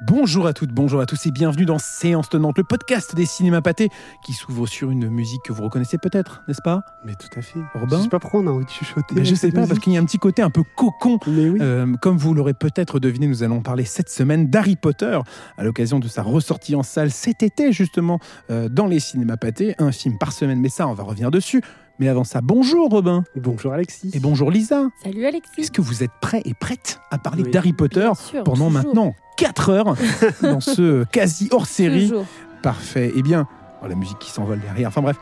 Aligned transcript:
Bonjour 0.00 0.48
à 0.48 0.52
toutes, 0.52 0.72
bonjour 0.72 1.00
à 1.00 1.06
tous 1.06 1.26
et 1.26 1.30
bienvenue 1.30 1.64
dans 1.64 1.78
Séance 1.78 2.28
Tenante, 2.28 2.58
le 2.58 2.64
podcast 2.64 3.14
des 3.14 3.24
cinémas 3.24 3.60
pâtés 3.60 3.88
qui 4.24 4.32
s'ouvre 4.32 4.66
sur 4.66 4.90
une 4.90 5.08
musique 5.08 5.42
que 5.44 5.52
vous 5.52 5.62
reconnaissez 5.62 5.96
peut-être, 5.96 6.42
n'est-ce 6.48 6.62
pas? 6.62 6.82
Mais 7.04 7.14
tout 7.14 7.28
à 7.38 7.42
fait. 7.42 7.60
Robin 7.74 7.98
Je 7.98 8.02
sais 8.02 8.08
pas 8.08 8.18
pourquoi 8.18 8.40
on 8.40 8.46
a 8.48 8.50
envie 8.50 8.64
de 8.64 8.70
chuchoter. 8.70 9.14
Mais 9.14 9.24
Je 9.24 9.34
sais 9.36 9.52
pas, 9.52 9.64
parce 9.64 9.78
qu'il 9.78 9.92
y 9.92 9.96
a 9.96 10.00
un 10.00 10.04
petit 10.04 10.18
côté 10.18 10.42
un 10.42 10.50
peu 10.50 10.62
cocon. 10.76 11.20
Mais 11.28 11.48
oui. 11.48 11.58
Euh, 11.62 11.94
comme 12.00 12.16
vous 12.16 12.34
l'aurez 12.34 12.54
peut-être 12.54 12.98
deviné, 12.98 13.28
nous 13.28 13.44
allons 13.44 13.60
parler 13.62 13.84
cette 13.84 14.08
semaine 14.08 14.48
d'Harry 14.48 14.74
Potter 14.74 15.20
à 15.56 15.62
l'occasion 15.62 16.00
de 16.00 16.08
sa 16.08 16.22
ressortie 16.22 16.74
en 16.74 16.82
salle 16.82 17.12
cet 17.12 17.44
été 17.44 17.70
justement 17.70 18.18
euh, 18.50 18.68
dans 18.68 18.86
les 18.86 18.98
cinémas 18.98 19.36
pâtés, 19.36 19.76
un 19.78 19.92
film 19.92 20.18
par 20.18 20.32
semaine, 20.32 20.60
mais 20.60 20.68
ça 20.68 20.88
on 20.88 20.94
va 20.94 21.04
revenir 21.04 21.30
dessus. 21.30 21.62
Mais 22.02 22.08
avant 22.08 22.24
ça, 22.24 22.40
bonjour 22.42 22.90
Robin 22.90 23.22
Bonjour 23.36 23.72
Alexis. 23.72 24.10
et 24.12 24.18
bonjour 24.18 24.50
Lisa. 24.50 24.88
Salut 25.04 25.24
Alexis. 25.24 25.60
Est-ce 25.60 25.70
que 25.70 25.80
vous 25.80 26.02
êtes 26.02 26.10
prêts 26.20 26.42
et 26.44 26.52
prêtes 26.52 26.98
à 27.12 27.18
parler 27.18 27.44
Oui. 27.44 27.52
d'Harry 27.52 27.72
Potter 27.72 28.10
sûr, 28.16 28.42
pendant 28.42 28.66
toujours, 28.66 28.70
maintenant 28.72 29.14
4 29.36 29.70
heures 29.70 29.94
dans 30.42 30.58
ce 30.58 31.04
quasi 31.12 31.48
hors 31.52 31.66
série 31.66 32.08
toujours. 32.08 32.26
Parfait. 32.60 33.12
Eh 33.14 33.22
bien, 33.22 33.46
oh, 33.84 33.86
la 33.86 33.94
musique 33.94 34.18
qui 34.18 34.32
s'envole 34.32 34.58
derrière. 34.58 34.88
Enfin 34.88 35.00
bref, 35.00 35.16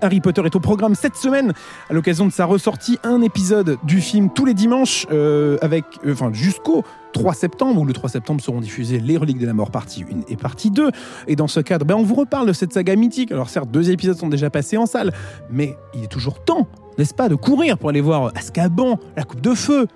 Harry 0.00 0.20
Potter 0.20 0.42
est 0.44 0.56
au 0.56 0.60
programme 0.60 0.96
cette 0.96 1.14
semaine 1.14 1.52
à 1.88 1.92
l'occasion 1.92 2.26
de 2.26 2.32
sa 2.32 2.46
ressortie. 2.46 2.98
Un 3.04 3.22
épisode 3.22 3.78
du 3.84 4.00
film 4.00 4.28
tous 4.28 4.44
les 4.44 4.54
dimanches, 4.54 5.06
euh, 5.12 5.56
avec, 5.62 5.84
euh, 6.04 6.14
enfin 6.14 6.32
jusqu'au 6.32 6.82
3 7.14 7.32
septembre, 7.32 7.80
où 7.80 7.84
le 7.86 7.92
3 7.94 8.10
septembre 8.10 8.42
seront 8.42 8.60
diffusés 8.60 8.98
Les 9.00 9.16
Reliques 9.16 9.38
de 9.38 9.46
la 9.46 9.54
Mort 9.54 9.70
partie 9.70 10.02
1 10.02 10.30
et 10.30 10.36
partie 10.36 10.70
2. 10.70 10.90
Et 11.28 11.36
dans 11.36 11.46
ce 11.48 11.60
cadre, 11.60 11.86
ben, 11.86 11.94
on 11.94 12.02
vous 12.02 12.14
reparle 12.14 12.46
de 12.46 12.52
cette 12.52 12.72
saga 12.74 12.94
mythique. 12.96 13.32
Alors 13.32 13.48
certes, 13.48 13.70
deux 13.70 13.90
épisodes 13.90 14.16
sont 14.18 14.28
déjà 14.28 14.50
passés 14.50 14.76
en 14.76 14.84
salle, 14.86 15.12
mais 15.50 15.76
il 15.94 16.04
est 16.04 16.08
toujours 16.08 16.44
temps, 16.44 16.68
n'est-ce 16.98 17.14
pas, 17.14 17.28
de 17.30 17.34
courir 17.36 17.78
pour 17.78 17.88
aller 17.88 18.02
voir 18.02 18.30
Azkaban, 18.36 18.98
La 19.16 19.22
Coupe 19.24 19.40
de 19.40 19.54
Feu, 19.54 19.86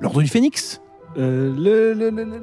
L'Ordre 0.00 0.22
du 0.22 0.28
Phénix. 0.28 0.80
Euh, 1.18 1.52
le, 1.54 1.92
le, 1.92 2.08
le, 2.10 2.24
le, 2.24 2.38
le- 2.38 2.40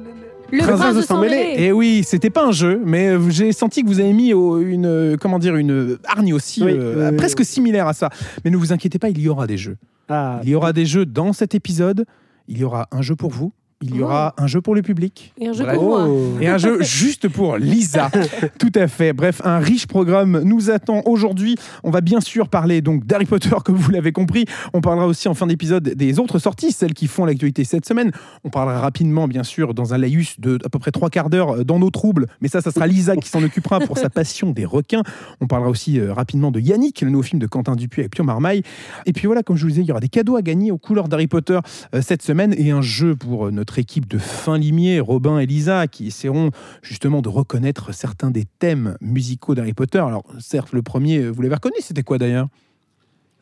Le 0.50 0.58
Princesse 0.62 0.78
prince 0.78 0.94
de 0.94 1.00
de 1.00 1.06
sang 1.06 1.20
mêlé. 1.20 1.36
sang-mêlé. 1.36 1.62
Et 1.64 1.72
oui, 1.72 2.02
c'était 2.06 2.30
pas 2.30 2.46
un 2.46 2.52
jeu, 2.52 2.80
mais 2.84 3.08
euh, 3.08 3.28
j'ai 3.30 3.52
senti 3.52 3.82
que 3.82 3.88
vous 3.88 4.00
avez 4.00 4.12
mis 4.12 4.30
une, 4.30 4.86
euh, 4.86 5.16
comment 5.20 5.38
dire, 5.38 5.56
une 5.56 5.98
hargne 6.06 6.32
aussi, 6.32 6.62
Oui, 6.62 6.72
euh, 6.74 6.94
oui, 6.96 7.10
oui, 7.10 7.16
presque 7.16 7.40
oui. 7.40 7.44
similaire 7.44 7.86
à 7.86 7.92
ça. 7.92 8.08
Mais 8.44 8.50
ne 8.50 8.56
vous 8.56 8.72
inquiétez 8.72 8.98
pas, 8.98 9.08
il 9.10 9.18
y 9.20 9.28
aura 9.28 9.46
des 9.46 9.56
jeux. 9.58 9.76
Ah, 10.08 10.40
Il 10.42 10.48
y 10.50 10.54
aura 10.54 10.72
des 10.72 10.86
jeux 10.86 11.04
dans 11.06 11.32
cet 11.34 11.54
épisode. 11.54 12.04
Il 12.46 12.56
y 12.58 12.64
aura 12.64 12.88
un 12.92 13.02
jeu 13.02 13.14
pour 13.16 13.30
vous. 13.30 13.52
Il 13.80 13.94
y 13.94 14.00
Oh. 14.00 14.06
aura 14.06 14.34
un 14.38 14.48
jeu 14.48 14.60
pour 14.60 14.74
le 14.74 14.82
public. 14.82 15.32
Et 15.40 15.46
un 15.46 15.52
jeu 15.52 15.62
Bref. 15.64 15.76
pour 15.76 15.84
moi. 15.84 16.06
oh. 16.08 16.36
Et 16.40 16.48
un 16.48 16.58
jeu 16.58 16.82
juste 16.82 17.28
pour 17.28 17.56
Lisa. 17.58 18.10
Tout 18.58 18.72
à 18.74 18.88
fait. 18.88 19.12
Bref, 19.12 19.40
un 19.44 19.60
riche 19.60 19.86
programme 19.86 20.40
nous 20.42 20.70
attend 20.70 21.02
aujourd'hui. 21.06 21.54
On 21.84 21.90
va 21.90 22.00
bien 22.00 22.20
sûr 22.20 22.48
parler 22.48 22.80
donc 22.80 23.06
d'Harry 23.06 23.24
Potter, 23.24 23.50
comme 23.64 23.76
vous 23.76 23.90
l'avez 23.92 24.10
compris. 24.10 24.46
On 24.74 24.80
parlera 24.80 25.06
aussi 25.06 25.28
en 25.28 25.34
fin 25.34 25.46
d'épisode 25.46 25.84
des 25.94 26.18
autres 26.18 26.40
sorties, 26.40 26.72
celles 26.72 26.92
qui 26.94 27.06
font 27.06 27.24
l'actualité 27.24 27.62
cette 27.62 27.86
semaine. 27.86 28.10
On 28.42 28.50
parlera 28.50 28.80
rapidement, 28.80 29.28
bien 29.28 29.44
sûr, 29.44 29.74
dans 29.74 29.94
un 29.94 29.98
laïus 29.98 30.40
de 30.40 30.58
à 30.64 30.68
peu 30.68 30.80
près 30.80 30.90
trois 30.90 31.08
quarts 31.08 31.30
d'heure 31.30 31.58
euh, 31.60 31.64
dans 31.64 31.78
nos 31.78 31.90
troubles. 31.90 32.26
Mais 32.40 32.48
ça, 32.48 32.60
ça 32.60 32.72
sera 32.72 32.86
Lisa 32.88 33.16
qui 33.16 33.28
s'en 33.28 33.42
occupera 33.44 33.78
pour 33.78 33.96
sa 33.96 34.10
passion 34.10 34.50
des 34.50 34.64
requins. 34.64 35.02
On 35.40 35.46
parlera 35.46 35.70
aussi 35.70 36.00
euh, 36.00 36.12
rapidement 36.12 36.50
de 36.50 36.58
Yannick, 36.58 37.00
le 37.02 37.10
nouveau 37.10 37.22
film 37.22 37.38
de 37.38 37.46
Quentin 37.46 37.76
Dupuis 37.76 38.00
avec 38.02 38.12
Pio 38.12 38.24
Marmaille. 38.24 38.62
Et 39.06 39.12
puis 39.12 39.26
voilà, 39.26 39.44
comme 39.44 39.56
je 39.56 39.62
vous 39.62 39.68
disais, 39.70 39.82
il 39.82 39.88
y 39.88 39.92
aura 39.92 40.00
des 40.00 40.08
cadeaux 40.08 40.34
à 40.36 40.42
gagner 40.42 40.72
aux 40.72 40.78
couleurs 40.78 41.06
d'Harry 41.08 41.28
Potter 41.28 41.60
euh, 41.94 42.02
cette 42.02 42.22
semaine 42.22 42.54
et 42.58 42.72
un 42.72 42.82
jeu 42.82 43.14
pour 43.14 43.46
euh, 43.46 43.50
notre 43.52 43.67
équipe 43.76 44.08
de 44.08 44.18
fin 44.18 44.56
limier, 44.56 45.00
Robin 45.00 45.40
et 45.40 45.46
Lisa, 45.46 45.88
qui 45.88 46.06
essaieront 46.06 46.50
justement 46.80 47.20
de 47.22 47.28
reconnaître 47.28 47.92
certains 47.92 48.30
des 48.30 48.44
thèmes 48.60 48.96
musicaux 49.00 49.56
d'Harry 49.56 49.72
Potter. 49.74 49.98
Alors 49.98 50.22
certes, 50.38 50.72
le 50.72 50.82
premier, 50.82 51.18
euh, 51.18 51.30
vous 51.30 51.42
l'avez 51.42 51.56
reconnu, 51.56 51.74
c'était 51.80 52.04
quoi 52.04 52.18
d'ailleurs? 52.18 52.46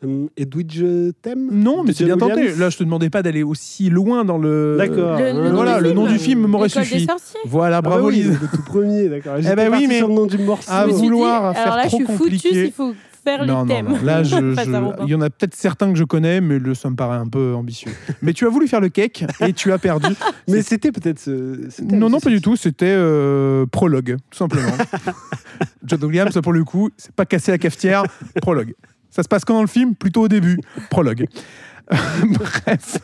Hum, 0.04 0.28
Edwidge 0.36 0.80
euh, 0.82 1.12
Thème? 1.22 1.48
Non, 1.52 1.82
mais 1.84 1.92
c'est 1.94 2.04
bien 2.04 2.18
tenté. 2.18 2.54
Là, 2.56 2.68
je 2.70 2.76
te 2.76 2.84
demandais 2.84 3.08
pas 3.08 3.22
d'aller 3.22 3.42
aussi 3.42 3.88
loin 3.88 4.24
dans 4.26 4.36
le... 4.36 4.76
D'accord. 4.78 5.18
Le, 5.18 5.24
le 5.24 5.38
Euh, 5.38 5.48
nom 5.50 5.54
voilà, 5.56 5.78
du 5.78 5.82
le 5.84 5.88
film. 5.90 6.00
nom 6.00 6.06
du 6.12 6.18
film 6.18 6.46
m'aurait 6.46 6.68
suffi. 6.68 7.06
des. 7.06 7.12
Voilà, 7.46 7.78
Ah 7.78 7.82
bah 7.82 7.90
bravo 7.90 8.08
oui, 8.08 8.16
Lisa. 8.16 8.30
Le 8.30 8.56
tout 8.56 8.62
premier, 8.64 9.08
d'accord. 9.08 9.36
J'étais 9.38 9.54
bah 9.56 9.68
oui, 9.72 9.86
mais- 9.88 9.98
sur 9.98 10.08
le 10.08 10.14
nom 10.14 10.26
du 10.26 10.36
morceau. 10.38 10.70
Suis 10.70 10.92
vouloir 10.92 11.52
dit, 11.52 11.56
faire 11.58 11.64
alors 11.72 11.76
là, 11.76 11.86
trop 11.86 11.98
je 11.98 12.04
suis 12.04 12.14
compliqué. 12.18 12.48
foutu, 12.48 12.64
il 12.66 12.72
faut 12.72 12.94
faire 13.28 13.44
Non, 13.44 13.64
les 13.64 13.68
non, 13.68 13.74
thèmes. 13.74 13.88
non. 13.88 14.02
Là, 14.04 14.22
je- 14.22 15.02
il 15.04 15.08
y 15.10 15.14
en 15.14 15.20
a 15.20 15.30
peut-être 15.30 15.54
certains 15.54 15.92
que 15.92 15.98
je 15.98 16.04
connais, 16.04 16.40
mais 16.40 16.58
le, 16.58 16.74
ça 16.74 16.88
me 16.90 16.96
paraît 16.96 17.16
un 17.18 17.26
peu 17.26 17.54
ambitieux. 17.54 17.90
mais 18.22 18.32
tu 18.32 18.46
as 18.46 18.48
voulu 18.48 18.68
faire 18.68 18.80
le 18.80 18.88
cake 18.88 19.24
et 19.40 19.52
tu 19.52 19.72
as 19.72 19.78
perdu. 19.78 20.06
Mais 20.48 20.62
c'était 20.62 20.92
peut-être 20.92 21.18
ce. 21.18 21.82
Non, 21.82 22.08
non, 22.08 22.20
pas 22.20 22.30
du 22.30 22.40
tout. 22.40 22.54
C'était 22.56 22.86
euh, 22.88 23.66
prologue, 23.66 24.16
tout 24.30 24.38
simplement. 24.38 24.70
John 25.84 26.04
Williams, 26.04 26.38
pour 26.42 26.52
le 26.52 26.62
coup, 26.64 26.90
c'est 26.96 27.12
pas 27.12 27.26
casser 27.26 27.50
la 27.50 27.58
cafetière, 27.58 28.04
prologue. 28.40 28.74
Ça 29.10 29.22
se 29.22 29.28
passe 29.28 29.44
quand 29.44 29.54
dans 29.54 29.60
le 29.62 29.66
film? 29.66 29.94
Plutôt 29.96 30.22
au 30.22 30.28
début, 30.28 30.58
prologue. 30.90 31.26
Bref, 32.22 32.98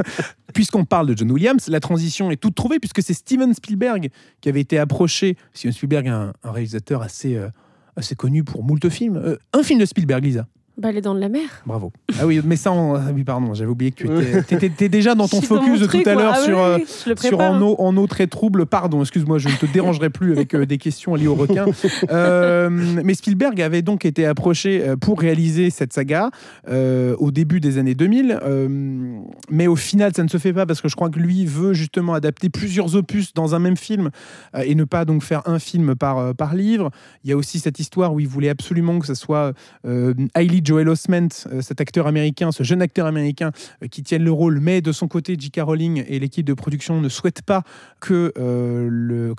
puisqu'on 0.54 0.84
parle 0.84 1.06
de 1.08 1.16
John 1.16 1.30
Williams, 1.30 1.68
la 1.68 1.80
transition 1.80 2.30
est 2.30 2.36
toute 2.36 2.54
trouvée 2.54 2.78
puisque 2.80 3.02
c'est 3.02 3.14
Steven 3.14 3.54
Spielberg 3.54 4.10
qui 4.40 4.48
avait 4.48 4.60
été 4.60 4.78
approché. 4.78 5.36
Steven 5.52 5.72
Spielberg 5.72 6.06
est 6.06 6.10
un, 6.10 6.32
un 6.42 6.50
réalisateur 6.52 7.02
assez, 7.02 7.36
euh, 7.36 7.48
assez 7.96 8.14
connu 8.14 8.44
pour 8.44 8.62
moult 8.62 8.88
films. 8.88 9.16
Euh, 9.16 9.36
un 9.52 9.62
film 9.62 9.78
de 9.78 9.84
Spielberg, 9.84 10.24
Lisa? 10.24 10.46
Bah, 10.82 10.90
les 10.92 11.00
dents 11.00 11.14
de 11.14 11.20
la 11.20 11.28
mer. 11.28 11.42
Bravo. 11.64 11.92
Ah 12.20 12.26
oui, 12.26 12.40
mais 12.44 12.56
ça, 12.56 12.72
on- 12.72 12.94
ah 12.96 13.00
oui, 13.14 13.22
pardon, 13.24 13.54
j'avais 13.54 13.70
oublié 13.70 13.92
que 13.92 14.02
tu 14.04 14.06
étais, 14.12 14.42
t'étais- 14.42 14.58
t'étais 14.68 14.88
déjà 14.88 15.14
dans 15.14 15.28
ton 15.28 15.36
Je 15.40 15.46
suis 15.46 15.54
focus 15.54 15.80
de 15.80 15.86
truc, 15.86 16.02
tout 16.02 16.10
à 16.10 16.14
moi. 16.14 16.22
l'heure 16.24 16.34
Ah 16.36 16.40
sur, 16.42 16.56
oui, 16.58 16.62
euh, 16.64 16.76
oui, 16.78 16.84
je 17.04 17.10
le 17.10 17.16
sur 17.16 17.28
prépare. 17.38 17.52
en 17.52 17.62
eau, 17.62 17.76
en 17.78 17.96
eau 17.96 18.06
très 18.08 18.26
trouble. 18.26 18.66
Pardon, 18.66 19.00
excuse-moi, 19.00 19.38
je 19.38 19.48
ne 19.48 19.54
te 19.54 19.66
dérangerai 19.66 20.10
plus 20.10 20.32
avec 20.32 20.54
euh, 20.54 20.66
des 20.66 20.78
questions 20.78 21.14
liées 21.14 21.28
aux 21.28 21.34
requins. 21.36 21.66
Euh, 22.10 22.68
mais 22.70 23.14
Spielberg 23.14 23.60
avait 23.60 23.82
donc 23.82 24.04
été 24.04 24.26
approché 24.26 24.82
euh, 24.82 24.96
pour 24.96 25.20
réaliser 25.20 25.70
cette 25.70 25.92
saga 25.92 26.30
euh, 26.68 27.14
au 27.18 27.30
début 27.30 27.60
des 27.60 27.78
années 27.78 27.94
2000. 27.94 28.38
euh, 28.42 29.18
mais 29.50 29.66
au 29.66 29.76
final, 29.76 30.12
ça 30.14 30.22
ne 30.24 30.28
se 30.28 30.38
fait 30.38 30.52
pas 30.52 30.66
parce 30.66 30.80
que 30.80 30.88
je 30.88 30.96
crois 30.96 31.10
que 31.10 31.18
lui 31.18 31.46
veut 31.46 31.72
justement 31.74 32.14
adapter 32.14 32.48
plusieurs 32.50 32.96
opus 32.96 33.34
dans 33.34 33.54
un 33.54 33.58
même 33.58 33.76
film 33.76 34.10
euh, 34.56 34.62
et 34.66 34.74
ne 34.74 34.84
pas 34.84 35.04
donc 35.04 35.22
faire 35.22 35.42
un 35.46 35.58
film 35.58 35.94
par, 35.94 36.18
euh, 36.18 36.32
par 36.32 36.54
livre. 36.54 36.90
Il 37.24 37.30
y 37.30 37.32
a 37.32 37.36
aussi 37.36 37.58
cette 37.60 37.78
histoire 37.78 38.12
où 38.12 38.20
il 38.20 38.28
voulait 38.28 38.48
absolument 38.48 38.98
que 38.98 39.06
ce 39.06 39.14
soit 39.14 39.52
euh, 39.86 40.14
Hailey 40.34 40.60
Joel 40.64 40.71
Osment, 40.72 41.28
euh, 41.52 41.60
cet 41.60 41.80
acteur 41.80 42.06
américain, 42.06 42.52
ce 42.52 42.62
jeune 42.62 42.82
acteur 42.82 43.06
américain 43.06 43.52
euh, 43.82 43.88
qui 43.88 44.02
tienne 44.02 44.24
le 44.24 44.32
rôle, 44.32 44.60
mais 44.60 44.80
de 44.80 44.92
son 44.92 45.08
côté, 45.08 45.36
J.K. 45.38 45.60
Rowling 45.62 46.04
et 46.08 46.18
l'équipe 46.18 46.44
de 46.44 46.54
production 46.54 47.00
ne 47.00 47.08
souhaitent 47.08 47.42
pas 47.42 47.62
que 48.00 48.32
euh, 48.38 48.88
le, 48.90 49.34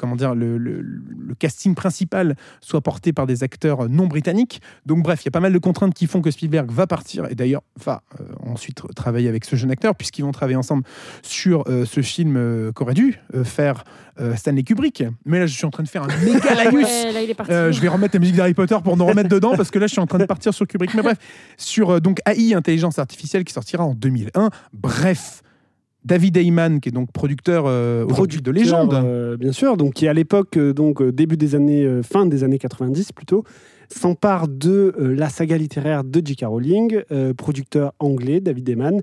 casting 1.40 1.76
principal 1.76 2.36
soit 2.62 2.82
porté 2.82 3.14
par 3.14 3.28
des 3.28 3.44
acteurs 3.44 3.90
non 3.90 4.08
britanniques. 4.08 4.62
Donc 4.86 5.04
bref, 5.04 5.22
il 5.24 5.26
y 5.26 5.28
a 5.30 5.32
pas 5.32 5.40
mal 5.40 5.54
de 5.54 5.58
contraintes 5.58 5.94
qui 5.94 6.08
font 6.08 6.22
que 6.22 6.32
Spielberg 6.32 6.72
va 6.72 6.88
partir 6.88 7.30
et 7.30 7.36
d'ailleurs 7.36 7.64
va 7.84 8.04
ensuite 8.46 8.82
travailler 8.96 9.30
avec 9.30 9.46
ce 9.46 9.56
jeune 9.56 9.72
acteur 9.72 9.96
puisqu'ils 9.96 10.22
vont 10.22 10.32
travailler 10.32 10.56
ensemble 10.56 10.84
sur 11.22 11.66
ce 11.68 12.02
film 12.02 12.72
qu'aurait 12.74 12.94
dû 12.94 13.20
faire 13.44 13.84
euh, 14.20 14.36
Stanley 14.36 14.64
Kubrick. 14.64 15.04
Mais 15.26 15.40
là, 15.40 15.46
je 15.48 15.54
suis 15.56 15.66
en 15.66 15.70
train 15.72 15.84
de 15.84 15.88
faire 15.88 16.04
un 16.04 16.08
méga 16.26 16.54
laïus. 16.56 16.86
Ouais, 16.86 17.12
là, 17.12 17.22
il 17.22 17.30
est 17.30 17.34
parti. 17.34 17.52
Euh, 17.52 17.72
je 17.72 17.82
vais 17.82 17.88
remettre 17.88 18.16
la 18.16 18.20
musique 18.20 18.36
d'Harry 18.36 18.54
Potter 18.54 18.78
pour 18.84 18.98
nous 18.98 19.06
remettre 19.06 19.30
dedans 19.30 19.54
parce 19.56 19.72
que 19.72 19.80
là 19.80 19.88
je 19.88 19.92
suis 19.92 20.02
en 20.02 20.08
train 20.08 20.20
de 20.20 20.26
partir 20.26 20.54
sur 20.54 20.68
Kubrick. 20.68 20.94
Mais 20.94 21.02
bref, 21.02 21.18
sur 21.58 21.90
euh, 21.92 22.00
donc 22.00 22.20
AI, 22.28 22.54
intelligence 22.54 23.00
artificielle, 23.00 23.44
qui 23.44 23.54
sortira 23.54 23.84
en 23.84 23.94
2001. 23.94 24.50
Bref, 24.74 25.42
David 26.06 26.36
Heyman, 26.38 26.80
qui 26.82 26.90
est 26.90 26.92
donc 26.92 27.12
producteur 27.12 27.64
euh, 27.66 28.06
aujourd'hui 28.06 28.42
de 28.42 28.52
légende. 28.52 28.94
euh, 28.94 29.38
bien 29.38 29.52
sûr, 29.54 29.78
donc 29.78 29.94
qui 29.94 30.08
à 30.08 30.14
l'époque, 30.14 30.58
euh, 30.58 30.74
donc 30.74 31.02
début 31.02 31.38
des 31.38 31.56
années, 31.56 31.86
euh, 31.86 32.04
fin 32.04 32.26
des 32.26 32.44
années 32.44 32.60
90 32.60 33.14
plutôt, 33.14 33.46
s'empare 33.90 34.48
de 34.50 34.94
euh, 35.00 35.16
la 35.16 35.30
saga 35.30 35.58
littéraire 35.58 36.04
de 36.04 36.22
J.K. 36.26 36.46
Rowling, 36.46 37.02
euh, 37.12 37.34
producteur 37.34 37.94
anglais 38.00 38.42
David 38.42 38.68
Eman, 38.70 39.02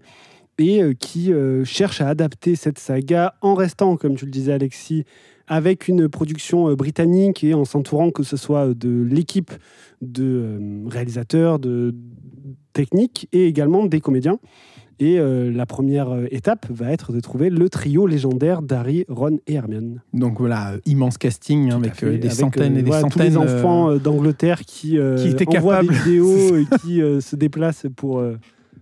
et 0.61 0.83
euh, 0.83 0.93
qui 0.93 1.33
euh, 1.33 1.65
cherche 1.65 2.01
à 2.01 2.09
adapter 2.09 2.55
cette 2.55 2.79
saga 2.79 3.35
en 3.41 3.55
restant, 3.55 3.97
comme 3.97 4.15
tu 4.15 4.27
le 4.27 4.31
disais 4.31 4.53
Alexis, 4.53 5.05
avec 5.49 5.89
une 5.89 6.09
production 6.09 6.69
euh, 6.69 6.77
britannique 6.77 7.43
et 7.43 7.55
en 7.55 7.65
s'entourant 7.65 8.11
que 8.11 8.23
ce 8.23 8.37
soit 8.37 8.75
de 8.75 9.03
l'équipe 9.03 9.51
de 10.03 10.87
réalisateurs, 10.87 11.59
de 11.59 11.95
techniques 12.73 13.29
et 13.33 13.47
également 13.47 13.87
des 13.87 14.01
comédiens. 14.01 14.39
Et 15.01 15.19
euh, 15.19 15.51
la 15.51 15.65
première 15.65 16.15
étape 16.31 16.67
va 16.69 16.93
être 16.93 17.13
de 17.13 17.21
trouver 17.21 17.49
le 17.49 17.71
trio 17.71 18.07
légendaire 18.07 18.61
d'Harry, 18.61 19.07
Ron 19.09 19.39
et 19.47 19.55
Hermione. 19.55 20.03
Donc 20.13 20.39
voilà, 20.39 20.75
immense 20.85 21.17
casting 21.17 21.71
hein, 21.71 21.77
avec 21.79 22.03
euh, 22.03 22.19
des 22.19 22.27
avec, 22.27 22.33
centaines 22.33 22.77
euh, 22.77 22.81
et 22.81 22.83
des 22.83 22.91
voilà, 22.91 23.01
centaines. 23.01 23.33
Tous 23.33 23.41
les 23.41 23.51
enfants 23.51 23.97
d'Angleterre 23.97 24.61
qui, 24.61 24.99
qui 25.17 25.29
étaient 25.29 25.49
envoient 25.57 25.81
capables. 25.81 25.89
des 25.89 26.11
vidéos 26.11 26.57
et 26.59 26.67
qui 26.83 27.01
se 27.23 27.35
déplacent 27.35 27.87
pour 27.97 28.23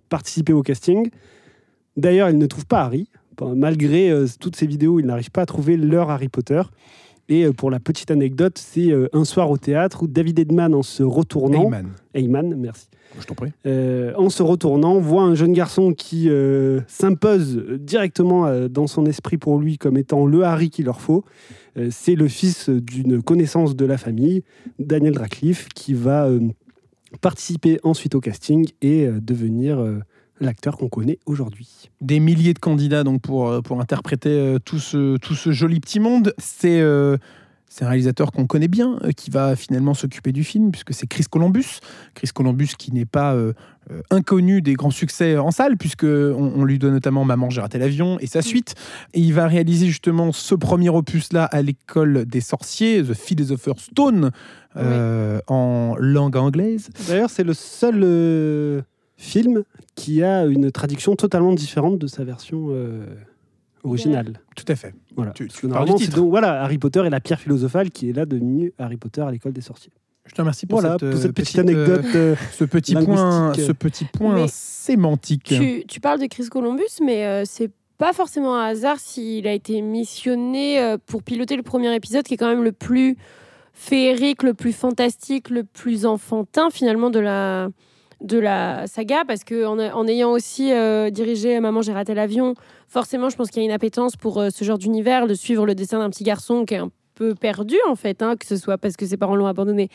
participer 0.09 0.53
au 0.53 0.63
casting. 0.63 1.09
D'ailleurs, 1.99 2.31
ils 2.31 2.39
ne 2.39 2.47
trouvent 2.47 2.67
pas 2.67 2.83
Harry. 2.83 3.09
Malgré 3.55 4.11
euh, 4.11 4.27
toutes 4.41 4.57
ces 4.57 4.67
vidéos, 4.67 5.01
ils 5.01 5.07
n'arrivent 5.07 5.31
pas 5.31 5.43
à 5.43 5.47
trouver 5.47 5.77
leur 5.77 6.11
Harry 6.11 6.29
Potter. 6.29 6.63
Et 7.29 7.45
euh, 7.45 7.53
pour 7.53 7.71
la 7.71 7.81
petite 7.81 8.11
anecdote, 8.11 8.57
c'est 8.57 8.91
euh, 8.91 9.09
un 9.13 9.25
soir 9.25 9.51
au 9.51 9.59
théâtre 9.59 10.05
où 10.05 10.07
David 10.07 10.39
Edman, 10.39 10.75
en 10.75 10.83
se 10.83 11.03
retournant, 11.03 11.65
Heyman. 11.65 11.87
Heyman, 12.15 12.55
merci, 12.57 12.87
Je 13.21 13.27
t'en 13.27 13.35
prie. 13.35 13.51
en 13.65 14.31
se 14.31 14.43
retournant, 14.43 14.99
voit 14.99 15.23
un 15.23 15.35
jeune 15.35 15.53
garçon 15.53 15.93
qui 15.93 16.31
s'impose 16.87 17.65
directement 17.81 18.69
dans 18.69 18.87
son 18.87 19.07
esprit 19.07 19.37
pour 19.37 19.59
lui 19.59 19.77
comme 19.77 19.97
étant 19.97 20.25
le 20.25 20.45
Harry 20.45 20.71
qu'il 20.71 20.87
leur 20.87 21.01
faut. 21.01 21.25
C'est 21.91 22.15
le 22.17 22.29
fils 22.29 22.71
d'une 22.71 23.23
connaissance 23.23 23.77
de 23.77 23.85
la 23.85 23.99
famille, 23.99 24.43
Daniel 24.79 25.19
Radcliffe, 25.19 25.69
qui 25.75 25.95
va 25.95 26.29
participer 27.21 27.79
ensuite 27.85 28.15
au 28.15 28.21
casting 28.21 28.69
et 28.83 29.07
devenir 29.07 29.85
l'acteur 30.41 30.77
qu'on 30.77 30.89
connaît 30.89 31.19
aujourd'hui. 31.27 31.91
Des 32.01 32.21
milliers 32.21 32.55
de 32.55 32.59
candidats 32.59 33.05
donc 33.05 33.23
pour, 33.23 33.49
euh, 33.49 33.61
pour 33.61 33.81
interpréter 33.81 34.31
euh, 34.31 34.59
tout, 34.59 34.79
ce, 34.79 35.17
tout 35.17 35.35
ce 35.35 35.53
joli 35.53 35.81
petit 35.81 36.01
monde. 36.01 36.33
C'est 36.39 36.81
euh, 36.81 37.17
C'est 37.71 37.85
un 37.85 37.89
réalisateur 37.89 38.33
qu'on 38.33 38.47
connaît 38.47 38.69
bien, 38.69 38.99
qui 39.15 39.31
va 39.31 39.55
finalement 39.55 39.93
s'occuper 39.95 40.33
du 40.33 40.43
film, 40.43 40.71
puisque 40.71 40.95
c'est 40.95 41.07
Chris 41.07 41.27
Columbus. 41.31 41.81
Chris 42.15 42.31
Columbus 42.35 42.71
qui 42.79 42.93
n'est 42.93 43.05
pas 43.05 43.35
euh, 43.35 43.53
inconnu 44.11 44.63
des 44.63 44.73
grands 44.73 44.91
succès 44.91 45.37
en 45.37 45.51
salle, 45.51 45.77
puisque 45.77 46.05
on, 46.05 46.53
on 46.57 46.65
lui 46.65 46.79
doit 46.79 46.91
notamment 46.91 47.27
Maman, 47.27 47.51
j'ai 47.51 47.61
raté 47.61 47.79
l'avion 47.79 48.19
et 48.21 48.27
sa 48.27 48.41
suite. 48.41 48.75
Et 49.13 49.21
il 49.21 49.35
va 49.35 49.47
réaliser 49.47 49.87
justement 49.87 50.33
ce 50.33 50.55
premier 50.55 50.89
opus-là 50.89 51.45
à 51.45 51.61
l'école 51.61 52.25
des 52.25 52.41
sorciers, 52.41 53.03
The 53.03 53.13
Philosopher's 53.13 53.83
Stone, 53.83 54.31
euh, 54.77 55.41
en 55.47 55.95
langue 55.99 56.37
anglaise. 56.37 56.89
D'ailleurs, 57.09 57.31
c'est 57.31 57.45
le 57.45 57.55
seul 57.55 58.01
euh, 58.03 58.83
film 59.19 59.65
qui 59.97 60.23
a 60.23 60.47
une 60.47 60.71
traduction 60.71 61.15
totalement 61.17 61.53
différente 61.53 61.99
de 61.99 62.07
sa 62.07 62.25
version 62.25 62.69
euh, 62.71 63.05
originale. 63.85 64.41
Tout 64.57 64.65
à 64.69 64.77
fait. 64.77 64.95
Voilà. 65.17 65.33
Tu- 65.33 65.49
tu 65.49 65.67
du 65.67 65.95
titre. 65.97 66.17
donc 66.17 66.31
voilà, 66.31 66.63
Harry 66.63 66.79
Potter 66.79 67.05
et 67.05 67.11
la 67.11 67.21
pierre 67.21 67.41
philosophale 67.41 67.91
qui 67.91 68.09
est 68.09 68.13
là 68.13 68.25
devenu 68.27 68.73
Harry 68.79 68.97
Potter 68.97 69.21
à 69.21 69.31
l'école 69.31 69.53
des 69.53 69.61
sorciers. 69.61 69.93
Je 70.25 70.35
te 70.35 70.41
remercie 70.41 70.67
pour 70.67 70.81
Voilà, 70.81 70.97
cette, 71.01 71.09
pour 71.11 71.19
euh, 71.19 71.23
cette 71.23 71.33
petite 71.35 71.59
euh, 71.59 71.63
anecdote. 71.63 72.05
euh, 72.15 72.37
ce 72.53 72.65
petit 72.65 72.95
point, 72.95 73.53
ce 73.55 73.73
petit 73.73 74.05
point 74.05 74.35
Mais 74.35 74.47
sémantique. 74.49 75.45
Tu, 75.45 75.85
tu 75.89 76.01
parles 76.01 76.21
de 76.21 76.27
Chris 76.27 76.49
Columbus, 76.49 76.85
mais 77.03 77.25
euh, 77.27 77.43
c'est 77.47 77.71
pas 77.97 78.13
forcément 78.13 78.57
un 78.57 78.67
hasard 78.67 79.01
s'il 79.01 79.49
a 79.49 79.53
été 79.53 79.81
missionné 79.83 80.81
euh, 80.81 80.99
pour 81.07 81.23
piloter 81.25 81.57
le 81.57 81.63
premier 81.63 81.93
épisode, 81.95 82.25
qui 82.25 82.35
est 82.35 82.37
quand 82.37 82.47
même 82.49 82.63
le 82.63 82.73
plus 82.73 83.17
féerique, 83.73 84.43
le 84.43 84.55
plus 84.55 84.73
fantastique, 84.73 85.51
le 85.51 85.65
plus 85.65 86.05
enfantin 86.07 86.69
finalement 86.71 87.11
de 87.11 87.21
la 87.21 87.69
de 88.21 88.39
la 88.39 88.87
saga 88.87 89.23
parce 89.27 89.45
que 89.45 89.65
en, 89.65 90.07
ayant 90.09 90.31
aussi 90.33 90.73
euh, 90.73 91.09
dirigé 91.11 91.61
Maman 91.61 91.83
j'ai 91.83 91.93
raté 91.93 92.15
l'avion 92.15 92.55
forcément 92.89 93.29
je 93.31 93.37
pense 93.37 93.49
qu'il 93.51 93.63
y 93.63 93.65
a 93.65 93.69
une 93.69 93.75
appétence 93.75 94.17
pour 94.17 94.39
euh, 94.41 94.49
ce 94.51 94.65
genre 94.65 94.79
d'univers 94.79 95.27
de 95.29 95.35
suivre 95.35 95.65
le 95.67 95.75
destin 95.77 95.99
d'un 96.01 96.11
petit 96.11 96.25
garçon 96.25 96.65
qui 96.65 96.75
est 96.75 96.79
un 96.79 96.91
peu 97.15 97.35
perdu 97.37 97.77
en 97.89 97.95
fait 97.95 98.21
hein, 98.23 98.35
que 98.37 98.45
ce 98.47 98.57
soit 98.57 98.77
parce 98.77 98.97
que 98.97 99.07
ses 99.07 99.17
parents 99.17 99.37
l'ont 99.37 99.47
abandonné 99.47 99.89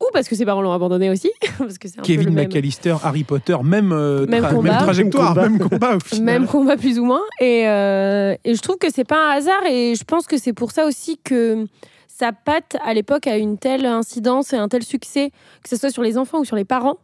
ou 0.00 0.06
parce 0.12 0.28
que 0.28 0.36
ses 0.36 0.46
parents 0.46 0.62
l'ont 0.62 0.72
abandonné 0.72 1.10
aussi 1.10 1.30
parce 1.58 1.76
que 1.76 1.88
peu 1.88 2.02
Kevin 2.02 2.30
même- 2.32 2.46
McAllister, 2.46 2.94
Harry 3.02 3.24
Potter, 3.24 3.56
même, 3.64 3.92
euh, 3.92 4.26
Même 4.26 4.44
tra- 4.44 4.54
combat. 4.54 4.76
trajectoire, 4.78 5.34
Même 5.34 5.58
même 5.58 5.68
combat 5.68 5.96
au 5.96 6.00
final. 6.04 6.24
Même 6.24 6.46
combat 6.46 6.76
plus 6.76 6.98
ou 7.00 7.04
moins. 7.04 7.22
Et, 7.40 7.66
euh, 7.68 8.34
et 8.44 8.54
je 8.54 8.60
trouve 8.62 8.76
que 8.78 8.92
c'est 8.92 9.02
pas 9.02 9.32
un 9.32 9.36
hasard. 9.36 9.66
Et 9.68 9.96
je 9.96 10.04
pense 10.04 10.28
que 10.28 10.38
c'est 10.38 10.52
pour 10.52 10.70
ça 10.70 10.86
aussi 10.86 11.18
que 11.24 11.66
sa 12.06 12.30
patte 12.32 12.76
à 12.84 12.94
l'époque 12.94 13.26
a 13.26 13.36
une 13.38 13.58
telle 13.58 13.86
incidence 13.86 14.52
et 14.52 14.56
un 14.56 14.68
tel 14.68 14.84
succès, 14.84 15.30
que 15.64 15.68
ce 15.68 15.74
soit 15.76 15.90
sur 15.90 16.02
les 16.04 16.16
enfants 16.16 16.38
ou 16.38 16.44
sur 16.44 16.54
les 16.56 16.64
parents, 16.64 16.98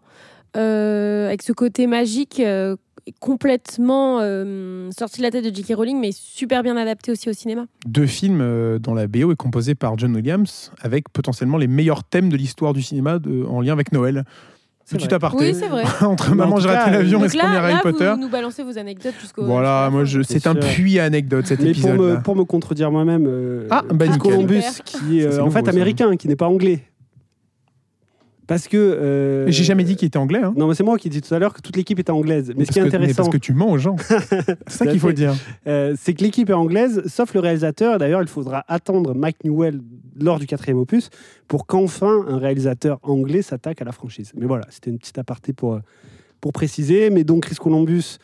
avec 0.54 1.42
ce 1.42 1.52
côté 1.52 1.86
magique 1.86 2.40
euh, 2.40 2.76
complètement 3.20 4.18
euh, 4.22 4.88
sorti 4.96 5.18
de 5.18 5.22
la 5.24 5.30
tête 5.30 5.44
de 5.44 5.54
J.K. 5.54 5.74
Rowling, 5.76 6.00
mais 6.00 6.10
super 6.12 6.62
bien 6.62 6.76
adapté 6.76 7.10
aussi 7.12 7.28
au 7.28 7.32
cinéma. 7.32 7.66
Deux 7.86 8.06
films 8.06 8.40
euh, 8.40 8.78
dont 8.78 8.94
la 8.94 9.06
BO 9.06 9.32
est 9.32 9.36
composée 9.36 9.74
par 9.74 9.98
John 9.98 10.14
Williams, 10.14 10.70
avec 10.80 11.08
potentiellement 11.10 11.58
les 11.58 11.66
meilleurs 11.66 12.04
thèmes 12.04 12.28
de 12.30 12.36
l'histoire 12.36 12.72
du 12.72 12.82
cinéma 12.82 13.18
de- 13.18 13.44
en 13.44 13.60
lien 13.60 13.72
avec 13.72 13.92
Noël. 13.92 14.24
C'est 14.86 14.96
Petit 14.96 15.06
vrai. 15.06 15.14
aparté. 15.14 15.38
Oui, 15.52 15.54
c'est 15.58 15.68
vrai. 15.68 15.82
Entre 16.02 16.34
Maman, 16.34 16.60
j'ai 16.60 16.68
raté 16.68 16.90
l'avion 16.90 17.24
et 17.24 17.30
ce 17.30 17.36
là, 17.38 17.44
premier 17.44 17.56
Harry 17.56 17.72
là, 17.72 17.80
Potter. 17.82 18.10
vous 18.14 18.20
nous 18.20 18.28
balancez 18.28 18.62
vos 18.62 18.76
anecdotes 18.78 19.14
jusqu'au. 19.18 19.42
Voilà, 19.44 19.88
moi, 19.90 20.04
je, 20.04 20.20
c'est 20.20 20.46
un 20.46 20.54
puits 20.54 20.98
à 20.98 21.04
anecdotes 21.04 21.46
cet 21.46 21.60
Mais 21.60 21.72
pour 21.72 21.88
épisode. 21.90 21.98
me, 21.98 22.20
pour 22.22 22.36
me 22.36 22.44
contredire 22.44 22.90
moi-même, 22.90 23.24
euh, 23.26 23.66
Ah, 23.70 23.82
bah. 23.94 24.06
Columbus, 24.18 24.60
qui 24.84 25.20
est 25.20 25.24
euh, 25.24 25.40
en 25.40 25.44
nouveau, 25.46 25.50
fait 25.58 25.64
ça. 25.64 25.70
américain, 25.70 26.14
qui 26.16 26.28
n'est 26.28 26.36
pas 26.36 26.48
anglais. 26.48 26.80
Parce 28.46 28.69
que. 28.69 28.76
euh, 28.76 29.46
J'ai 29.50 29.64
jamais 29.64 29.85
dit 29.85 29.96
qu'il 29.96 30.06
était 30.06 30.19
anglais. 30.19 30.41
Hein. 30.43 30.52
Non, 30.56 30.69
mais 30.69 30.75
c'est 30.75 30.82
moi 30.85 30.99
qui 30.99 31.08
dis 31.08 31.20
tout 31.23 31.32
à 31.35 31.38
l'heure 31.38 31.55
que 31.55 31.61
toute 31.62 31.76
l'équipe 31.76 31.99
est 31.99 32.11
anglaise. 32.11 32.52
Mais 32.56 32.64
ce 32.64 32.73
qui 32.73 32.79
est 32.79 32.82
que- 32.82 32.88
intéressant, 32.88 33.14
parce 33.17 33.29
que 33.31 33.37
tu 33.38 33.55
mens 33.55 33.70
aux 33.70 33.79
gens. 33.79 33.96
c'est 34.08 34.56
ça 34.69 34.87
qu'il 34.87 35.00
faut 35.00 35.12
dire. 35.12 35.35
euh, 35.67 35.94
c'est 35.99 36.12
que 36.14 36.23
l'équipe 36.23 36.50
est 36.50 36.55
anglaise, 36.55 37.02
sauf 37.06 37.32
le 37.35 37.41
réalisateur. 37.41 37.99
D'ailleurs, 37.99 38.20
il 38.23 38.29
faudra 38.29 38.64
attendre 38.69 39.14
Mike 39.14 39.44
Newell 39.44 39.81
lors 40.20 40.38
du 40.38 40.46
quatrième 40.46 40.79
opus 40.79 41.11
pour 41.49 41.67
qu'enfin 41.67 42.25
un 42.29 42.38
réalisateur 42.38 42.99
anglais 43.02 43.43
s'attaque 43.43 43.81
à 43.82 43.85
la 43.85 43.93
franchise. 43.93 44.32
Mais 44.37 44.47
voilà, 44.47 44.67
c'était 44.70 44.90
une 44.90 44.99
petite 44.99 45.19
aparté 45.19 45.52
pour, 45.52 45.75
euh, 45.75 45.81
pour 46.40 46.52
préciser. 46.52 47.11
Mais 47.11 47.25
donc, 47.25 47.44
Chris 47.44 47.56
Columbus, 47.56 48.19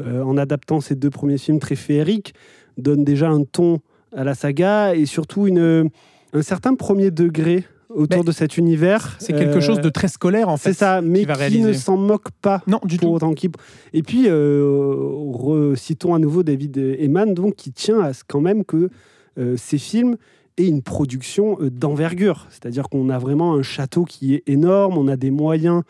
euh, 0.00 0.22
en 0.22 0.36
adaptant 0.38 0.80
ses 0.80 0.94
deux 0.94 1.10
premiers 1.10 1.38
films 1.38 1.58
très 1.58 1.76
féeriques, 1.76 2.34
donne 2.78 3.04
déjà 3.04 3.28
un 3.28 3.44
ton 3.44 3.80
à 4.16 4.24
la 4.24 4.34
saga 4.34 4.94
et 4.94 5.04
surtout 5.06 5.46
une, 5.46 5.90
un 6.32 6.42
certain 6.42 6.74
premier 6.74 7.10
degré 7.10 7.64
autour 7.96 8.18
Mais 8.20 8.24
de 8.26 8.32
cet 8.32 8.56
univers. 8.56 9.16
C'est 9.18 9.32
quelque 9.32 9.56
Euh, 9.56 9.60
chose 9.60 9.80
de 9.80 9.88
très 9.88 10.08
scolaire 10.08 10.48
en 10.48 10.56
fait. 10.56 10.72
C'est 10.72 10.78
ça, 10.78 11.00
mais 11.02 11.24
qui 11.24 11.32
réaliser. 11.32 11.62
ne 11.62 11.72
s'en 11.72 11.96
moque 11.96 12.30
pas 12.42 12.62
Non, 12.66 12.80
du 12.84 12.98
pour 12.98 13.08
tout. 13.08 13.14
autant 13.16 13.34
qu'il. 13.34 13.50
Et 13.92 14.02
puis, 14.02 14.24
euh, 14.28 14.94
recitons 15.32 16.14
à 16.14 16.18
nouveau 16.18 16.42
David 16.42 16.76
Eman, 16.78 17.34
donc 17.34 17.56
qui 17.56 17.72
tient 17.72 18.00
à 18.00 18.12
ce 18.12 18.22
quand 18.26 18.40
même 18.40 18.64
que 18.64 18.90
euh, 19.38 19.56
ces 19.56 19.78
films 19.78 20.16
aient 20.58 20.68
une 20.68 20.82
production 20.82 21.58
euh, 21.60 21.70
d'envergure. 21.70 22.46
C'est-à-dire 22.50 22.88
qu'on 22.88 23.08
a 23.10 23.18
vraiment 23.18 23.54
un 23.54 23.62
château 23.62 24.04
qui 24.04 24.34
est 24.34 24.42
énorme, 24.46 24.96
on 24.96 25.08
a 25.08 25.16
des 25.16 25.30
moyens 25.30 25.82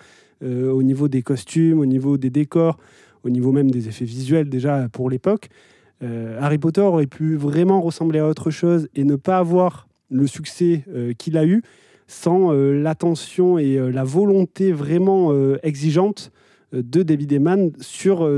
euh, 0.42 0.70
au 0.70 0.82
niveau 0.82 1.08
des 1.08 1.22
costumes, 1.22 1.78
au 1.80 1.86
niveau 1.86 2.18
des 2.18 2.30
décors, 2.30 2.76
au 3.24 3.30
niveau 3.30 3.52
même 3.52 3.70
des 3.70 3.88
effets 3.88 4.04
visuels 4.04 4.48
déjà 4.48 4.88
pour 4.90 5.10
l'époque. 5.10 5.48
Harry 6.40 6.58
Potter 6.58 6.82
aurait 6.82 7.06
pu 7.06 7.36
vraiment 7.36 7.80
ressembler 7.80 8.18
à 8.18 8.28
autre 8.28 8.50
chose 8.50 8.86
et 8.94 9.02
ne 9.04 9.16
pas 9.16 9.38
avoir 9.38 9.88
le 10.10 10.26
succès 10.26 10.84
qu'il 11.16 11.38
a 11.38 11.46
eu 11.46 11.62
sans 12.06 12.52
euh, 12.52 12.72
l'attention 12.72 13.58
et 13.58 13.76
euh, 13.76 13.90
la 13.90 14.04
volonté 14.04 14.72
vraiment 14.72 15.32
euh, 15.32 15.58
exigeante 15.62 16.30
de 16.72 17.02
David 17.02 17.32
Eman 17.32 17.72
sur 17.80 18.28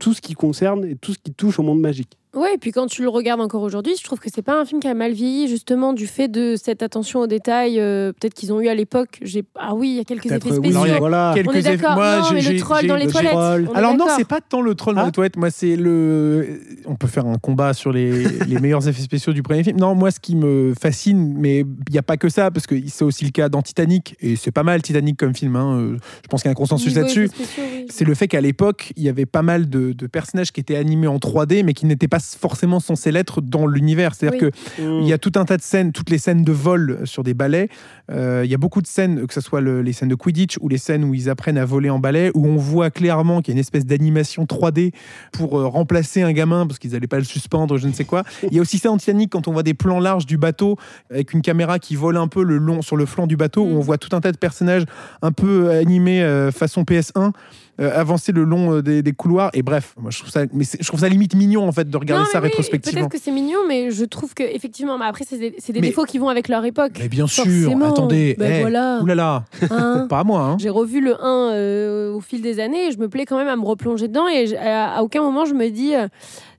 tout 0.00 0.14
ce 0.14 0.22
qui 0.22 0.32
concerne 0.32 0.84
et 0.86 0.96
tout 0.96 1.12
ce 1.12 1.18
qui 1.18 1.32
touche 1.32 1.58
au 1.58 1.62
monde 1.62 1.80
magique. 1.80 2.18
Ouais, 2.34 2.54
et 2.54 2.58
puis 2.58 2.72
quand 2.72 2.86
tu 2.86 3.02
le 3.02 3.08
regardes 3.08 3.40
encore 3.40 3.62
aujourd'hui, 3.62 3.94
je 3.98 4.02
trouve 4.02 4.18
que 4.18 4.28
c'est 4.34 4.42
pas 4.42 4.60
un 4.60 4.64
film 4.64 4.80
qui 4.80 4.88
a 4.88 4.94
mal 4.94 5.12
vieilli, 5.12 5.46
justement, 5.48 5.92
du 5.92 6.06
fait 6.06 6.26
de 6.28 6.56
cette 6.60 6.82
attention 6.82 7.20
aux 7.20 7.26
détails, 7.26 7.78
euh, 7.78 8.12
peut-être 8.12 8.34
qu'ils 8.34 8.52
ont 8.52 8.60
eu 8.60 8.68
à 8.68 8.74
l'époque. 8.74 9.18
J'ai 9.22 9.44
Ah 9.56 9.74
oui, 9.74 9.90
il 9.90 9.94
y 9.96 10.00
a 10.00 10.04
quelques 10.04 10.26
effets 10.26 10.50
oui, 10.50 10.56
spéciaux. 10.56 10.70
alors, 10.82 10.86
il 10.86 10.90
y 10.90 10.94
a 10.94 10.98
voilà. 10.98 11.32
quelques 11.34 11.48
On 11.48 11.52
est 11.52 11.58
effets- 11.60 11.76
d'accord. 11.76 11.94
moi, 11.94 12.16
Non, 12.18 12.24
j'ai- 12.28 12.34
mais 12.34 12.40
j'ai- 12.40 12.52
le 12.54 12.58
troll 12.58 12.78
j'ai- 12.80 12.86
dans 12.88 12.96
les 12.96 13.04
le 13.06 13.12
toilettes. 13.12 13.30
troll. 13.32 13.68
Alors 13.74 13.96
non, 13.96 14.06
c'est 14.16 14.26
pas 14.26 14.40
tant 14.40 14.60
le 14.62 14.74
troll 14.74 14.96
dans 14.96 15.06
les 15.06 15.12
toilettes. 15.12 15.36
Moi, 15.36 15.50
c'est 15.50 15.76
le. 15.76 16.60
On 16.86 16.96
peut 16.96 17.06
faire 17.06 17.26
un 17.26 17.38
combat 17.38 17.72
sur 17.72 17.92
les, 17.92 18.10
les 18.48 18.58
meilleurs 18.60 18.86
effets 18.88 19.02
spéciaux 19.02 19.32
du 19.32 19.42
premier 19.42 19.62
film. 19.62 19.78
Non, 19.78 19.94
moi, 19.94 20.10
ce 20.10 20.18
qui 20.20 20.34
me 20.34 20.74
fascine, 20.80 21.34
mais 21.38 21.60
il 21.60 21.92
n'y 21.92 21.98
a 21.98 22.02
pas 22.02 22.16
que 22.16 22.28
ça, 22.28 22.50
parce 22.50 22.66
que 22.66 22.74
c'est 22.88 23.04
aussi 23.04 23.24
le 23.24 23.30
cas 23.30 23.48
dans 23.48 23.62
Titanic, 23.62 24.16
et 24.20 24.36
c'est 24.36 24.50
pas 24.50 24.62
mal 24.64 24.82
Titanic 24.82 25.16
comme 25.16 25.34
film. 25.34 25.56
hein, 25.56 25.78
euh, 25.78 25.96
Je 26.22 26.28
pense 26.28 26.42
qu'il 26.42 26.48
y 26.48 26.50
a 26.50 26.52
un 26.52 26.54
consensus 26.54 26.88
Niveau 26.88 27.00
là-dessus. 27.02 27.28
spéciaux, 27.28 27.62
oui. 27.76 27.86
C'est 27.90 28.04
le 28.04 28.14
fait 28.14 28.26
qu'à 28.28 28.40
l'époque, 28.40 28.92
il 28.96 29.02
y 29.04 29.08
avait 29.08 29.26
pas 29.26 29.42
mal 29.42 29.68
de, 29.68 29.92
de 29.92 30.06
personnages 30.06 30.50
qui 30.52 30.60
étaient 30.60 30.76
animés 30.76 31.06
en 31.06 31.18
3D, 31.18 31.62
mais 31.62 31.74
qui 31.74 31.86
n'étaient 31.86 32.08
pas 32.08 32.18
forcément 32.40 32.80
censés 32.80 33.12
l'être 33.12 33.40
dans 33.40 33.66
l'univers. 33.66 34.14
C'est-à-dire 34.14 34.40
Oui. 34.42 34.50
que 34.50 34.82
il 35.02 35.06
y 35.06 35.12
a 35.12 35.18
tout 35.18 35.32
un 35.36 35.44
tas 35.44 35.56
de 35.56 35.62
scènes, 35.62 35.92
toutes 35.92 36.10
les 36.10 36.18
scènes 36.18 36.42
de 36.44 36.52
vol 36.52 37.00
sur 37.04 37.22
des 37.24 37.34
balais. 37.34 37.68
euh, 38.10 38.42
il 38.44 38.50
y 38.50 38.54
a 38.54 38.58
beaucoup 38.58 38.82
de 38.82 38.86
scènes, 38.86 39.26
que 39.26 39.32
ce 39.32 39.40
soit 39.40 39.62
le- 39.62 39.80
les 39.80 39.94
scènes 39.94 40.10
de 40.10 40.14
Quidditch 40.14 40.58
ou 40.60 40.68
les 40.68 40.76
scènes 40.76 41.04
où 41.04 41.14
ils 41.14 41.30
apprennent 41.30 41.56
à 41.56 41.64
voler 41.64 41.88
en 41.88 41.98
balai, 41.98 42.30
où 42.34 42.46
on 42.46 42.56
voit 42.56 42.90
clairement 42.90 43.40
qu'il 43.40 43.52
y 43.52 43.54
a 43.54 43.56
une 43.56 43.60
espèce 43.60 43.86
d'animation 43.86 44.44
3D 44.44 44.92
pour 45.32 45.58
euh, 45.58 45.66
remplacer 45.66 46.20
un 46.22 46.32
gamin 46.32 46.66
parce 46.66 46.78
qu'ils 46.78 46.92
n'allaient 46.92 47.06
pas 47.06 47.16
le 47.18 47.24
suspendre, 47.24 47.78
je 47.78 47.88
ne 47.88 47.92
sais 47.94 48.04
quoi. 48.04 48.22
Il 48.42 48.54
y 48.54 48.58
a 48.58 48.60
aussi 48.62 48.76
ça 48.78 48.90
en 48.90 48.98
Titanic 48.98 49.30
quand 49.30 49.48
on 49.48 49.52
voit 49.52 49.62
des 49.62 49.72
plans 49.74 50.00
larges 50.00 50.26
du 50.26 50.36
bateau 50.36 50.76
avec 51.10 51.32
une 51.32 51.40
caméra 51.40 51.78
qui 51.78 51.96
vole 51.96 52.18
un 52.18 52.28
peu 52.28 52.42
le 52.44 52.58
long 52.58 52.82
sur 52.82 52.96
le 52.96 53.06
flanc 53.06 53.26
du 53.26 53.36
bateau, 53.38 53.62
où 53.64 53.70
Mm. 53.70 53.76
on 53.76 53.80
voit 53.80 53.96
tout 53.98 54.14
un 54.14 54.20
tas 54.20 54.32
de 54.32 54.36
personnages 54.36 54.84
un 55.22 55.32
peu 55.32 55.70
animés 55.70 56.22
euh, 56.22 56.52
façon 56.52 56.82
PS1 56.84 57.28
euh, 57.28 57.30
avancer 57.78 58.32
le 58.32 58.44
long 58.44 58.74
euh, 58.76 58.82
des, 58.82 59.02
des 59.02 59.12
couloirs. 59.12 59.50
Et 59.54 59.62
bref, 59.62 59.94
moi 60.00 60.10
je 60.10 60.18
trouve 60.20 60.30
ça, 60.30 60.42
mais 60.52 60.64
je 60.78 60.86
trouve 60.86 61.00
ça 61.00 61.08
limite 61.08 61.34
mignon 61.34 61.66
en 61.66 61.72
fait 61.72 61.88
de 61.88 61.96
regarder 61.96 62.24
Non, 62.24 62.30
ça 62.30 62.38
oui, 62.40 62.48
rétrospectivement. 62.48 63.00
Peut-être 63.08 63.12
que 63.12 63.18
c'est 63.24 63.30
mignon, 63.32 63.58
mais 63.68 63.90
je 63.90 64.04
trouve 64.04 64.34
que 64.34 64.42
effectivement, 64.42 64.96
mais 64.98 65.06
après, 65.06 65.24
c'est 65.28 65.38
des, 65.38 65.54
c'est 65.58 65.72
des 65.72 65.80
Mais- 65.80 65.88
défauts 65.88 66.04
qui 66.04 66.18
vont 66.18 66.28
avec 66.28 66.48
leur 66.48 66.64
époque. 66.64 66.92
Mais 66.98 67.08
bien 67.08 67.26
sûr, 67.26 67.44
Forcément. 67.44 67.90
attendez, 67.90 68.36
Ben 68.38 68.52
eh, 68.56 68.60
voilà. 68.60 69.00
oulala, 69.02 69.44
Hein. 69.70 70.06
pas 70.10 70.20
à 70.20 70.24
moi. 70.24 70.40
Hein. 70.40 70.56
J'ai 70.60 70.70
revu 70.70 71.00
le 71.00 71.14
1 71.22 71.50
euh, 71.52 72.12
au 72.12 72.20
fil 72.20 72.42
des 72.42 72.60
années 72.60 72.88
et 72.88 72.92
je 72.92 72.98
me 72.98 73.08
plais 73.08 73.24
quand 73.26 73.36
même 73.38 73.48
à 73.48 73.56
me 73.56 73.64
replonger 73.64 74.08
dedans 74.08 74.28
et 74.28 74.56
à, 74.56 74.96
à 74.98 75.02
aucun 75.02 75.22
moment 75.22 75.44
je 75.44 75.54
me 75.54 75.68
dis 75.70 75.94
euh, 75.94 76.06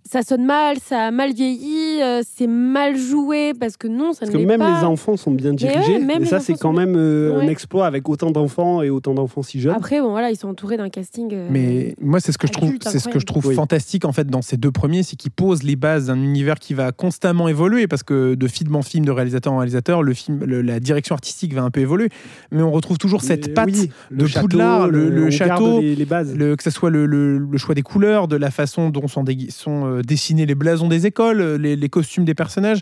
ça 0.07 0.21
sonne 0.21 0.45
mal, 0.45 0.77
ça 0.85 1.07
a 1.07 1.12
mal 1.12 1.33
vieilli, 1.33 2.00
euh, 2.01 2.21
c'est 2.35 2.45
mal 2.47 2.95
joué 2.95 3.53
parce 3.59 3.75
que 3.75 3.88
non, 3.88 4.13
ça 4.13 4.19
Parce 4.21 4.31
ne 4.33 4.38
que 4.38 4.45
même 4.45 4.59
pas. 4.59 4.79
les 4.79 4.85
enfants 4.85 5.17
sont 5.17 5.31
bien 5.31 5.51
dirigés. 5.53 5.95
et 5.95 6.00
les 6.19 6.25
ça, 6.25 6.39
c'est 6.39 6.53
quand 6.53 6.74
même 6.74 6.95
euh, 6.95 7.39
un 7.39 7.47
exploit 7.47 7.88
avec 7.88 8.07
autant 8.07 8.29
d'enfants 8.29 8.83
et 8.83 8.89
autant 8.91 9.15
d'enfants 9.15 9.41
si 9.41 9.59
jeunes. 9.59 9.74
Après, 9.75 10.00
bon 10.01 10.12
voilà, 10.12 10.29
ils 10.29 10.35
sont 10.38 10.47
entourés 10.50 10.77
d'un 10.77 10.89
casting. 10.89 11.29
euh, 11.33 11.47
Mais 11.50 11.95
moi, 12.00 12.19
c'est 12.19 12.31
ce 12.31 12.38
que 12.38 12.45
je 12.47 12.53
trouve, 12.53 12.74
c'est 12.81 13.00
ce 13.00 13.09
que 13.09 13.19
je 13.19 13.25
trouve 13.25 13.47
Oui. 13.47 13.55
fantastique 13.55 14.05
en 14.05 14.12
fait 14.12 14.27
dans 14.27 14.41
ces 14.43 14.57
deux 14.57 14.71
premiers, 14.71 15.01
c'est 15.01 15.15
qu'ils 15.15 15.31
posent 15.31 15.63
les 15.63 15.75
bases 15.75 16.07
d'un 16.07 16.21
univers 16.21 16.59
qui 16.59 16.74
va 16.75 16.91
constamment 16.91 17.47
évoluer 17.47 17.88
parce 17.88 18.03
que 18.03 18.35
de 18.35 18.47
film 18.47 18.75
en 18.75 18.83
film, 18.83 19.05
de 19.05 19.12
réalisateur 19.12 19.53
en 19.53 19.57
réalisateur, 19.57 20.03
le 20.03 20.13
film, 20.13 20.43
le- 20.45 20.62
la 20.62 20.79
direction 20.79 21.15
artistique 21.15 21.53
va 21.53 21.63
un 21.63 21.71
peu 21.71 21.79
évoluer, 21.81 22.09
mais 22.51 22.62
on 22.62 22.71
retrouve 22.71 22.97
toujours 23.00 23.21
cette 23.24 23.47
Mais 23.47 23.53
patte 23.53 23.69
oui, 23.74 23.89
de 24.12 24.21
le 24.21 24.27
château, 24.27 24.47
Poudlard, 24.47 24.88
le- 24.88 25.29
château, 25.31 25.81
les, 25.81 25.95
les 25.95 26.05
bases. 26.05 26.35
Le- 26.35 26.55
que 26.55 26.63
ce 26.63 26.69
soit 26.69 26.89
le, 26.91 27.05
le- 27.07 27.39
le 27.39 27.57
choix 27.57 27.74
des 27.74 27.81
couleurs, 27.81 28.27
de 28.27 28.35
la 28.35 28.51
façon 28.51 28.89
dont 28.91 29.07
sont, 29.07 29.24
dégui- 29.24 29.50
sont, 29.51 29.94
euh, 29.95 30.01
dessinés 30.01 30.45
les 30.45 30.55
blasons 30.55 30.87
des 30.87 31.05
écoles, 31.05 31.55
les, 31.55 31.75
les 31.75 31.89
costumes 31.89 32.25
des 32.25 32.33
personnages, 32.33 32.79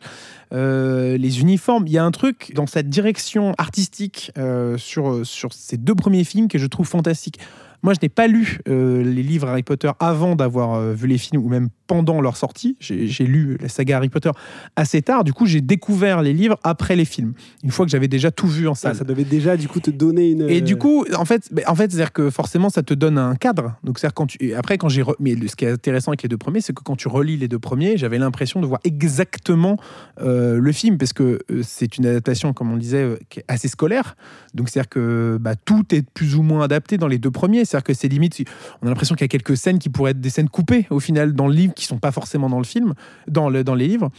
euh, 0.54 1.18
les 1.18 1.40
uniformes. 1.42 1.86
Il 1.88 1.94
y 1.94 1.98
a 1.98 2.04
un 2.04 2.12
truc 2.12 2.52
dans 2.56 2.68
cette 2.68 2.90
direction 2.90 3.54
artistique 3.58 4.32
euh, 4.38 4.78
sur, 4.78 5.26
sur 5.26 5.54
ces 5.54 5.78
deux 5.78 5.96
premiers 5.96 6.24
films 6.24 6.48
que 6.48 6.58
je 6.58 6.68
trouve 6.68 6.88
fantastique. 6.88 7.40
Moi, 7.84 7.94
je 7.94 8.00
n'ai 8.02 8.10
pas 8.10 8.28
lu 8.28 8.60
euh, 8.68 9.04
les 9.04 9.24
livres 9.24 9.48
Harry 9.50 9.64
Potter 9.64 9.92
avant 10.00 10.36
d'avoir 10.36 10.76
euh, 10.76 10.94
vu 10.94 11.08
les 11.08 11.18
films 11.18 11.44
ou 11.44 11.50
même 11.50 11.70
pendant 11.86 12.22
leur 12.22 12.38
sortie. 12.38 12.78
J'ai 12.80 13.26
lu 13.26 13.58
la 13.62 13.68
saga 13.68 13.98
Harry 13.98 14.10
Potter 14.10 14.32
assez 14.76 15.02
tard. 15.02 15.24
Du 15.24 15.34
coup, 15.34 15.46
j'ai 15.46 15.62
découvert 15.62 16.22
les 16.22 16.34
livres 16.34 16.58
après 16.64 16.96
les 16.96 17.06
films, 17.06 17.34
une 17.64 17.72
fois 17.72 17.86
que 17.86 17.92
j'avais 17.92 18.08
déjà 18.08 18.32
tout 18.32 18.48
vu 18.48 18.68
en 18.68 18.74
salle. 18.74 18.96
ça 18.96 19.04
devait 19.04 19.26
déjà 19.26 19.58
du 19.58 19.68
coup 19.68 19.80
te 19.82 19.92
donner 19.92 20.32
une. 20.32 20.50
Et 20.50 20.62
du 20.62 20.78
coup, 20.78 21.06
en 21.16 21.26
fait, 21.26 21.50
ben, 21.52 21.66
en 21.68 21.76
fait, 21.76 21.92
c'est-à-dire 21.92 22.14
que 22.14 22.30
forcément, 22.30 22.70
ça 22.70 22.84
te 22.84 22.94
donne 22.94 23.18
un 23.18 23.36
cadre. 23.36 23.76
Donc, 23.84 24.00
c'est-à-dire 24.00 24.14
quand 24.14 24.28
tu, 24.28 24.54
après, 24.54 24.78
quand 24.78 24.90
j'ai, 24.90 25.04
re- 25.04 25.16
mais 25.20 25.36
ce 25.48 25.56
qui 25.56 25.66
est 25.66 25.72
intéressant 25.72 26.12
avec 26.12 26.24
les 26.24 26.30
deux 26.30 26.38
premiers, 26.38 26.62
c'est 26.62 26.74
que 26.74 26.82
quand 26.82 26.96
tu 26.96 27.10
relis 27.10 27.38
les 27.38 27.50
deux 27.50 27.60
premiers, 27.60 27.98
j'avais 27.98 28.18
l'impression 28.18 28.62
de 28.62 28.66
voir 28.66 28.80
exactement 28.86 29.78
euh, 30.22 30.58
le 30.58 30.72
film, 30.72 30.98
parce 30.98 31.12
que 31.14 31.40
euh, 31.52 31.62
c'est 31.64 31.98
une 31.98 32.06
adaptation, 32.06 32.54
comme 32.54 32.72
on 32.72 32.76
le 32.76 32.82
disait, 32.82 33.04
euh, 33.04 33.18
qui 33.30 33.40
est 33.40 33.46
assez 33.50 33.68
scolaire. 33.68 34.16
Donc, 34.54 34.70
c'est-à-dire 34.70 34.90
que 34.90 35.38
bah, 35.40 35.56
tout 35.56 35.84
est 35.94 36.10
plus 36.14 36.36
ou 36.36 36.44
moins 36.44 36.64
adapté 36.64 36.98
dans 36.98 37.08
les 37.08 37.18
deux 37.18 37.32
premiers. 37.32 37.66
C'est-à-dire 37.74 37.84
que 37.86 37.94
c'est 37.96 38.08
limite, 38.08 38.44
on 38.82 38.86
a 38.86 38.90
l'impression 38.90 39.16
qu'il 39.16 39.24
y 39.24 39.26
a 39.26 39.30
quelques 39.30 39.58
scènes 39.58 39.80
qui 39.80 39.90
pourraient 39.90 40.12
être 40.12 40.22
des 40.22 40.30
scènes 40.30 40.50
coupées 40.50 40.86
au 40.92 41.00
final 41.00 41.34
dans 41.34 41.48
le 41.48 41.54
livre, 41.56 41.74
qui 41.74 41.86
sont 41.86 41.98
pas 41.98 42.12
forcément 42.12 42.50
dans 42.50 42.60
le 42.60 42.64
film, 42.66 42.94
dans, 43.28 43.50
le, 43.50 43.64
dans 43.64 43.74
les 43.76 43.88
livres. 43.88 44.12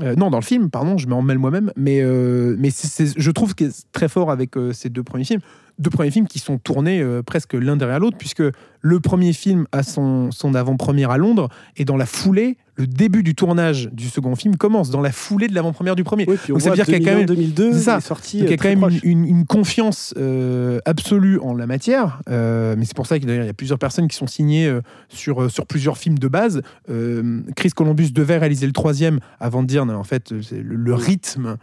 Euh, 0.00 0.14
non, 0.14 0.30
dans 0.30 0.38
le 0.38 0.44
film, 0.44 0.70
pardon, 0.70 0.96
je 0.98 1.08
m'en 1.08 1.20
mêle 1.22 1.38
moi-même, 1.38 1.72
mais, 1.76 2.00
euh, 2.00 2.54
mais 2.58 2.70
c'est- 2.70 3.18
je 3.18 3.30
trouve 3.32 3.56
que 3.56 3.68
c'est 3.70 3.90
très 3.90 4.08
fort 4.08 4.30
avec 4.30 4.56
euh, 4.56 4.72
ces 4.72 4.88
deux 4.88 5.02
premiers 5.02 5.24
films. 5.24 5.40
Deux 5.80 5.90
premiers 5.90 6.10
films 6.10 6.28
qui 6.28 6.38
sont 6.38 6.58
tournés 6.58 7.00
euh, 7.00 7.22
presque 7.22 7.54
l'un 7.54 7.76
derrière 7.76 7.98
l'autre, 8.00 8.18
puisque 8.18 8.42
le 8.82 9.00
premier 9.00 9.32
film 9.32 9.66
a 9.72 9.82
son, 9.82 10.30
son 10.30 10.54
avant-première 10.54 11.10
à 11.10 11.18
Londres, 11.18 11.48
et 11.76 11.84
dans 11.84 11.96
la 11.96 12.06
foulée, 12.06 12.56
le 12.76 12.86
début 12.86 13.22
du 13.22 13.34
tournage 13.34 13.90
du 13.92 14.08
second 14.08 14.34
film 14.36 14.56
commence 14.56 14.88
dans 14.90 15.02
la 15.02 15.12
foulée 15.12 15.48
de 15.48 15.54
l'avant-première 15.54 15.96
du 15.96 16.04
premier. 16.04 16.24
Oui, 16.28 16.36
Donc, 16.48 16.62
ça 16.62 16.70
veut 16.70 16.76
dire 16.76 16.86
qu'il 16.86 16.94
y 16.94 16.96
a 16.96 17.10
quand 17.12 17.18
même- 17.18 17.26
2001, 17.26 17.48
2002, 17.54 17.72
c'est 17.72 17.78
ça. 17.84 17.94
il 17.94 17.98
est 17.98 18.00
sorti. 18.00 18.38
Donc 18.38 18.46
il 18.46 18.50
y 18.50 18.54
a 18.54 18.56
quand 18.56 18.60
très 18.62 18.68
même 18.70 18.78
proche. 18.80 19.02
une, 19.02 19.24
une- 19.24 19.36
une 19.38 19.46
confiance 19.46 20.14
euh, 20.16 20.78
absolue 20.86 21.38
en 21.40 21.54
la 21.54 21.66
matière, 21.66 22.20
Euh, 22.30 22.74
mais 22.78 22.84
c'est 22.86 22.96
pour 22.96 23.06
ça 23.06 23.18
qu'il 23.18 23.28
y 23.28 23.48
a 23.48 23.52
plusieurs 23.52 23.78
personnes 23.78 24.08
qui 24.08 24.16
sont 24.16 24.26
signées 24.26 24.66
euh, 24.66 24.80
sur, 25.08 25.42
euh, 25.42 25.48
sur 25.48 25.66
plusieurs 25.66 25.98
films 25.98 26.18
de 26.18 26.28
base. 26.28 26.62
Euh, 26.90 27.40
Chris 27.56 27.70
Columbus 27.70 28.12
devait 28.12 28.38
réaliser 28.38 28.66
le 28.66 28.72
troisième 28.72 29.20
avant 29.40 29.62
de 29.62 29.66
dire, 29.68 29.84
non, 29.84 29.94
en 29.96 30.04
fait, 30.04 30.32
c'est 30.42 30.62
le, 30.62 30.76
le 30.76 30.94
rythme 30.94 31.56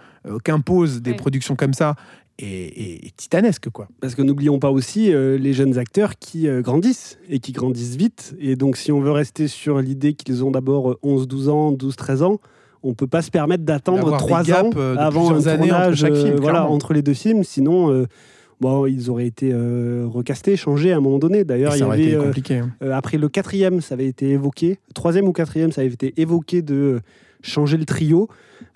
qu'impose 0.43 1.01
des 1.01 1.13
productions 1.13 1.55
comme 1.55 1.73
ça 1.73 1.95
est, 2.39 3.15
titanesque, 3.15 3.69
quoi. 3.69 3.87
Parce 4.01 4.15
que 4.15 4.21
n'oublions 4.21 4.59
pas 4.59 4.71
aussi 4.71 5.11
euh, 5.11 5.37
les 5.37 5.53
jeunes 5.53 5.77
acteurs 5.77 6.17
qui 6.19 6.47
euh, 6.47 6.61
grandissent 6.61 7.17
et 7.29 7.39
qui 7.39 7.51
grandissent 7.51 7.95
vite. 7.95 8.35
Et 8.39 8.55
donc, 8.55 8.77
si 8.77 8.91
on 8.91 8.99
veut 8.99 9.11
rester 9.11 9.47
sur 9.47 9.79
l'idée 9.79 10.13
qu'ils 10.13 10.43
ont 10.43 10.51
d'abord 10.51 10.91
euh, 10.91 10.99
11, 11.03 11.27
12 11.27 11.49
ans, 11.49 11.71
12, 11.71 11.95
13 11.95 12.23
ans, 12.23 12.39
on 12.83 12.93
peut 12.93 13.07
pas 13.07 13.21
se 13.21 13.31
permettre 13.31 13.63
d'attendre 13.63 14.03
D'avoir 14.11 14.21
des 14.21 14.27
3 14.27 14.43
gaps, 14.43 14.75
ans 14.75 14.79
euh, 14.79 14.95
avant 14.97 15.31
un 15.31 15.37
entre 15.37 15.57
tournage 15.57 15.95
chaque 15.95 16.15
film, 16.15 16.35
euh, 16.35 16.39
voilà, 16.39 16.67
entre 16.67 16.93
les 16.93 17.01
deux 17.01 17.15
films. 17.15 17.43
Sinon, 17.43 17.91
euh, 17.91 18.05
bon, 18.61 18.85
ils 18.85 19.09
auraient 19.09 19.25
été 19.25 19.49
euh, 19.51 20.05
recastés, 20.07 20.55
changés 20.55 20.93
à 20.93 20.97
un 20.97 21.01
moment 21.01 21.17
donné. 21.17 21.43
D'ailleurs, 21.43 21.73
il 21.73 21.77
y 21.77 21.79
ça 21.79 21.85
aurait 21.87 21.95
avait, 21.97 22.05
été 22.05 22.15
euh, 22.15 22.23
compliqué. 22.23 22.57
hein. 22.57 22.69
euh, 22.83 22.91
après 22.93 23.17
le 23.17 23.29
quatrième, 23.29 23.81
ça 23.81 23.95
avait 23.95 24.05
été 24.05 24.29
évoqué. 24.29 24.77
Troisième 24.93 25.27
ou 25.27 25.33
quatrième, 25.33 25.71
ça 25.71 25.81
avait 25.81 25.89
été 25.89 26.13
évoqué 26.17 26.61
de 26.61 26.75
euh, 26.75 26.99
changer 27.41 27.77
le 27.77 27.85
trio 27.85 28.29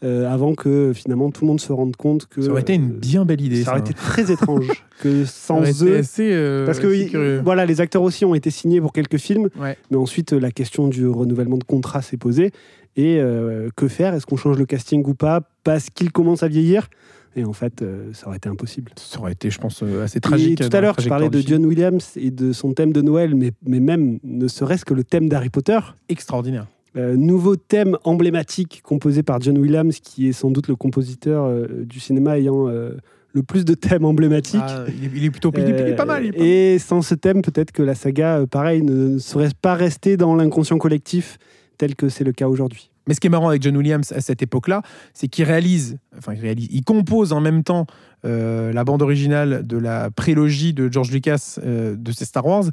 euh, 0.03 0.31
avant 0.31 0.55
que 0.55 0.91
finalement 0.93 1.31
tout 1.31 1.41
le 1.41 1.47
monde 1.47 1.59
se 1.61 1.71
rende 1.71 1.95
compte 1.95 2.27
que. 2.27 2.41
Ça 2.41 2.51
aurait 2.51 2.61
été 2.61 2.73
une 2.73 2.91
euh, 2.91 2.99
bien 2.99 3.25
belle 3.25 3.41
idée. 3.41 3.63
ça 3.63 3.71
aurait 3.71 3.79
été 3.81 3.93
très 3.93 4.31
étrange 4.31 4.67
que 5.01 5.25
sans 5.25 5.61
eux. 5.83 5.97
assez, 5.97 6.29
euh, 6.31 6.65
Parce 6.65 6.79
que 6.79 7.07
curieux. 7.09 7.41
voilà, 7.43 7.65
les 7.65 7.81
acteurs 7.81 8.01
aussi 8.03 8.25
ont 8.25 8.35
été 8.35 8.49
signés 8.51 8.81
pour 8.81 8.93
quelques 8.93 9.17
films, 9.17 9.49
Ouais. 9.59 9.77
mais 9.89 9.97
ensuite 9.97 10.31
la 10.33 10.51
question 10.51 10.87
du 10.87 11.07
renouvellement 11.07 11.57
de 11.57 11.63
contrat 11.63 12.01
s'est 12.01 12.17
posée. 12.17 12.51
Et 12.97 13.19
euh, 13.19 13.69
que 13.77 13.87
faire? 13.87 14.13
Est-ce 14.13 14.25
qu'on 14.25 14.35
change 14.35 14.57
le 14.57 14.65
casting 14.65 15.01
ou 15.07 15.13
pas? 15.13 15.41
Parce 15.63 15.89
qu'il 15.89 16.11
commence 16.11 16.43
à 16.43 16.49
vieillir? 16.49 16.89
Et 17.37 17.45
en 17.45 17.53
fait, 17.53 17.81
euh, 17.81 18.11
ça 18.11 18.27
aurait 18.27 18.35
été 18.35 18.49
impossible. 18.49 18.91
Ça 18.97 19.17
aurait 19.21 19.31
été, 19.31 19.49
je 19.49 19.57
pense, 19.59 19.81
euh, 19.83 20.03
assez 20.03 20.19
tragique. 20.19 20.59
Et 20.59 20.67
tout 20.69 20.75
à 20.75 20.81
l'heure, 20.81 20.97
tu 20.97 21.07
parlais 21.07 21.29
de. 21.29 21.39
John 21.39 21.65
Williams 21.65 22.11
et 22.17 22.29
de 22.31 22.51
son 22.51 22.73
thème 22.73 22.91
de 22.91 23.01
Noël, 23.01 23.33
mais, 23.35 23.51
mais 23.65 23.79
même 23.79 24.19
ne 24.25 24.49
serait-ce 24.49 24.83
que 24.83 24.93
le 24.93 25.05
thème 25.05 25.29
d'Harry 25.29 25.49
Potter. 25.49 25.79
Extraordinaire. 26.09 26.67
Euh, 26.97 27.15
nouveau 27.15 27.55
thème 27.55 27.97
emblématique 28.03 28.81
composé 28.83 29.23
par 29.23 29.39
John 29.39 29.57
Williams, 29.57 29.99
qui 29.99 30.27
est 30.27 30.33
sans 30.33 30.51
doute 30.51 30.67
le 30.67 30.75
compositeur 30.75 31.45
euh, 31.45 31.85
du 31.85 31.99
cinéma 32.01 32.37
ayant 32.37 32.67
euh, 32.67 32.97
le 33.33 33.43
plus 33.43 33.63
de 33.63 33.73
thèmes 33.75 34.03
emblématiques. 34.03 34.59
Ah, 34.61 34.83
il, 34.89 35.05
est, 35.05 35.11
il 35.15 35.23
est 35.23 35.29
plutôt 35.31 35.51
il 35.55 35.61
est- 35.61 35.69
il 35.69 35.87
est 35.87 35.95
pas 35.95 36.03
mal. 36.03 36.25
est 36.25 36.31
pas 36.33 36.43
Et 36.43 36.79
sans 36.79 37.01
ce 37.01 37.15
thème, 37.15 37.41
peut-être 37.41 37.71
que 37.71 37.81
la 37.81 37.95
saga, 37.95 38.41
pareil, 38.49 38.81
ne 38.81 39.19
serait 39.19 39.47
pas 39.61 39.75
restée 39.75 40.17
dans 40.17 40.35
l'inconscient 40.35 40.77
collectif 40.77 41.37
tel 41.77 41.95
que 41.95 42.09
c'est 42.09 42.25
le 42.25 42.33
cas 42.33 42.49
aujourd'hui. 42.49 42.91
Mais 43.07 43.13
ce 43.13 43.21
qui 43.21 43.27
est 43.27 43.29
marrant 43.31 43.47
avec 43.49 43.61
John 43.63 43.75
Williams 43.77 44.11
à 44.11 44.19
cette 44.19 44.41
époque-là, 44.43 44.81
c'est 45.13 45.27
qu'il 45.29 45.45
réalise, 45.45 45.97
enfin 46.17 46.33
il 46.33 46.39
réalise, 46.41 46.67
il 46.71 46.83
compose 46.83 47.31
en 47.33 47.39
même 47.41 47.63
temps 47.63 47.87
la 48.23 48.83
bande 48.83 49.01
originale 49.01 49.65
de 49.65 49.77
la 49.77 50.11
prélogie 50.11 50.73
de 50.73 50.91
George 50.91 51.09
Lucas 51.11 51.57
de 51.65 52.11
ses 52.11 52.25
Star 52.25 52.45
Wars, 52.45 52.65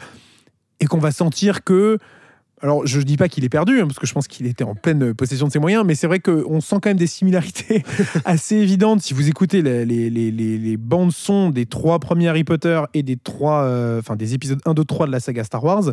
et 0.81 0.85
qu'on 0.85 0.99
va 0.99 1.11
sentir 1.13 1.65
que, 1.65 1.99
alors 2.61 2.87
je 2.87 3.01
dis 3.01 3.17
pas 3.17 3.29
qu'il 3.29 3.45
est 3.45 3.49
perdu, 3.49 3.81
hein, 3.81 3.87
parce 3.87 3.99
que 3.99 4.07
je 4.07 4.13
pense 4.13 4.27
qu'il 4.29 4.47
était 4.47 4.65
en 4.65 4.75
pleine 4.75 5.15
possession 5.15 5.47
de 5.47 5.53
ses 5.53 5.59
moyens, 5.59 5.85
mais 5.87 5.95
c'est 5.95 6.07
vrai 6.07 6.21
qu'on 6.21 6.61
sent 6.61 6.77
quand 6.83 6.87
même 6.91 6.97
des 6.97 7.07
similarités 7.07 7.85
assez 8.25 8.57
évidentes. 8.57 9.01
Si 9.03 9.15
vous 9.15 9.29
écoutez 9.29 9.63
les, 9.63 9.85
les, 9.85 10.11
les, 10.11 10.31
les- 10.31 10.59
les 10.59 10.77
bandes 10.77 11.13
son 11.13 11.51
des 11.51 11.67
trois 11.67 11.99
premiers 11.99 12.29
Harry 12.29 12.45
Potter 12.45 12.81
et 12.95 13.03
des 13.03 13.17
trois, 13.17 13.63
euh, 13.63 14.01
enfin 14.01 14.17
des 14.17 14.35
épisodes 14.35 14.61
1, 14.65 14.75
2, 14.75 14.85
3 14.85 15.07
de 15.07 15.13
la 15.13 15.21
saga 15.21 15.45
Star 15.45 15.63
Wars, 15.63 15.85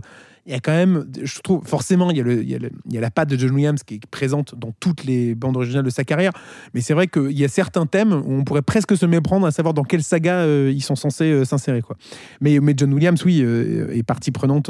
il 0.47 0.51
y 0.53 0.55
a 0.55 0.59
quand 0.59 0.71
même, 0.73 1.05
je 1.23 1.39
trouve, 1.39 1.65
forcément, 1.65 2.11
il 2.11 2.17
y 2.17 2.19
a, 2.19 2.23
le, 2.23 2.43
il 2.43 2.49
y 2.49 2.55
a, 2.55 2.59
le- 2.59 2.69
il 2.85 2.93
y 2.93 2.97
a 2.97 3.01
la 3.01 3.09
patte 3.11 3.29
de 3.29 3.37
John 3.37 3.51
Williams 3.51 3.81
qui 3.83 3.95
est 3.95 4.05
présente 4.05 4.53
dans 4.55 4.71
toutes 4.79 5.03
les 5.03 5.33
bandes 5.35 5.57
originales 5.57 5.85
de 5.85 5.89
sa 5.89 6.03
carrière. 6.03 6.31
Mais 6.73 6.81
c'est 6.81 6.93
vrai 6.93 7.07
qu'il 7.07 7.31
y 7.31 7.43
a 7.43 7.47
certains 7.47 7.85
thèmes 7.85 8.13
où 8.13 8.31
on 8.31 8.43
pourrait 8.43 8.61
presque 8.61 8.95
se 8.95 9.05
méprendre 9.05 9.45
à 9.47 9.51
savoir 9.51 9.73
dans 9.73 9.83
quelle 9.83 10.03
saga 10.03 10.35
euh, 10.41 10.71
ils 10.73 10.81
sont 10.83 10.95
censés 10.95 11.31
euh, 11.31 11.45
s'insérer. 11.45 11.81
quoi. 11.81 11.95
Mais, 12.41 12.59
mais 12.59 12.73
John 12.77 12.93
Williams, 12.93 13.23
oui, 13.25 13.39
est 13.41 14.03
partie 14.03 14.31
prenante. 14.31 14.69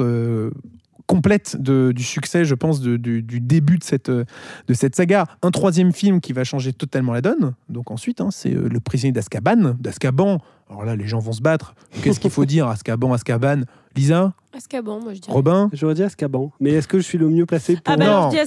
Complète 1.06 1.56
de- 1.60 1.92
du 1.94 2.02
succès, 2.02 2.44
je 2.44 2.54
pense, 2.54 2.80
du, 2.80 3.22
début 3.22 3.78
de 3.78 3.84
cette, 3.84 4.10
de 4.10 4.26
cette 4.74 4.96
saga. 4.96 5.26
Un 5.42 5.50
troisième 5.50 5.92
film 5.92 6.20
qui 6.20 6.32
va 6.32 6.44
changer 6.44 6.72
totalement 6.72 7.12
la 7.12 7.20
donne. 7.20 7.54
Donc 7.68 7.90
ensuite, 7.90 8.20
hein, 8.20 8.28
c'est 8.30 8.54
euh, 8.54 8.68
Le 8.68 8.80
prisonnier 8.80 9.12
d'Azkaban. 9.12 9.76
D'Azkaban. 9.78 10.40
Alors 10.68 10.84
là, 10.84 10.96
les 10.96 11.06
gens 11.06 11.18
vont 11.20 11.32
se 11.32 11.40
battre. 11.40 11.74
Qu'est-ce 12.02 12.18
qu'il 12.20 12.30
faut 12.30 12.44
dire 12.44 12.66
Azkaban, 12.66 13.12
Azkaban 13.12 13.62
Lisa? 13.94 14.32
Azkaban, 14.54 15.00
moi 15.00 15.14
je 15.14 15.20
dirais. 15.20 15.32
Robin? 15.32 15.70
J'aurais 15.72 15.94
dit 15.94 16.02
Azkaban, 16.02 16.50
mais 16.60 16.70
est-ce 16.70 16.88
que 16.88 16.98
je 16.98 17.04
suis 17.04 17.18
le 17.18 17.28
mieux 17.28 17.46
placé 17.46 17.74
pour, 17.76 17.82
Ah 17.86 17.96
bah 17.96 18.04
Non. 18.06 18.30
je 18.30 18.36
dis 18.36 18.40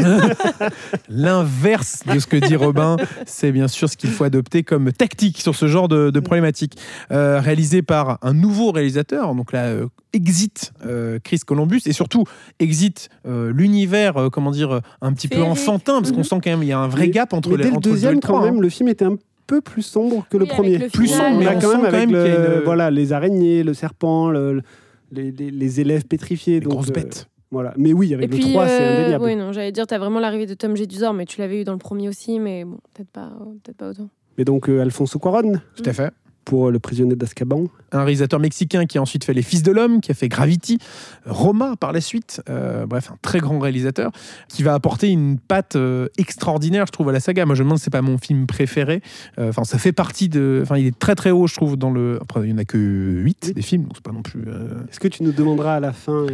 L'inverse 1.08 2.02
de 2.12 2.18
ce 2.18 2.26
que 2.26 2.36
dit 2.36 2.56
Robin, 2.56 2.96
c'est 3.26 3.52
bien 3.52 3.68
sûr 3.68 3.88
ce 3.88 3.96
qu'il 3.96 4.10
faut 4.10 4.24
adopter 4.24 4.62
comme 4.64 4.92
tactique 4.92 5.40
sur 5.40 5.54
ce 5.54 5.66
genre 5.68 5.88
de, 5.88 6.10
de 6.10 6.20
problématique. 6.20 6.76
Euh, 7.12 7.40
réalisé 7.40 7.82
par 7.82 8.18
un 8.22 8.32
nouveau 8.34 8.70
réalisateur, 8.72 9.34
donc 9.34 9.52
là, 9.52 9.64
euh, 9.66 9.86
exit 10.12 10.72
euh, 10.86 11.18
Chris 11.22 11.40
Columbus, 11.46 11.82
et 11.86 11.92
surtout 11.92 12.24
exit 12.58 13.08
euh, 13.26 13.52
l'univers, 13.54 14.16
euh, 14.16 14.30
comment 14.30 14.50
dire, 14.50 14.80
un 15.00 15.12
petit 15.12 15.28
peu 15.28 15.42
enfantin, 15.42 16.00
parce 16.00 16.10
qu'on 16.12 16.18
Mhm. 16.18 16.24
sent 16.24 16.40
quand 16.44 16.50
même 16.50 16.62
il 16.62 16.68
y 16.68 16.72
a 16.72 16.78
un 16.78 16.88
vrai 16.88 17.02
Mais- 17.06 17.10
gap 17.10 17.32
entre 17.32 17.50
Mais 17.50 17.56
les 17.58 17.62
dès 17.64 17.70
le 17.70 17.76
entre 17.76 17.82
deux 17.82 17.90
et 17.90 17.92
deuxième, 17.94 18.14
le 18.14 18.20
quand 18.20 18.28
trois, 18.28 18.40
hein. 18.42 18.44
même, 18.52 18.62
le 18.62 18.68
film 18.68 18.88
était 18.88 19.04
un 19.04 19.16
peu 19.48 19.60
plus 19.60 19.82
sombre 19.82 20.24
que 20.30 20.36
le 20.36 20.44
Oui, 20.44 20.50
premier. 20.50 20.78
le 20.78 20.88
Plus 20.88 21.08
sombre, 21.08 21.30
on 21.32 21.38
mais 21.38 21.46
a 21.48 21.54
quand 21.54 21.60
sent 21.72 21.78
même 21.78 22.10
quand 22.10 22.16
avec 22.18 22.58
une- 22.58 22.62
voilà, 22.64 22.90
les 22.92 23.12
araignées, 23.12 23.64
le 23.64 23.74
serpent, 23.74 24.30
le- 24.30 24.62
les, 25.10 25.32
les- 25.32 25.50
les 25.50 25.80
élèves 25.80 26.04
pétrifiés. 26.06 26.54
Les 26.54 26.60
donc, 26.60 26.74
grosses 26.74 26.90
euh, 26.90 26.92
bêtes. 26.92 27.26
voilà. 27.50 27.72
Mais 27.76 27.92
oui, 27.92 28.12
Et 28.12 28.14
avec 28.14 28.30
puis, 28.30 28.42
le 28.44 28.50
3, 28.50 28.68
c'est 28.68 28.82
euh, 28.82 29.00
indéniable. 29.00 29.24
ouais, 29.24 29.34
non, 29.34 29.52
j'allais 29.52 29.72
dire, 29.72 29.86
t'as 29.86 29.98
vraiment 29.98 30.20
l'arrivée 30.20 30.46
de 30.46 30.54
Tom 30.54 30.76
Jedusor, 30.76 31.14
mais 31.14 31.24
tu 31.24 31.40
l'avais 31.40 31.60
eu 31.60 31.64
dans 31.64 31.72
le 31.72 31.78
premier 31.78 32.08
aussi, 32.08 32.38
mais 32.38 32.64
bon, 32.64 32.78
peut-être 32.94 33.10
pas, 33.10 33.32
peut-être 33.64 33.76
pas 33.78 33.88
autant. 33.90 34.08
Mais 34.36 34.44
donc, 34.44 34.68
euh, 34.68 34.80
Alfonso 34.82 35.18
Cuarón, 35.18 35.60
Tout 35.74 35.82
à 35.86 35.92
fait. 35.92 36.12
Pour 36.48 36.70
Le 36.70 36.78
prisonnier 36.78 37.14
d'Azkaban. 37.14 37.64
un 37.92 37.98
réalisateur 38.04 38.40
mexicain 38.40 38.86
qui 38.86 38.96
a 38.96 39.02
ensuite 39.02 39.22
fait 39.24 39.34
Les 39.34 39.42
Fils 39.42 39.62
de 39.62 39.70
l'Homme, 39.70 40.00
qui 40.00 40.10
a 40.10 40.14
fait 40.14 40.28
Gravity, 40.28 40.78
Roma 41.26 41.76
par 41.78 41.92
la 41.92 42.00
suite, 42.00 42.40
Euh, 42.48 42.86
bref, 42.86 43.10
un 43.12 43.16
très 43.20 43.38
grand 43.38 43.58
réalisateur 43.58 44.10
qui 44.48 44.62
va 44.62 44.72
apporter 44.72 45.08
une 45.08 45.38
patte 45.38 45.76
euh, 45.76 46.08
extraordinaire, 46.16 46.86
je 46.86 46.92
trouve, 46.92 47.10
à 47.10 47.12
la 47.12 47.20
saga. 47.20 47.44
Moi, 47.44 47.54
je 47.54 47.62
me 47.62 47.66
demande, 47.66 47.78
c'est 47.78 47.90
pas 47.90 48.00
mon 48.02 48.16
film 48.18 48.46
préféré. 48.46 49.02
Euh, 49.38 49.50
Enfin, 49.50 49.64
ça 49.64 49.76
fait 49.78 49.92
partie 49.92 50.28
de. 50.30 50.60
Enfin, 50.62 50.78
il 50.78 50.86
est 50.86 50.98
très 50.98 51.14
très 51.14 51.30
haut, 51.30 51.46
je 51.46 51.54
trouve, 51.54 51.76
dans 51.76 51.90
le. 51.90 52.18
Après, 52.22 52.40
il 52.40 52.46
n'y 52.46 52.52
en 52.54 52.58
a 52.58 52.64
que 52.64 52.78
8 52.78 53.44
Oui. 53.48 53.52
des 53.54 53.62
films, 53.62 53.82
donc 53.84 53.92
c'est 53.96 54.02
pas 54.04 54.12
non 54.12 54.22
plus. 54.22 54.42
Est-ce 54.90 55.00
que 55.00 55.08
tu 55.08 55.22
nous 55.22 55.32
demanderas 55.32 55.74
à 55.76 55.80
la 55.80 55.92
fin 55.92 56.24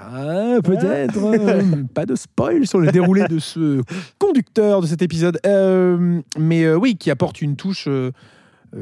Ah, 0.00 0.58
peut-être. 0.62 1.18
euh, 1.18 1.62
pas 1.94 2.06
de 2.06 2.14
spoil 2.14 2.66
sur 2.66 2.78
le 2.78 2.92
déroulé 2.92 3.26
de 3.28 3.38
ce 3.38 3.82
conducteur 4.18 4.80
de 4.82 4.86
cet 4.86 5.02
épisode. 5.02 5.38
Euh, 5.46 6.20
mais 6.38 6.64
euh, 6.64 6.76
oui, 6.76 6.96
qui 6.96 7.10
apporte 7.10 7.40
une 7.42 7.56
touche 7.56 7.88
euh, 8.74 8.78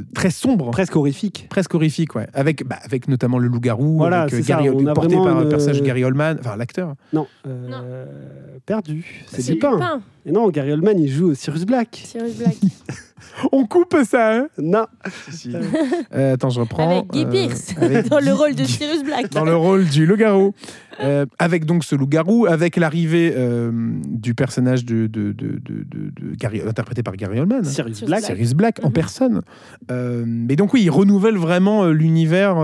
euh, 0.00 0.04
très 0.14 0.30
sombre. 0.30 0.70
presque 0.70 0.96
horrifique 0.96 1.46
presque 1.50 1.74
horrifique, 1.74 2.14
ouais. 2.14 2.26
Avec, 2.34 2.66
bah, 2.66 2.76
avec 2.84 3.08
notamment 3.08 3.38
le 3.38 3.48
loup-garou, 3.48 3.96
Voilà, 3.96 4.22
avec, 4.22 4.34
euh, 4.34 4.36
c'est 4.38 4.42
ça, 4.44 4.54
Gary, 4.56 4.70
on 4.70 4.86
a 4.86 4.92
porté 4.94 5.14
par 5.16 5.36
le 5.38 5.42
une- 5.44 5.48
personnage 5.48 5.80
de 5.80 5.86
Gary 5.86 6.04
Oldman, 6.04 6.36
enfin 6.40 6.56
l'acteur. 6.56 6.94
Non, 7.12 7.26
euh, 7.46 8.06
perdu. 8.66 9.24
C'est 9.28 9.42
C'est 9.42 9.52
Lupin. 9.54 10.02
Et 10.26 10.32
non, 10.32 10.48
Gary 10.50 10.72
Oldman, 10.72 10.98
il 10.98 11.08
joue 11.10 11.34
Sirius 11.34 11.64
Black. 11.64 12.02
Sirius 12.04 12.36
Black. 12.36 12.56
On 13.52 13.64
coupe 13.66 13.96
ça, 14.08 14.34
hein 14.36 14.48
Non, 14.58 14.86
Euh, 16.14 16.34
Attends, 16.34 16.50
je 16.50 16.60
reprends. 16.60 16.90
Avec 16.90 17.10
Guy 17.12 17.24
Euh, 17.24 17.30
Pearce, 17.48 17.74
avec 17.80 18.08
dans 18.10 18.18
le 18.20 18.32
rôle 18.34 18.54
de 18.54 18.64
Sirius 18.64 19.02
Black. 19.04 19.30
Dans 19.32 19.44
le 19.44 19.56
rôle 19.56 19.86
du 19.86 20.04
loup-garou. 20.04 20.52
Euh, 21.02 21.24
avec 21.38 21.64
donc 21.64 21.84
ce 21.84 21.94
loup-garou, 21.94 22.46
avec 22.46 22.76
l'arrivée 22.76 23.32
euh, 23.34 23.70
du 24.06 24.34
personnage 24.34 24.84
de, 24.84 25.06
de, 25.06 25.32
de, 25.32 25.58
de- 25.58 25.84
de- 25.84 26.10
de 26.10 26.34
Gary, 26.36 26.60
interprété 26.66 27.02
par 27.02 27.16
Gary 27.16 27.40
Oldman. 27.40 27.64
Sirius 27.64 27.98
Sirius 27.98 28.00
Black. 28.10 28.20
Black. 28.20 28.24
Sirius 28.36 28.52
Black 28.54 28.80
en 28.82 28.88
Mhm. 28.88 28.92
personne. 28.92 29.40
Euh, 29.90 30.24
mais 30.26 30.56
donc 30.56 30.74
oui, 30.74 30.82
il 30.82 30.90
renouvelle 30.90 31.36
vraiment 31.36 31.84
euh, 31.84 31.92
l'univers. 31.92 32.58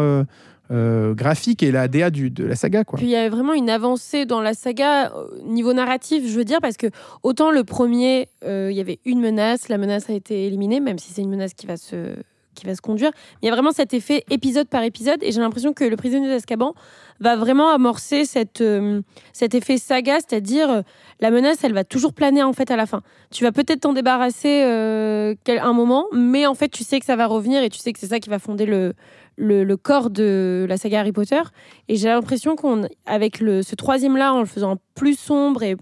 Euh, 0.70 1.14
graphique 1.14 1.62
et 1.62 1.70
la 1.70 1.86
DA 1.86 2.10
du, 2.10 2.30
de 2.30 2.44
la 2.44 2.56
saga. 2.56 2.84
Quoi. 2.84 2.98
Puis 2.98 3.06
il 3.06 3.10
y 3.10 3.16
avait 3.16 3.28
vraiment 3.28 3.52
une 3.52 3.70
avancée 3.70 4.26
dans 4.26 4.40
la 4.40 4.54
saga 4.54 5.12
euh, 5.14 5.28
niveau 5.44 5.72
narratif, 5.72 6.24
je 6.26 6.36
veux 6.36 6.44
dire, 6.44 6.58
parce 6.60 6.76
que 6.76 6.88
autant 7.22 7.50
le 7.50 7.62
premier, 7.62 8.28
euh, 8.44 8.68
il 8.70 8.76
y 8.76 8.80
avait 8.80 8.98
une 9.04 9.20
menace, 9.20 9.68
la 9.68 9.78
menace 9.78 10.10
a 10.10 10.12
été 10.12 10.46
éliminée, 10.46 10.80
même 10.80 10.98
si 10.98 11.12
c'est 11.12 11.22
une 11.22 11.30
menace 11.30 11.54
qui 11.54 11.66
va 11.66 11.76
se 11.76 12.16
qui 12.56 12.66
va 12.66 12.74
se 12.74 12.80
conduire. 12.80 13.10
Il 13.42 13.46
y 13.46 13.48
a 13.48 13.52
vraiment 13.52 13.70
cet 13.70 13.94
effet 13.94 14.24
épisode 14.30 14.68
par 14.68 14.82
épisode, 14.82 15.22
et 15.22 15.30
j'ai 15.30 15.40
l'impression 15.40 15.72
que 15.72 15.84
le 15.84 15.96
prisonnier 15.96 16.28
d'Azkaban 16.28 16.74
va 17.20 17.36
vraiment 17.36 17.70
amorcer 17.70 18.24
cette, 18.24 18.60
euh, 18.60 19.00
cet 19.32 19.54
effet 19.54 19.78
saga, 19.78 20.16
c'est-à-dire 20.16 20.70
euh, 20.70 20.82
la 21.20 21.30
menace, 21.30 21.62
elle 21.62 21.72
va 21.72 21.84
toujours 21.84 22.12
planer 22.12 22.42
en 22.42 22.52
fait 22.52 22.70
à 22.70 22.76
la 22.76 22.86
fin. 22.86 23.02
Tu 23.30 23.44
vas 23.44 23.52
peut-être 23.52 23.80
t'en 23.80 23.92
débarrasser 23.92 24.64
euh, 24.64 25.34
un 25.48 25.72
moment, 25.72 26.06
mais 26.12 26.46
en 26.46 26.54
fait 26.54 26.68
tu 26.68 26.84
sais 26.84 26.98
que 26.98 27.06
ça 27.06 27.16
va 27.16 27.26
revenir 27.26 27.62
et 27.62 27.68
tu 27.68 27.78
sais 27.78 27.92
que 27.92 27.98
c'est 27.98 28.08
ça 28.08 28.20
qui 28.20 28.28
va 28.28 28.38
fonder 28.38 28.66
le, 28.66 28.94
le, 29.36 29.76
corps 29.76 30.10
de 30.10 30.66
la 30.68 30.76
saga 30.76 31.00
Harry 31.00 31.12
Potter. 31.12 31.40
Et 31.88 31.96
j'ai 31.96 32.08
l'impression 32.08 32.56
qu'on, 32.56 32.88
avec 33.06 33.38
ce 33.38 33.74
troisième 33.74 34.16
là, 34.16 34.34
en 34.34 34.40
le 34.40 34.46
faisant 34.46 34.76
plus 34.94 35.18
sombre 35.18 35.62
et 35.62 35.76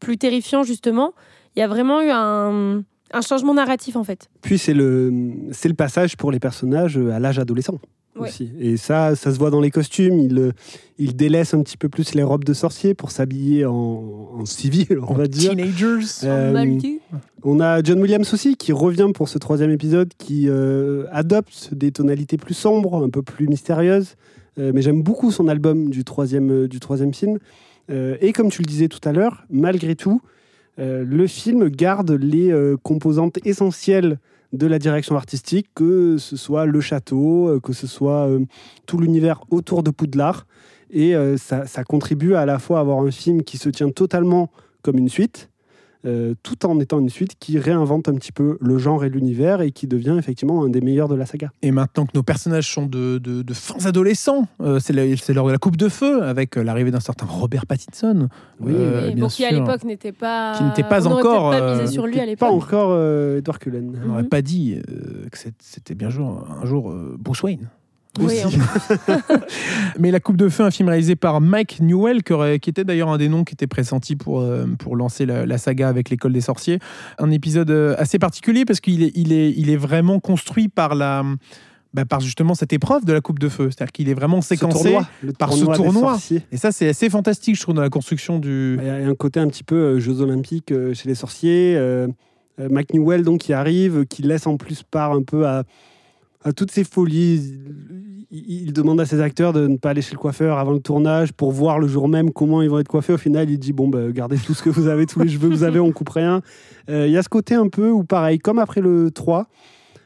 plus 0.00 0.18
terrifiant 0.18 0.62
justement, 0.62 1.12
il 1.54 1.60
y 1.60 1.62
a 1.62 1.68
vraiment 1.68 2.00
eu 2.00 2.10
un, 2.10 2.82
un 3.12 3.20
changement 3.20 3.54
narratif 3.54 3.96
en 3.96 4.04
fait. 4.04 4.28
Puis 4.40 4.58
c'est 4.58 4.74
le, 4.74 5.12
c'est 5.52 5.68
le 5.68 5.74
passage 5.74 6.16
pour 6.16 6.32
les 6.32 6.40
personnages 6.40 6.96
à 6.96 7.18
l'âge 7.18 7.38
adolescent. 7.38 7.78
Ouais. 8.14 8.28
Aussi. 8.28 8.52
Et 8.60 8.76
ça, 8.76 9.16
ça 9.16 9.32
se 9.32 9.38
voit 9.38 9.48
dans 9.48 9.60
les 9.62 9.70
costumes. 9.70 10.18
Ils, 10.18 10.38
euh, 10.38 10.52
ils 10.98 11.16
délaissent 11.16 11.54
un 11.54 11.62
petit 11.62 11.78
peu 11.78 11.88
plus 11.88 12.14
les 12.14 12.22
robes 12.22 12.44
de 12.44 12.52
sorcier 12.52 12.92
pour 12.92 13.10
s'habiller 13.10 13.64
en, 13.64 13.72
en 14.38 14.44
civil, 14.44 14.98
on 15.08 15.14
va 15.14 15.26
dire. 15.26 15.52
Teenagers. 15.52 16.04
Euh. 16.24 16.76
On 17.42 17.58
a 17.58 17.82
John 17.82 18.00
Williams 18.02 18.34
aussi 18.34 18.56
qui 18.56 18.72
revient 18.72 19.08
pour 19.14 19.30
ce 19.30 19.38
troisième 19.38 19.70
épisode, 19.70 20.12
qui 20.18 20.46
euh, 20.50 21.06
adopte 21.10 21.72
des 21.72 21.90
tonalités 21.90 22.36
plus 22.36 22.52
sombres, 22.52 23.02
un 23.02 23.08
peu 23.08 23.22
plus 23.22 23.48
mystérieuses. 23.48 24.16
Euh, 24.58 24.72
mais 24.74 24.82
j'aime 24.82 25.02
beaucoup 25.02 25.30
son 25.30 25.48
album 25.48 25.88
du 25.88 26.04
troisième, 26.04 26.50
euh, 26.50 26.68
du 26.68 26.80
troisième 26.80 27.14
film. 27.14 27.38
Euh, 27.90 28.16
et 28.20 28.34
comme 28.34 28.50
tu 28.50 28.60
le 28.60 28.66
disais 28.66 28.88
tout 28.88 29.00
à 29.08 29.12
l'heure, 29.12 29.44
malgré 29.48 29.96
tout, 29.96 30.20
euh, 30.78 31.04
le 31.04 31.26
film 31.26 31.68
garde 31.68 32.12
les 32.12 32.50
euh, 32.50 32.76
composantes 32.82 33.38
essentielles 33.44 34.18
de 34.52 34.66
la 34.66 34.78
direction 34.78 35.16
artistique, 35.16 35.68
que 35.74 36.16
ce 36.18 36.36
soit 36.36 36.66
le 36.66 36.80
château, 36.80 37.48
euh, 37.48 37.60
que 37.60 37.72
ce 37.72 37.86
soit 37.86 38.28
tout 38.86 38.98
l'univers 38.98 39.42
autour 39.50 39.82
de 39.82 39.90
Poudlard. 39.90 40.46
Et 40.94 41.14
ça, 41.38 41.64
ça 41.66 41.84
contribue 41.84 42.34
à 42.34 42.44
la 42.44 42.58
fois 42.58 42.76
à 42.76 42.80
avoir 42.82 42.98
un 42.98 43.10
film 43.10 43.44
qui 43.44 43.56
se 43.56 43.70
tient 43.70 43.88
totalement 43.88 44.50
comme 44.82 44.98
une 44.98 45.08
suite, 45.08 45.48
euh, 46.04 46.34
tout 46.42 46.66
en 46.66 46.80
étant 46.80 46.98
une 47.00 47.08
suite 47.08 47.32
qui 47.38 47.58
réinvente 47.58 48.08
un 48.08 48.14
petit 48.14 48.32
peu 48.32 48.58
le 48.60 48.78
genre 48.78 49.04
et 49.04 49.08
l'univers 49.08 49.60
et 49.60 49.70
qui 49.70 49.86
devient 49.86 50.16
effectivement 50.18 50.64
un 50.64 50.68
des 50.68 50.80
meilleurs 50.80 51.08
de 51.08 51.14
la 51.14 51.26
saga. 51.26 51.50
Et 51.62 51.70
maintenant 51.70 52.06
que 52.06 52.12
nos 52.14 52.22
personnages 52.22 52.68
sont 52.72 52.86
de, 52.86 53.18
de, 53.18 53.42
de 53.42 53.54
fins 53.54 53.86
adolescents, 53.86 54.46
euh, 54.60 54.78
c'est 54.80 54.92
l'heure 54.92 55.46
de 55.46 55.52
la 55.52 55.58
coupe 55.58 55.76
de 55.76 55.88
feu 55.88 56.22
avec 56.22 56.56
euh, 56.56 56.62
l'arrivée 56.64 56.90
d'un 56.90 57.00
certain 57.00 57.26
Robert 57.26 57.66
Pattinson. 57.66 58.28
Oui, 58.60 58.72
Euh, 58.76 59.06
Oui, 59.08 59.14
bien 59.14 59.24
bon, 59.24 59.28
qui 59.28 59.44
à 59.44 59.50
l'époque 59.52 59.84
n'était 59.84 60.12
pas. 60.12 60.54
Qui 60.56 60.64
n'était 60.64 60.82
pas 60.82 61.06
on 61.06 61.12
encore, 61.12 61.50
pas 61.50 61.74
misé 61.80 61.92
sur 61.92 62.06
lui 62.06 62.16
à 62.18 62.22
Pas 62.22 62.26
l'époque. 62.26 62.50
encore 62.50 62.90
euh, 62.92 63.38
Edward 63.38 63.58
Cullen. 63.58 63.92
On 64.04 64.08
n'aurait 64.08 64.22
Mhm. 64.22 64.28
pas 64.28 64.42
dit 64.42 64.74
euh, 64.88 65.28
que 65.30 65.38
c'était 65.60 65.94
bien 65.94 66.10
jour, 66.10 66.46
un 66.62 66.66
jour 66.66 66.90
euh, 66.90 67.16
Bruce 67.18 67.42
Wayne. 67.42 67.68
Oui, 68.18 68.40
Aussi. 68.44 68.58
Mais 69.98 70.10
La 70.10 70.20
Coupe 70.20 70.36
de 70.36 70.48
Feu, 70.48 70.64
un 70.64 70.70
film 70.70 70.88
réalisé 70.88 71.16
par 71.16 71.40
Mike 71.40 71.80
Newell, 71.80 72.22
qui, 72.22 72.70
était 72.70 72.84
d'ailleurs 72.84 73.08
un 73.08 73.18
des 73.18 73.28
noms 73.28 73.44
qui 73.44 73.54
était 73.54 73.66
pressenti 73.66 74.16
pour, 74.16 74.40
euh, 74.40 74.66
pour 74.78 74.96
lancer 74.96 75.24
la, 75.24 75.46
la 75.46 75.58
saga 75.58 75.88
avec 75.88 76.10
l'école 76.10 76.32
des 76.32 76.42
sorciers. 76.42 76.78
Un 77.18 77.30
épisode 77.30 77.70
euh, 77.70 77.94
assez 77.98 78.18
particulier 78.18 78.64
parce 78.64 78.80
qu'il 78.80 79.02
est, 79.02 79.12
il 79.14 79.32
est, 79.32 79.50
il 79.56 79.70
est 79.70 79.76
vraiment 79.76 80.20
construit 80.20 80.68
par, 80.68 80.94
la, 80.94 81.24
bah, 81.94 82.06
par 82.06 82.20
justement 82.20 82.54
cette 82.54 82.72
épreuve 82.72 83.04
de 83.04 83.12
la 83.12 83.20
Coupe 83.20 83.38
de 83.38 83.50
Feu. 83.50 83.68
C'est-à-dire 83.70 83.92
qu'il 83.92 84.08
est 84.08 84.14
vraiment 84.14 84.40
séquencé. 84.40 84.92
tournoi, 84.92 85.08
par 85.38 85.52
ce 85.52 85.64
tournoi. 85.64 86.18
Et 86.50 86.56
ça, 86.56 86.72
c'est 86.72 86.88
assez 86.88 87.10
fantastique, 87.10 87.56
je 87.56 87.60
trouve, 87.60 87.74
dans 87.74 87.82
la 87.82 87.90
construction 87.90 88.38
du. 88.38 88.78
Il 88.80 88.86
y 88.86 88.90
a 88.90 88.94
un 88.94 89.14
côté 89.14 89.40
un 89.40 89.48
petit 89.48 89.64
peu 89.64 89.76
euh, 89.76 90.00
Jeux 90.00 90.22
Olympiques 90.22 90.72
euh, 90.72 90.94
chez 90.94 91.08
les 91.08 91.14
sorciers. 91.14 91.74
Euh, 91.76 92.08
Mac 92.70 92.92
Newell, 92.94 93.24
donc, 93.24 93.40
qui 93.40 93.52
arrive, 93.52 94.06
qui 94.06 94.22
laisse 94.22 94.46
en 94.46 94.56
plus 94.56 94.82
part 94.82 95.12
un 95.12 95.22
peu 95.22 95.46
à, 95.46 95.64
toutes 96.56 96.70
ces 96.70 96.84
folies. 96.84 97.58
Il, 98.34 98.72
demande 98.72 98.98
à 98.98 99.04
ses 99.04 99.20
acteurs 99.20 99.52
de 99.52 99.66
ne 99.66 99.76
pas 99.76 99.90
aller 99.90 100.00
chez 100.00 100.14
le 100.14 100.18
coiffeur 100.18 100.58
avant 100.58 100.72
le 100.72 100.80
tournage 100.80 101.34
pour 101.34 101.52
voir 101.52 101.78
le 101.78 101.86
jour 101.86 102.08
même 102.08 102.30
comment 102.32 102.62
ils 102.62 102.70
vont 102.70 102.78
être 102.78 102.88
coiffés. 102.88 103.12
Au 103.12 103.18
final, 103.18 103.50
il 103.50 103.58
dit 103.58 103.74
Bon, 103.74 103.88
bah, 103.88 104.10
gardez 104.10 104.38
tout 104.38 104.54
ce 104.54 104.62
que 104.62 104.70
vous 104.70 104.86
avez, 104.88 105.04
tous 105.04 105.20
les 105.20 105.28
cheveux 105.28 105.50
que 105.50 105.54
vous 105.54 105.64
avez, 105.64 105.78
on 105.78 105.92
coupe 105.92 106.08
rien. 106.08 106.40
Euh, 106.88 107.06
Il 107.06 107.12
y 107.12 107.18
a 107.18 107.22
ce 107.22 107.28
côté 107.28 107.54
un 107.54 107.68
peu 107.68 107.90
où, 107.90 108.04
pareil, 108.04 108.38
comme 108.38 108.58
après 108.58 108.80
le 108.80 109.10
3, 109.10 109.48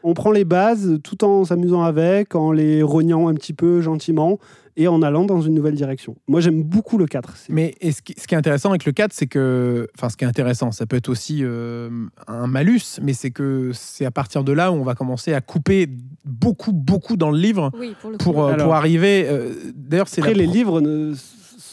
on 0.02 0.14
prend 0.14 0.32
les 0.32 0.44
bases 0.44 0.98
tout 1.04 1.24
en 1.24 1.44
s'amusant 1.44 1.82
avec, 1.82 2.34
en 2.34 2.50
les 2.50 2.82
rognant 2.82 3.28
un 3.28 3.34
petit 3.34 3.52
peu 3.52 3.80
gentiment 3.80 4.38
et 4.76 4.88
en 4.88 5.02
allant 5.02 5.24
dans 5.24 5.40
une 5.40 5.54
nouvelle 5.54 5.74
direction. 5.74 6.16
Moi, 6.28 6.40
j'aime 6.40 6.62
beaucoup 6.62 6.98
le 6.98 7.06
4. 7.06 7.36
C'est- 7.36 7.52
Mais 7.52 7.74
et 7.80 7.92
ce, 7.92 8.02
qui, 8.02 8.14
ce 8.18 8.26
qui 8.26 8.34
est 8.34 8.38
intéressant 8.38 8.70
avec 8.70 8.84
le 8.84 8.92
4, 8.92 9.12
c'est 9.12 9.26
que. 9.26 9.88
Enfin, 9.96 10.08
ce 10.08 10.16
qui 10.16 10.24
est 10.24 10.28
intéressant, 10.28 10.70
ça 10.70 10.84
peut 10.86 10.96
être 10.96 11.08
aussi 11.08 11.40
euh, 11.42 11.88
un 12.26 12.46
malus, 12.46 13.00
mais 13.02 13.14
c'est 13.14 13.30
que 13.30 13.70
c'est 13.72 14.04
à 14.04 14.10
partir 14.10 14.44
de 14.44 14.52
là 14.52 14.70
où 14.70 14.74
on 14.74 14.82
va 14.84 14.94
commencer 14.94 15.32
à 15.32 15.40
couper 15.40 15.88
beaucoup, 16.26 16.72
beaucoup 16.72 17.16
dans 17.16 17.30
le 17.30 17.38
livre 17.38 17.70
Oui, 17.78 17.94
pour 18.00 18.10
le 18.10 18.18
pour, 18.18 18.44
euh, 18.44 18.52
Alors- 18.52 18.66
pour 18.66 18.74
arriver. 18.74 19.26
euh, 19.28 19.52
D'ailleurs, 19.74 20.08
c'est 20.08 20.20
Après, 20.20 20.34
les 20.34 20.44
pro- 20.44 20.52
livres 20.54 20.80
ne- 20.80 21.14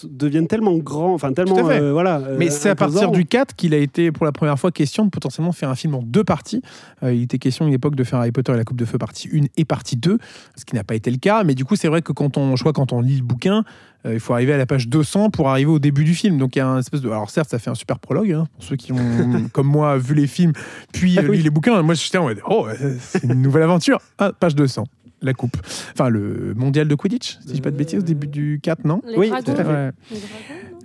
deviennent 0.10 0.48
tellement 0.48 0.78
grands, 0.78 1.14
enfin 1.14 1.34
tellement. 1.34 1.58
Euh, 1.70 1.92
voilà, 1.92 2.18
euh, 2.18 2.36
Mais 2.40 2.50
c'est 2.50 2.70
à 2.70 2.76
partir 2.76 3.12
du 3.12 3.26
4 3.26 3.56
qu'il 3.56 3.74
a 3.74 3.78
été 3.78 4.12
pour 4.12 4.26
la 4.26 4.32
première 4.32 4.60
fois 4.60 4.72
question 4.72 5.06
de 5.06 5.10
potentiellement 5.10 5.52
faire 5.52 5.70
un 5.70 5.76
film 5.76 5.96
en 5.96 6.02
deux 6.02 6.24
parties. 6.24 6.62
Euh, 7.04 7.14
il 7.14 7.24
était 7.24 7.38
question 7.38 7.66
à 7.66 7.68
une 7.68 7.74
époque 7.74 7.96
de 7.96 8.04
faire 8.04 8.20
Harry 8.20 8.32
Potter 8.32 8.54
et 8.54 8.58
la 8.58 8.64
Coupe 8.64 8.78
de 8.78 8.86
Feu 8.86 8.98
partie 8.98 9.30
1 9.34 9.46
et 9.58 9.66
partie 9.66 9.98
2, 9.98 10.18
ce 10.56 10.66
qui 10.66 10.76
n'a 10.76 10.84
pas 10.84 10.96
été 10.96 11.12
le 11.12 11.18
cas. 11.18 11.44
Mais 11.44 11.56
du 11.56 11.66
coup, 11.66 11.76
c'est 11.76 11.88
vrai 11.88 12.02
que 12.02 12.12
quand 12.12 12.38
on, 12.38 12.56
je 12.56 12.64
crois, 12.64 12.74
quand 12.74 12.94
on 12.94 13.02
lit 13.02 13.18
le 13.18 13.24
bouquin, 13.24 13.64
il 14.06 14.20
faut 14.20 14.34
arriver 14.34 14.52
à 14.52 14.58
la 14.58 14.66
page 14.66 14.90
200 14.90 15.30
pour 15.30 15.50
arriver 15.50 15.72
au 15.72 15.80
début 15.80 16.04
du 16.04 16.14
film. 16.14 16.38
Donc 16.38 16.56
il 16.56 16.60
y 16.60 16.62
a 16.62 16.68
un 16.68 16.80
espèce 16.80 17.02
de. 17.02 17.10
Alors 17.10 17.30
certes, 17.30 17.50
ça 17.50 17.60
fait 17.60 17.70
un 17.70 17.76
super 17.76 18.00
prologue 18.00 18.32
hein, 18.34 18.48
pour 18.54 18.64
ceux 18.64 18.76
qui 18.76 18.92
ont, 18.92 19.48
comme 19.54 19.68
moi, 19.68 19.98
vu 19.98 20.14
les 20.14 20.28
films 20.28 20.52
puis 20.92 21.18
Ah 21.18 21.22
oui. 21.22 21.38
lu 21.38 21.44
les 21.44 21.50
bouquins. 21.50 21.82
Moi, 21.82 21.94
j'étais 21.94 22.18
en 22.18 22.26
mode 22.26 22.42
oh, 22.50 22.68
c'est 23.00 23.24
une 23.24 23.42
nouvelle 23.42 23.64
aventure. 23.64 24.00
Ah, 24.18 24.32
page 24.38 24.56
200. 24.56 24.86
La 25.24 25.34
coupe. 25.34 25.58
Enfin, 25.94 26.10
le 26.10 26.54
mondial 26.56 26.88
de 26.88 26.96
Quidditch, 26.96 27.38
si 27.42 27.48
je 27.48 27.54
dis 27.54 27.62
pas 27.62 27.72
de 27.72 27.78
bêtises, 27.78 28.00
au 28.00 28.04
début 28.04 28.28
du 28.28 28.60
4, 28.62 28.84
non 28.84 29.02
Les 29.08 29.18
Oui, 29.18 29.32
tout 29.44 29.52
à 29.52 29.56
fait. 29.56 29.62
Avant- 29.64 29.92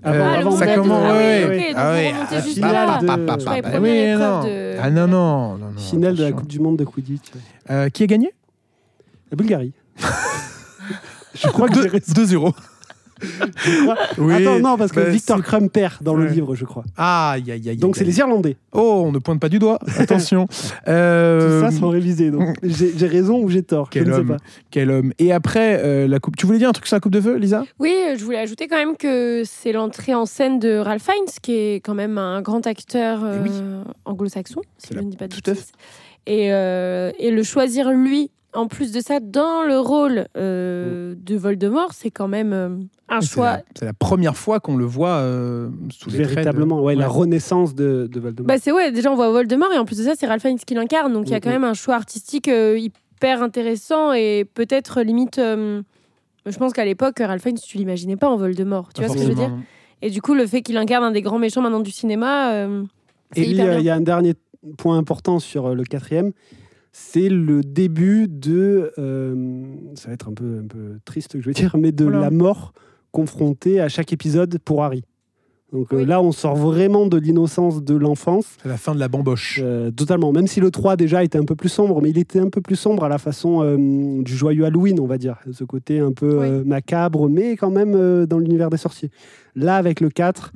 Euh, 0.06 0.34
avant 0.38 0.56
ça 0.56 0.74
commence, 0.76 1.02
Ah 1.04 1.16
oui, 1.18 1.64
Ah 1.74 1.92
remontez 1.92 2.06
ah, 2.06 3.80
oui, 3.80 3.88
épreuve 3.90 4.18
non. 4.18 4.42
Ah 4.80 4.90
non, 4.90 5.08
non, 5.08 5.58
non. 5.58 5.76
Finale 5.76 6.14
de 6.14 6.22
la. 6.22 6.32
Coupe 6.32 6.46
du 6.46 6.60
Monde 6.60 6.76
de 6.78 6.84
Quidditch. 6.84 7.24
Euh, 7.68 7.88
qui 7.88 8.04
a 8.04 8.06
gagné? 8.06 8.32
La 9.32 9.36
Bulgarie. 9.36 9.72
Je 11.34 11.48
crois 11.48 11.68
que 11.68 11.82
j'ai 11.82 11.88
raison. 11.88 12.12
2-0. 12.12 12.54
Je 13.20 13.82
crois. 13.82 13.96
Oui, 14.18 14.34
Attends, 14.34 14.58
non, 14.60 14.76
parce 14.76 14.92
que 14.92 15.00
bah, 15.00 15.10
Victor 15.10 15.42
Crumb 15.42 15.68
perd 15.70 15.94
dans 16.02 16.14
le 16.14 16.24
Ouais. 16.26 16.32
livre, 16.32 16.54
je 16.54 16.64
crois. 16.64 16.84
Aïe, 16.96 17.50
aïe, 17.50 17.68
aïe. 17.70 17.76
Donc 17.76 17.96
c'est 17.96 18.04
les 18.04 18.18
Irlandais. 18.18 18.56
Oh, 18.72 19.02
on 19.06 19.12
ne 19.12 19.18
pointe 19.18 19.40
pas 19.40 19.48
du 19.48 19.58
doigt. 19.58 19.78
Attention. 19.98 20.46
Euh, 20.88 21.60
Tout 21.60 21.66
ça 21.72 21.78
sont 21.78 21.88
révisés. 21.88 22.30
Donc 22.30 22.56
j'ai 22.62 23.06
raison 23.06 23.40
ou 23.42 23.48
j'ai 23.48 23.62
tort 23.62 23.86
Je 23.86 23.90
Quel 23.98 24.08
ne 24.08 24.12
sais 24.12 24.18
homme. 24.20 24.26
pas. 24.28 24.36
Quel 24.70 24.90
homme. 24.90 25.12
Et 25.18 25.32
après, 25.32 25.80
euh, 25.82 26.06
la 26.08 26.18
coupe. 26.20 26.36
Tu 26.36 26.46
voulais 26.46 26.58
dire 26.58 26.68
un 26.68 26.72
truc 26.72 26.86
sur 26.86 26.96
la 26.96 27.00
coupe 27.00 27.12
de 27.12 27.20
feu, 27.20 27.36
Lisa? 27.36 27.64
Oui, 27.78 27.92
euh, 28.08 28.16
je 28.18 28.24
voulais 28.24 28.38
ajouter 28.38 28.68
quand 28.68 28.76
même 28.76 28.96
que 28.96 29.42
c'est 29.44 29.72
l'entrée 29.72 30.14
en 30.14 30.26
scène 30.26 30.58
de 30.58 30.76
Ralph 30.78 31.02
Fiennes, 31.02 31.26
qui 31.42 31.54
est 31.54 31.74
quand 31.76 31.94
même 31.94 32.18
un 32.18 32.42
grand 32.42 32.66
acteur 32.66 33.24
euh, 33.24 33.38
Eh 33.44 33.48
oui. 33.48 33.54
anglo-saxon, 34.04 34.60
si 34.78 34.88
je 34.90 34.94
la- 34.96 35.02
ne 35.02 35.10
dis 35.10 35.16
pas 35.16 35.28
de 35.28 35.34
bêtises. 35.34 35.72
Et, 36.26 36.52
euh, 36.52 37.10
et 37.18 37.30
le 37.30 37.42
choisir 37.42 37.90
lui, 37.90 38.30
en 38.54 38.66
plus 38.66 38.92
de 38.92 39.00
ça, 39.00 39.20
dans 39.20 39.62
le 39.62 39.78
rôle 39.78 40.26
euh, 40.36 41.14
de 41.16 41.36
Voldemort, 41.36 41.92
c'est 41.92 42.10
quand 42.10 42.28
même 42.28 42.52
euh, 42.52 42.68
un 43.08 43.20
choix. 43.20 43.58
c'est 43.78 43.84
la 43.84 43.92
première 43.92 44.36
fois 44.36 44.58
qu'on 44.60 44.76
le 44.76 44.84
voit 44.86 45.16
euh, 45.18 45.68
sous 45.90 46.08
les 46.10 46.16
traits 46.18 46.28
de- 46.30 46.34
Véritablement, 46.34 46.82
ouais, 46.82 46.94
la 46.94 47.08
renaissance 47.08 47.74
de, 47.74 48.08
de 48.10 48.20
Voldemort. 48.20 48.46
Bah 48.46 48.54
c'est 48.60 48.72
ouais, 48.72 48.90
déjà 48.90 49.12
on 49.12 49.16
voit 49.16 49.30
Voldemort 49.30 49.72
et 49.72 49.78
en 49.78 49.84
plus 49.84 49.98
de 49.98 50.04
ça, 50.04 50.12
c'est 50.16 50.26
Ralph 50.26 50.42
Fiennes 50.42 50.58
qui 50.58 50.74
l'incarne, 50.74 51.12
donc 51.12 51.26
il 51.28 51.32
y 51.32 51.34
a 51.34 51.40
quand 51.40 51.50
Mhm. 51.50 51.56
même 51.56 51.64
un 51.64 51.74
choix 51.74 51.94
artistique 51.94 52.48
euh, 52.48 52.78
hyper 52.78 53.42
intéressant 53.42 54.12
et 54.12 54.44
peut-être 54.54 55.02
limite. 55.02 55.38
euh, 55.38 55.82
je 56.46 56.56
pense 56.56 56.72
qu'à 56.72 56.84
l'époque, 56.86 57.18
Ralph 57.18 57.42
Fiennes, 57.42 57.58
tu 57.58 57.76
l'imaginais 57.76 58.16
pas 58.16 58.28
en 58.30 58.36
Voldemort. 58.36 58.92
Tu 58.94 59.02
vois 59.02 59.10
ce 59.12 59.18
que 59.18 59.22
je 59.24 59.28
veux 59.28 59.34
dire? 59.34 59.50
Et 60.00 60.08
du 60.10 60.22
coup, 60.22 60.32
le 60.34 60.46
fait 60.46 60.62
qu'il 60.62 60.76
incarne 60.78 61.04
un 61.04 61.10
des 61.10 61.20
grands 61.22 61.38
méchants 61.38 61.60
maintenant 61.60 61.80
du 61.80 61.90
cinéma, 61.90 62.52
euh, 62.52 62.84
c'est 63.32 63.42
Et 63.42 63.50
il 63.50 63.56
y, 63.56 63.60
a, 63.60 63.64
bien. 63.64 63.78
il 63.78 63.84
y 63.84 63.90
a 63.90 63.94
un 63.96 64.00
dernier 64.00 64.34
point 64.78 64.96
important 64.96 65.40
sur 65.40 65.74
le 65.74 65.82
quatrième, 65.84 66.32
c'est 67.00 67.28
le 67.28 67.62
début 67.62 68.26
de, 68.28 68.92
euh, 68.98 69.64
ça 69.94 70.08
va 70.08 70.14
être 70.14 70.28
un 70.28 70.34
peu, 70.34 70.60
un 70.64 70.66
peu 70.66 70.98
triste, 71.04 71.38
je 71.40 71.46
veux 71.46 71.52
dire, 71.52 71.76
mais 71.78 71.92
de 71.92 72.06
la 72.06 72.30
mort 72.30 72.72
confrontée 73.12 73.80
à 73.80 73.88
chaque 73.88 74.12
épisode 74.12 74.58
pour 74.64 74.82
Harry. 74.84 75.04
Donc 75.72 75.92
euh, 75.92 76.04
là, 76.04 76.20
on 76.22 76.32
sort 76.32 76.56
vraiment 76.56 77.06
de 77.06 77.18
l'innocence 77.18 77.82
de 77.84 77.94
l'enfance, 77.94 78.56
C'est 78.62 78.68
la 78.68 78.76
fin 78.78 78.94
de 78.94 79.00
la 79.00 79.08
bamboche. 79.08 79.60
euh, 79.62 79.90
totalement. 79.90 80.32
Même 80.32 80.46
si 80.46 80.60
le 80.60 80.70
3 80.70 80.96
déjà 80.96 81.22
était 81.22 81.38
un 81.38 81.44
peu 81.44 81.54
plus 81.56 81.68
sombre, 81.68 82.00
mais 82.02 82.10
il 82.10 82.18
était 82.18 82.40
un 82.40 82.48
peu 82.48 82.60
plus 82.62 82.76
sombre 82.76 83.04
à 83.04 83.08
la 83.08 83.18
façon 83.18 83.62
euh, 83.62 83.76
du 84.22 84.34
joyeux 84.34 84.64
Halloween, 84.64 84.98
on 84.98 85.06
va 85.06 85.18
dire. 85.18 85.36
Ce 85.52 85.64
côté 85.64 86.00
un 86.00 86.12
peu 86.12 86.38
Oui. 86.38 86.46
euh, 86.48 86.64
macabre, 86.64 87.28
mais 87.28 87.56
quand 87.56 87.70
même 87.70 87.94
euh, 87.94 88.26
dans 88.26 88.38
l'univers 88.38 88.70
des 88.70 88.76
sorciers. 88.78 89.10
Là, 89.54 89.76
avec 89.76 90.00
le 90.00 90.08
4, 90.08 90.52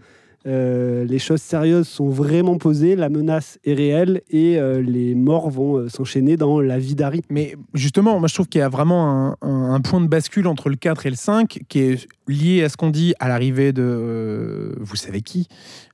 Euh, 0.47 1.05
les 1.05 1.19
choses 1.21 1.41
sérieuses 1.41 1.87
sont 1.87 2.09
vraiment 2.09 2.59
posées, 2.59 2.97
la 2.97 3.09
menace 3.09 3.59
est 3.65 3.75
réelle 3.75 4.23
et 4.31 4.59
euh, 4.59 4.83
les 4.83 5.15
morts 5.15 5.51
vont 5.51 5.77
euh, 5.79 5.89
s'enchaîner 5.89 6.37
dans 6.37 6.61
la 6.61 6.79
vie 6.79 6.95
d'Harry. 6.97 7.23
Mais 7.31 7.55
justement, 7.75 8.19
moi 8.19 8.27
je 8.29 8.35
trouve 8.35 8.49
qu'il 8.49 8.59
y 8.59 8.63
a 8.63 8.69
vraiment 8.69 9.09
un, 9.09 9.37
un- 9.49 9.73
un 9.75 9.81
point 9.81 10.01
de 10.01 10.09
bascule 10.09 10.49
entre 10.49 10.69
le 10.69 10.75
4 10.77 11.07
et 11.07 11.11
le 11.11 11.17
5 11.17 11.61
qui 11.69 11.79
est 11.79 12.09
lié 12.27 12.63
à 12.65 12.69
ce 12.69 12.77
qu'on 12.77 12.91
dit 12.91 13.15
à 13.21 13.29
l'arrivée 13.29 13.73
de. 13.73 14.75
vous 14.81 14.97
savez 14.97 15.23
qui? 15.23 15.47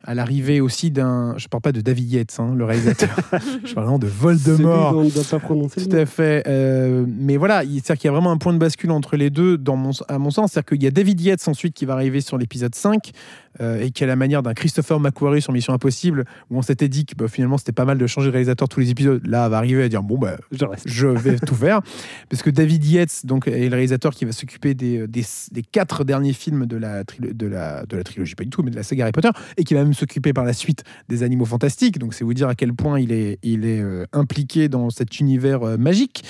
À 0.04 0.14
l'arrivée 0.14 0.60
aussi 0.60 0.90
d'un. 0.90 1.34
Je 1.36 1.48
parle 1.48 1.60
pas 1.60 1.72
de 1.72 1.80
David 1.80 2.10
Yates, 2.10 2.36
hein, 2.38 2.54
le 2.56 2.64
réalisateur. 2.64 3.10
je 3.64 3.74
parle 3.74 3.86
vraiment 3.86 3.98
de 3.98 4.06
Voldemort. 4.06 4.56
Celui 4.56 4.64
dont 4.64 5.00
on 5.00 5.04
ne 5.04 5.10
doit 5.10 5.24
pas 5.28 5.38
prononcer 5.40 5.86
Tout 5.86 5.94
à 5.96 6.06
fait. 6.06 6.44
Mais 7.06 7.36
voilà, 7.36 7.64
il- 7.64 7.80
c'est-à-dire 7.82 8.00
qu'il 8.00 8.08
y 8.08 8.10
a 8.10 8.12
vraiment 8.12 8.30
un 8.30 8.36
point 8.38 8.52
de 8.54 8.58
bascule 8.58 8.90
entre 8.92 9.16
les 9.16 9.28
deux, 9.30 9.58
dans 9.58 9.76
mon, 9.76 9.90
à 10.08 10.18
mon 10.18 10.30
sens. 10.30 10.52
C'est-à-dire 10.52 10.66
qu'il 10.76 10.82
y 10.82 10.86
a 10.86 10.90
David 10.90 11.20
Yates 11.20 11.46
ensuite 11.48 11.74
qui 11.74 11.84
va 11.84 11.94
arriver 11.94 12.20
sur 12.20 12.38
l'épisode 12.38 12.74
5 12.74 13.10
euh, 13.60 13.80
et 13.82 13.90
qui 13.90 14.04
a 14.04 14.06
la 14.06 14.16
manière 14.16 14.37
d'un 14.42 14.54
Christopher 14.54 15.00
McQuarrie 15.00 15.42
sur 15.42 15.52
Mission 15.52 15.72
Impossible, 15.72 16.24
où 16.50 16.58
on 16.58 16.62
s'était 16.62 16.88
dit 16.88 17.06
que 17.06 17.14
bah, 17.14 17.28
finalement 17.28 17.58
c'était 17.58 17.72
pas 17.72 17.84
mal 17.84 17.98
de 17.98 18.06
changer 18.06 18.28
de 18.28 18.32
réalisateur 18.32 18.68
tous 18.68 18.80
les 18.80 18.90
épisodes. 18.90 19.26
Là, 19.26 19.48
va 19.48 19.58
arriver 19.58 19.82
à 19.82 19.88
dire 19.88 20.02
bon, 20.02 20.18
bah, 20.18 20.36
Je 20.84 21.06
vais 21.06 21.38
tout 21.38 21.54
faire. 21.54 21.80
Parce 22.30 22.42
que 22.42 22.50
David 22.50 22.84
Yates 22.84 23.24
donc, 23.26 23.48
est 23.48 23.68
le 23.68 23.74
réalisateur 23.74 24.14
qui 24.14 24.24
va 24.24 24.32
s'occuper 24.32 24.74
des, 24.74 25.06
des, 25.06 25.24
des 25.52 25.62
quatre 25.62 26.04
derniers 26.04 26.32
films 26.32 26.66
de 26.66 26.76
la, 26.76 27.04
de, 27.04 27.46
la, 27.46 27.84
de 27.86 27.96
la 27.96 28.04
trilogie, 28.04 28.34
pas 28.34 28.44
du 28.44 28.50
tout, 28.50 28.62
mais 28.62 28.70
de 28.70 28.76
la 28.76 28.82
saga 28.82 29.04
Harry 29.04 29.12
Potter, 29.12 29.30
et 29.56 29.64
qui 29.64 29.74
va 29.74 29.84
même 29.84 29.94
s'occuper 29.94 30.32
par 30.32 30.44
la 30.44 30.52
suite 30.52 30.84
des 31.08 31.22
animaux 31.22 31.44
fantastiques. 31.44 31.98
Donc 31.98 32.14
c'est 32.14 32.24
vous 32.24 32.34
dire 32.34 32.48
à 32.48 32.54
quel 32.54 32.72
point 32.74 33.00
il 33.00 33.12
est, 33.12 33.38
il 33.42 33.64
est 33.64 33.80
euh, 33.80 34.04
impliqué 34.12 34.68
dans 34.68 34.90
cet 34.90 35.20
univers 35.20 35.62
euh, 35.62 35.76
magique. 35.76 36.24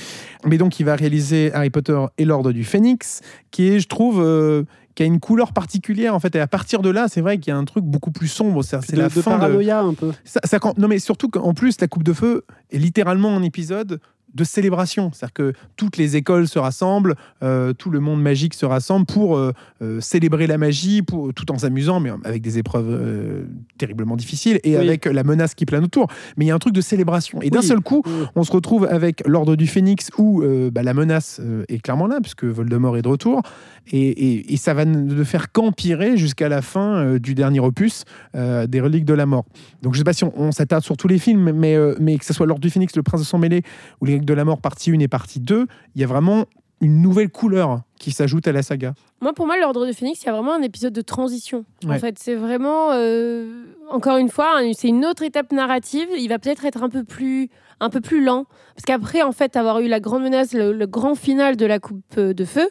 Mais 0.44 0.58
donc 0.58 0.80
il 0.80 0.84
va 0.84 0.96
réaliser 0.96 1.52
Harry 1.52 1.70
Potter 1.70 1.98
et 2.18 2.24
l'Ordre 2.24 2.52
du 2.52 2.64
Phénix, 2.64 3.20
qui 3.50 3.68
est, 3.68 3.80
je 3.80 3.88
trouve... 3.88 4.20
euh, 4.22 4.64
qui 4.98 5.04
a 5.04 5.06
une 5.06 5.20
couleur 5.20 5.52
particulière 5.52 6.12
en 6.12 6.18
fait 6.18 6.34
et 6.34 6.40
à 6.40 6.48
partir 6.48 6.82
de 6.82 6.90
là 6.90 7.06
c'est 7.06 7.20
vrai 7.20 7.38
qu'il 7.38 7.52
y 7.52 7.54
a 7.54 7.56
un 7.56 7.64
truc 7.64 7.84
beaucoup 7.84 8.10
plus 8.10 8.26
sombre 8.26 8.64
c'est 8.64 8.90
de, 8.90 8.96
la 8.96 9.04
de 9.04 9.10
fin 9.10 9.36
de, 9.36 9.38
paranoïa 9.38 9.78
un 9.78 9.94
peu. 9.94 10.10
ça, 10.24 10.40
ça- 10.42 10.58
non, 10.76 10.88
mais 10.88 10.98
surtout 10.98 11.28
qu'en 11.28 11.54
plus, 11.54 11.80
la 11.80 11.86
Coupe 11.86 12.02
de 12.02 12.12
Feu 12.12 12.44
est 12.72 12.78
littéralement 12.78 13.36
un 13.36 13.44
épisode 13.44 14.00
de 14.34 14.44
célébration. 14.44 15.10
C'est-à-dire 15.12 15.32
que 15.32 15.52
toutes 15.76 15.96
les 15.96 16.16
écoles 16.16 16.46
se 16.48 16.58
rassemblent, 16.58 17.14
euh, 17.42 17.72
tout 17.72 17.90
le 17.90 17.98
monde 18.00 18.20
magique 18.22 18.54
se 18.54 18.66
rassemble 18.66 19.06
pour 19.06 19.36
euh, 19.36 19.52
euh, 19.82 20.00
célébrer 20.00 20.46
la 20.46 20.58
magie, 20.58 21.02
pour, 21.02 21.32
tout 21.34 21.50
en 21.50 21.58
s'amusant, 21.58 21.98
mais 22.00 22.10
avec 22.24 22.42
des 22.42 22.58
épreuves 22.58 23.46
terriblement 23.78 24.16
difficiles 24.16 24.60
et 24.64 24.76
Oui. 24.76 24.76
avec 24.76 25.06
la 25.06 25.24
menace 25.24 25.54
qui 25.54 25.66
plane 25.66 25.84
autour. 25.84 26.08
Mais 26.36 26.44
il 26.44 26.48
y 26.48 26.50
a 26.50 26.54
un 26.54 26.58
truc 26.58 26.74
de 26.74 26.80
célébration. 26.80 27.40
Et 27.42 27.50
d'un 27.50 27.62
seul 27.62 27.80
coup, 27.80 28.02
Oui. 28.06 28.12
on 28.36 28.44
se 28.44 28.52
retrouve 28.52 28.86
avec 28.90 29.26
l'Ordre 29.26 29.56
du 29.56 29.66
Phénix 29.66 30.10
où 30.18 30.42
bah, 30.72 30.82
la 30.82 30.94
menace 30.94 31.40
est 31.68 31.78
clairement 31.78 32.06
là, 32.06 32.18
puisque 32.22 32.44
Voldemort 32.44 32.96
est 32.96 33.02
de 33.02 33.08
retour. 33.08 33.42
Et, 33.90 34.08
et- 34.08 34.52
et 34.52 34.56
ça 34.58 34.74
va 34.74 34.84
ne 34.84 35.24
faire 35.24 35.50
qu'empirer 35.52 36.16
jusqu'à 36.16 36.48
la 36.48 36.60
fin 36.62 37.16
du 37.18 37.34
dernier 37.34 37.60
opus 37.60 38.04
des 38.34 38.80
Reliques 38.80 39.04
de 39.06 39.14
la 39.14 39.26
Mort. 39.26 39.44
Donc 39.82 39.94
je 39.94 39.98
sais 39.98 40.04
pas 40.04 40.12
si 40.12 40.24
on, 40.24 40.32
on 40.36 40.52
s'attarde 40.52 40.84
sur 40.84 40.96
tous 40.96 41.08
les 41.08 41.18
films, 41.18 41.52
mais, 41.52 41.76
mais 42.00 42.18
que 42.18 42.24
ce 42.24 42.34
soit 42.34 42.46
l'Ordre 42.46 42.60
du 42.62 42.70
Phénix, 42.70 42.94
Le 42.96 43.02
Prince 43.02 43.20
de 43.20 43.26
sang 43.26 43.38
mêlé 43.38 43.62
ou 44.00 44.04
Les 44.06 44.17
De 44.24 44.34
la 44.34 44.44
Mort 44.44 44.60
partie 44.60 44.90
1 44.90 44.98
et 45.00 45.08
partie 45.08 45.40
2, 45.40 45.66
il 45.94 46.00
y 46.00 46.04
a 46.04 46.06
vraiment 46.06 46.46
une 46.80 47.02
nouvelle 47.02 47.28
couleur 47.28 47.80
qui 47.98 48.12
s'ajoute 48.12 48.46
à 48.46 48.52
la 48.52 48.62
saga. 48.62 48.94
Moi, 49.20 49.32
pour 49.32 49.46
moi, 49.46 49.58
l'Ordre 49.58 49.84
de 49.84 49.92
Phénix, 49.92 50.22
il 50.22 50.26
y 50.26 50.28
a 50.28 50.32
vraiment 50.32 50.54
un 50.54 50.62
épisode 50.62 50.92
de 50.92 51.00
transition. 51.00 51.64
En 51.88 51.98
fait, 51.98 52.18
c'est 52.18 52.36
vraiment, 52.36 52.92
euh, 52.92 53.64
encore 53.90 54.16
une 54.18 54.28
fois, 54.28 54.60
c'est 54.74 54.88
une 54.88 55.04
autre 55.04 55.24
étape 55.24 55.50
narrative. 55.50 56.06
Il 56.16 56.28
va 56.28 56.38
peut-être 56.38 56.64
être 56.64 56.82
un 56.84 56.88
peu 56.88 57.02
plus, 57.02 57.48
un 57.80 57.90
peu 57.90 58.00
plus 58.00 58.22
lent, 58.22 58.44
parce 58.76 58.84
qu'après, 58.86 59.22
en 59.22 59.32
fait, 59.32 59.56
avoir 59.56 59.80
eu 59.80 59.88
la 59.88 59.98
grande 59.98 60.22
menace, 60.22 60.52
le, 60.52 60.72
le 60.72 60.86
grand 60.86 61.16
final 61.16 61.56
de 61.56 61.66
la 61.66 61.80
coupe 61.80 62.04
euh, 62.16 62.32
de 62.32 62.44
feu. 62.44 62.70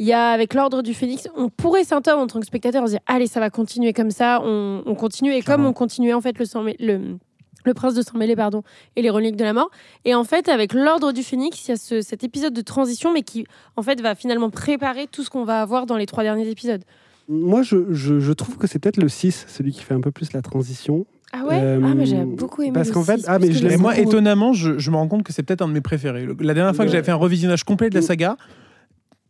Il 0.00 0.06
y 0.06 0.12
a 0.12 0.30
avec 0.30 0.54
l'ordre 0.54 0.82
du 0.82 0.94
phénix, 0.94 1.26
on 1.34 1.48
pourrait 1.48 1.82
s'entendre 1.82 2.20
en 2.22 2.28
tant 2.28 2.38
que 2.38 2.46
spectateur, 2.46 2.84
se 2.86 2.92
dire 2.92 3.00
allez 3.06 3.26
ça 3.26 3.40
va 3.40 3.50
continuer 3.50 3.92
comme 3.92 4.12
ça, 4.12 4.40
on, 4.44 4.82
on 4.86 4.94
continue 4.94 5.32
et 5.34 5.40
Clairement. 5.40 5.64
comme 5.64 5.70
on 5.70 5.72
continuait 5.72 6.12
en 6.12 6.20
fait 6.20 6.38
le 6.38 6.44
le, 6.78 7.16
le 7.64 7.74
prince 7.74 7.94
de 7.94 8.02
sang 8.02 8.16
mêlé 8.16 8.36
pardon 8.36 8.62
et 8.96 9.02
les 9.02 9.10
reliques 9.10 9.36
de 9.36 9.44
la 9.44 9.52
mort 9.52 9.70
et 10.04 10.14
en 10.14 10.24
fait 10.24 10.48
avec 10.48 10.72
l'ordre 10.72 11.12
du 11.12 11.22
phénix 11.22 11.66
il 11.66 11.70
y 11.70 11.74
a 11.74 11.76
ce- 11.76 12.00
cet 12.02 12.24
épisode 12.24 12.52
de 12.54 12.60
transition 12.60 13.12
mais 13.12 13.22
qui 13.22 13.46
en 13.76 13.82
fait 13.82 14.00
va 14.00 14.14
finalement 14.14 14.50
préparer 14.50 15.06
tout 15.10 15.22
ce 15.24 15.30
qu'on 15.30 15.44
va 15.44 15.60
avoir 15.60 15.84
dans 15.86 15.96
les 15.96 16.06
trois 16.06 16.22
derniers 16.22 16.48
épisodes. 16.48 16.82
Moi, 17.30 17.60
je, 17.62 17.92
je- 17.92 18.20
je 18.20 18.32
trouve 18.32 18.56
que 18.56 18.66
c'est 18.66 18.78
peut-être 18.78 18.96
le 18.96 19.08
6, 19.10 19.44
celui 19.48 19.72
qui 19.72 19.82
fait 19.82 19.92
un 19.92 20.00
peu 20.00 20.10
plus 20.10 20.32
la 20.32 20.40
transition. 20.40 21.04
Ah 21.30 21.44
ouais? 21.44 21.60
Euh, 21.60 21.78
Ah 21.84 21.94
mais 21.94 22.06
j'ai 22.06 22.24
beaucoup 22.24 22.62
aimé 22.62 22.72
parce 22.72 22.90
qu'en 22.90 23.02
fait- 23.02 23.20
ah, 23.26 23.38
mais 23.38 23.52
je 23.52 23.66
Et 23.66 23.76
moi, 23.76 23.98
étonnamment, 23.98 24.54
je, 24.54 24.78
je 24.78 24.90
me 24.90 24.96
rends 24.96 25.08
compte 25.08 25.24
que 25.24 25.32
c'est 25.34 25.42
peut-être 25.42 25.60
un 25.60 25.68
de 25.68 25.74
mes 25.74 25.82
préférés. 25.82 26.26
La 26.40 26.54
dernière 26.54 26.74
fois 26.74 26.86
que 26.86 26.90
j'avais 26.90 27.02
fait 27.04 27.10
un 27.10 27.16
revisionnage 27.16 27.64
complet 27.64 27.90
de 27.90 27.96
la 27.96 28.00
saga, 28.02 28.38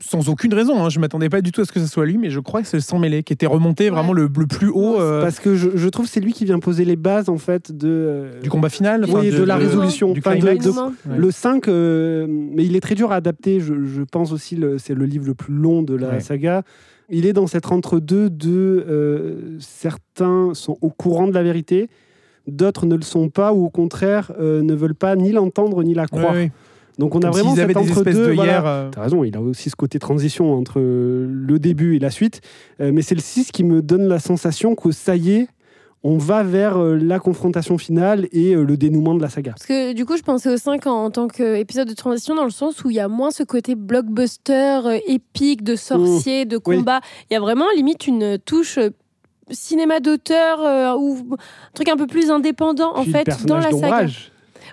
sans 0.00 0.28
aucune 0.28 0.54
raison, 0.54 0.84
hein, 0.84 0.88
je 0.90 1.00
m'attendais 1.00 1.28
pas 1.28 1.40
du 1.40 1.50
tout 1.50 1.60
à 1.60 1.64
ce 1.64 1.72
que 1.72 1.80
ce 1.80 1.86
soit 1.86 2.06
lui, 2.06 2.18
mais 2.18 2.30
je 2.30 2.38
crois 2.40 2.62
que 2.62 2.68
c'est 2.68 2.76
le 2.76 2.82
sang 2.82 2.98
mêlé 3.00 3.22
qui 3.24 3.32
était 3.32 3.46
remonté 3.46 3.90
vraiment 3.90 4.12
le, 4.12 4.22
le 4.38 4.46
plus 4.46 4.68
haut 4.68 5.00
euh, 5.00 5.22
Parce 5.22 5.40
que 5.40 5.56
je, 5.56 5.70
je 5.74 5.88
trouve 5.88 6.06
que 6.06 6.12
c'est 6.12 6.20
lui 6.20 6.32
qui 6.32 6.44
vient 6.44 6.60
poser 6.60 6.84
les 6.84 6.94
bases, 6.96 7.28
en 7.28 7.36
fait, 7.38 7.72
de... 7.76 7.88
euh, 7.88 8.40
du 8.40 8.48
combat 8.48 8.68
final. 8.68 9.04
Oui, 9.06 9.10
enfin, 9.28 9.38
de 9.38 9.42
la 9.44 9.56
résolution. 9.56 10.12
du 10.12 10.20
Enfin, 10.20 10.36
de-. 10.36 10.46
Ouais. 10.46 11.16
Le 11.16 11.30
5, 11.32 11.66
euh, 11.68 12.26
mais 12.28 12.64
il 12.64 12.76
est 12.76 12.80
très 12.80 12.94
dur 12.94 13.10
à 13.12 13.16
adapter. 13.16 13.58
Je, 13.60 13.84
je 13.86 14.02
pense 14.02 14.32
aussi 14.32 14.58
c'est 14.78 14.94
le 14.94 15.04
livre 15.04 15.26
le 15.26 15.34
plus 15.34 15.52
long 15.54 15.82
de 15.82 15.94
la 15.96 16.10
Ouais. 16.10 16.20
saga. 16.20 16.62
Il 17.10 17.26
est 17.26 17.32
dans 17.32 17.46
cet 17.46 17.72
entre-deux 17.72 18.28
de 18.30 18.84
euh, 18.88 19.56
certains 19.60 20.50
sont 20.54 20.76
au 20.82 20.90
courant 20.90 21.26
de 21.26 21.32
la 21.32 21.42
vérité, 21.42 21.88
d'autres 22.46 22.86
ne 22.86 22.94
le 22.96 23.02
sont 23.02 23.30
pas 23.30 23.52
ou 23.52 23.64
au 23.64 23.70
contraire 23.70 24.30
euh, 24.38 24.62
ne 24.62 24.74
veulent 24.74 24.94
pas 24.94 25.16
ni 25.16 25.32
l'entendre 25.32 25.82
ni 25.82 25.94
la 25.94 26.02
Ouais, 26.02 26.08
croire. 26.08 26.34
Donc 26.98 27.14
on 27.14 27.18
a 27.18 27.22
Comme 27.22 27.30
vraiment 27.32 27.50
s'ils 27.50 27.60
cet 27.60 27.64
avaient 27.64 27.74
des 27.74 27.88
espèces 27.90 27.98
entre-deux. 28.16 28.26
de 28.28 28.32
voilà. 28.32 28.52
hier. 28.52 28.66
euh, 28.66 28.90
T'as 28.90 29.02
raison, 29.02 29.22
il 29.24 29.36
a 29.36 29.40
aussi 29.40 29.70
ce 29.70 29.76
côté 29.76 29.98
transition 29.98 30.52
entre 30.54 30.80
euh, 30.80 31.26
le 31.30 31.58
début 31.58 31.94
et 31.96 31.98
la 32.00 32.10
suite. 32.10 32.40
Euh, 32.80 32.90
mais 32.92 33.02
c'est 33.02 33.14
le 33.14 33.20
6 33.20 33.52
qui 33.52 33.62
me 33.64 33.82
donne 33.82 34.08
la 34.08 34.18
sensation 34.18 34.74
que 34.74 34.90
ça 34.90 35.14
y 35.16 35.30
est, 35.32 35.48
on 36.04 36.16
va 36.16 36.42
vers 36.44 36.78
la 36.78 37.18
confrontation 37.18 37.76
finale 37.76 38.28
et 38.32 38.54
le 38.54 38.76
dénouement 38.76 39.14
de 39.16 39.20
la 39.22 39.28
saga. 39.28 39.50
Parce 39.52 39.66
que 39.66 39.92
du 39.94 40.04
coup, 40.06 40.16
je 40.16 40.22
pensais 40.22 40.48
au 40.52 40.56
5 40.56 40.86
en, 40.86 41.04
en 41.06 41.10
tant 41.10 41.26
qu'épisode 41.26 41.88
de 41.88 41.94
transition, 41.94 42.36
dans 42.36 42.44
le 42.44 42.50
sens 42.50 42.84
où 42.84 42.90
il 42.90 42.96
y 42.96 43.00
a 43.00 43.08
moins 43.08 43.32
ce 43.32 43.42
côté 43.42 43.74
blockbuster 43.74 44.80
euh, 44.86 44.98
épique 45.08 45.62
de 45.64 45.74
sorciers, 45.76 46.44
de 46.44 46.56
Mmh. 46.56 46.60
Oui. 46.66 46.76
combats. 46.78 47.00
Il 47.30 47.34
y 47.34 47.36
a 47.36 47.40
vraiment 47.40 47.64
limite 47.76 48.06
une 48.06 48.38
touche 48.38 48.78
cinéma 49.50 49.98
d'auteur 50.00 50.60
euh, 50.62 50.94
ou 50.98 51.16
un 51.32 51.36
truc 51.74 51.88
un 51.88 51.96
peu 51.96 52.06
plus 52.06 52.30
indépendant 52.30 52.92
en 52.94 53.02
Puis 53.02 53.12
fait 53.12 53.28
dans 53.46 53.58
la 53.58 53.70
saga. 53.72 54.06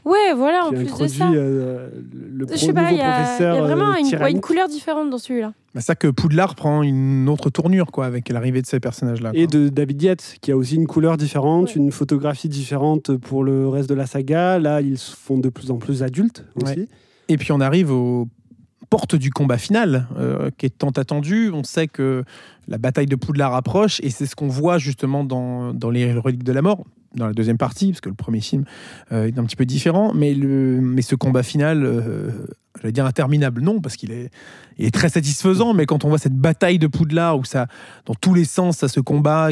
Ouais, 0.05 0.33
voilà, 0.35 0.65
en 0.65 0.69
plus 0.69 0.85
de 0.85 1.07
ça. 1.07 1.31
euh, 1.31 1.89
le 2.13 2.45
Je 2.51 2.57
sais 2.57 2.73
pas, 2.73 2.83
nouveau 2.83 2.93
il 2.93 2.97
y, 2.99 3.01
a 3.01 3.39
y 3.39 3.43
a 3.43 3.61
vraiment 3.61 3.91
euh, 3.93 4.27
une, 4.27 4.39
couleur 4.39 4.67
différente 4.67 5.09
dans 5.09 5.17
celui-là. 5.17 5.53
C'est 5.73 5.81
ça 5.81 5.95
que 5.95 6.07
Poudlard 6.07 6.53
prend 6.53 6.83
une 6.83 7.27
autre 7.27 7.49
tournure 7.49 7.87
quoi, 7.91 8.05
avec 8.05 8.29
l'arrivée 8.29 8.61
de 8.61 8.67
ces 8.67 8.79
personnages-là. 8.79 9.31
Et 9.33 9.47
de 9.47 9.67
David 9.69 10.01
Yates, 10.03 10.37
qui 10.41 10.51
a 10.51 10.57
aussi 10.57 10.75
une 10.75 10.85
couleur 10.85 11.17
différente, 11.17 11.69
Ouais. 11.69 11.75
une 11.75 11.91
photographie 11.91 12.49
différente 12.49 13.17
pour 13.17 13.43
le 13.43 13.67
reste 13.67 13.89
de 13.89 13.95
la 13.95 14.05
saga. 14.05 14.59
Là, 14.59 14.81
ils 14.81 14.99
se 14.99 15.15
font 15.15 15.39
de 15.39 15.49
plus 15.49 15.71
en 15.71 15.77
plus 15.77 16.03
adultes 16.03 16.45
aussi. 16.63 16.87
Et 17.27 17.37
puis 17.37 17.51
on 17.51 17.59
arrive 17.59 17.91
aux 17.91 18.27
portes 18.91 19.15
du 19.15 19.31
combat 19.31 19.57
final, 19.57 20.07
euh, 20.19 20.51
qui 20.57 20.67
est 20.67 20.77
tant 20.77 20.91
attendu. 20.91 21.49
On 21.51 21.63
sait 21.63 21.87
que 21.87 22.23
la 22.67 22.77
bataille 22.77 23.07
de 23.07 23.15
Poudlard 23.15 23.55
approche, 23.55 23.99
et 24.03 24.11
c'est 24.11 24.27
ce 24.27 24.35
qu'on 24.35 24.47
voit 24.47 24.77
justement 24.77 25.23
dans, 25.23 25.73
dans 25.73 25.89
les 25.89 26.13
reliques 26.13 26.43
de 26.43 26.51
la 26.51 26.61
mort, 26.61 26.83
dans 27.15 27.28
la 27.28 27.34
deuxième 27.34 27.58
partie, 27.58 27.91
parce 27.91 28.01
que 28.01 28.10
le 28.10 28.15
premier 28.15 28.41
film 28.41 28.65
euh, 29.12 29.28
est 29.28 29.38
un 29.38 29.43
petit 29.43 29.56
peu 29.56 29.65
différent. 29.65 30.13
Mais, 30.13 30.34
le, 30.34 30.80
mais 30.82 31.01
ce 31.01 31.15
combat 31.15 31.43
final, 31.43 31.84
euh, 31.84 32.30
j'allais 32.80 32.91
dire 32.91 33.06
interminable, 33.06 33.62
non, 33.62 33.82
parce 33.82 33.95
qu'il 33.95 34.12
est, 34.12 34.30
très 34.91 35.10
satisfaisant. 35.10 35.73
Mais 35.73 35.86
quand 35.86 36.06
on 36.06 36.10
voit 36.10 36.17
cette 36.17 36.36
bataille 36.36 36.80
de 36.80 36.88
Poudlard, 36.88 37.39
où 37.39 37.45
ça, 37.45 37.67
dans 38.06 38.15
tous 38.15 38.34
les 38.34 38.45
sens, 38.45 38.78
ça 38.78 38.88
se 38.88 38.99
combat, 38.99 39.49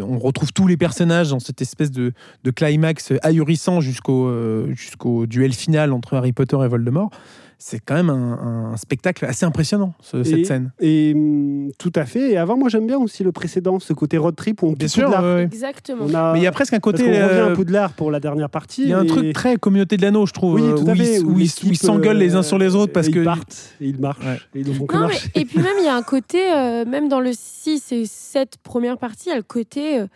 on 0.00 0.18
retrouve 0.18 0.52
tous 0.52 0.66
les 0.66 0.76
personnages 0.76 1.30
dans 1.30 1.40
cette 1.40 1.62
espèce 1.62 1.90
de, 1.90 2.12
de 2.42 2.50
climax 2.50 3.12
ahurissant 3.22 3.80
jusqu'au 3.80 4.26
euh, 4.26 4.72
jusqu'au 4.74 5.26
duel 5.26 5.52
final 5.52 5.92
entre 5.92 6.14
Harry 6.14 6.32
Potter 6.32 6.58
et 6.64 6.68
Voldemort. 6.68 7.10
C'est 7.58 7.78
quand 7.78 7.94
même 7.94 8.10
un, 8.10 8.72
un 8.72 8.76
spectacle 8.76 9.24
assez 9.24 9.46
impressionnant, 9.46 9.94
ce- 10.00 10.22
cette 10.22 10.38
Et- 10.40 10.44
scène. 10.44 10.72
Et 10.80 11.12
hum, 11.14 11.70
tout 11.78 11.92
à 11.94 12.04
fait. 12.04 12.32
Et 12.32 12.36
avant, 12.36 12.56
moi, 12.58 12.68
j'aime 12.68 12.86
bien 12.86 12.98
aussi 12.98 13.22
le 13.24 13.32
précédent, 13.32 13.78
ce 13.78 13.92
côté 13.92 14.18
road 14.18 14.34
trip 14.36 14.62
où 14.62 14.66
on 14.68 14.72
Bien 14.72 14.88
sûr, 14.88 15.04
Poudlard. 15.04 15.22
ouais. 15.24 15.42
Exactement. 15.44 16.04
On 16.08 16.14
a... 16.14 16.32
mais 16.32 16.40
il 16.40 16.42
y 16.42 16.46
a 16.46 16.52
presque 16.52 16.74
un 16.74 16.80
parce 16.80 16.92
côté. 16.98 17.04
qu'on 17.04 17.10
revient 17.10 17.18
euh, 17.20 17.52
à 17.52 17.54
Poudlard 17.54 17.92
pour 17.92 18.10
la 18.10 18.20
dernière 18.20 18.50
partie. 18.50 18.82
il 18.82 18.88
y 18.88 18.92
a 18.92 18.98
un 18.98 19.04
et- 19.04 19.06
truc 19.06 19.32
très 19.32 19.56
communauté 19.56 19.96
de 19.96 20.02
l'anneau, 20.02 20.26
je 20.26 20.32
trouve, 20.32 20.54
Oui, 20.54 20.62
euh, 20.62 20.74
tout 20.76 20.88
à 20.88 20.92
où, 20.92 20.96
fait. 20.96 21.16
ils, 21.20 21.24
où 21.24 21.30
où 21.30 21.38
ils- 21.38 21.42
l'équipe, 21.44 21.68
où 21.68 21.72
ils 21.72 21.76
s'engueulent 21.78 22.18
les 22.18 22.34
uns 22.34 22.42
sur 22.42 22.58
les 22.58 22.74
autres 22.74 22.90
euh, 22.90 22.94
parce 22.94 23.08
et 23.08 23.12
que. 23.12 23.18
Ils 23.20 23.24
partent 23.24 23.74
et 23.80 23.86
ils 23.88 23.98
marchent. 24.00 24.24
Ouais. 24.24 24.38
Et 24.54 24.60
ils 24.60 24.68
Non, 24.68 25.08
mais- 25.08 25.44
puis 25.44 25.58
même, 25.58 25.76
il 25.78 25.84
y 25.84 25.88
a 25.88 25.94
un 25.96 26.02
côté, 26.02 26.52
euh, 26.52 26.84
même 26.84 27.08
dans 27.08 27.20
le 27.20 27.30
6 27.32 27.92
et 27.92 28.04
7 28.04 28.56
première 28.62 28.98
partie, 28.98 29.26
il 29.26 29.30
y 29.30 29.32
a 29.32 29.36
le 29.36 29.42
côté 29.42 30.00
euh, 30.00 30.06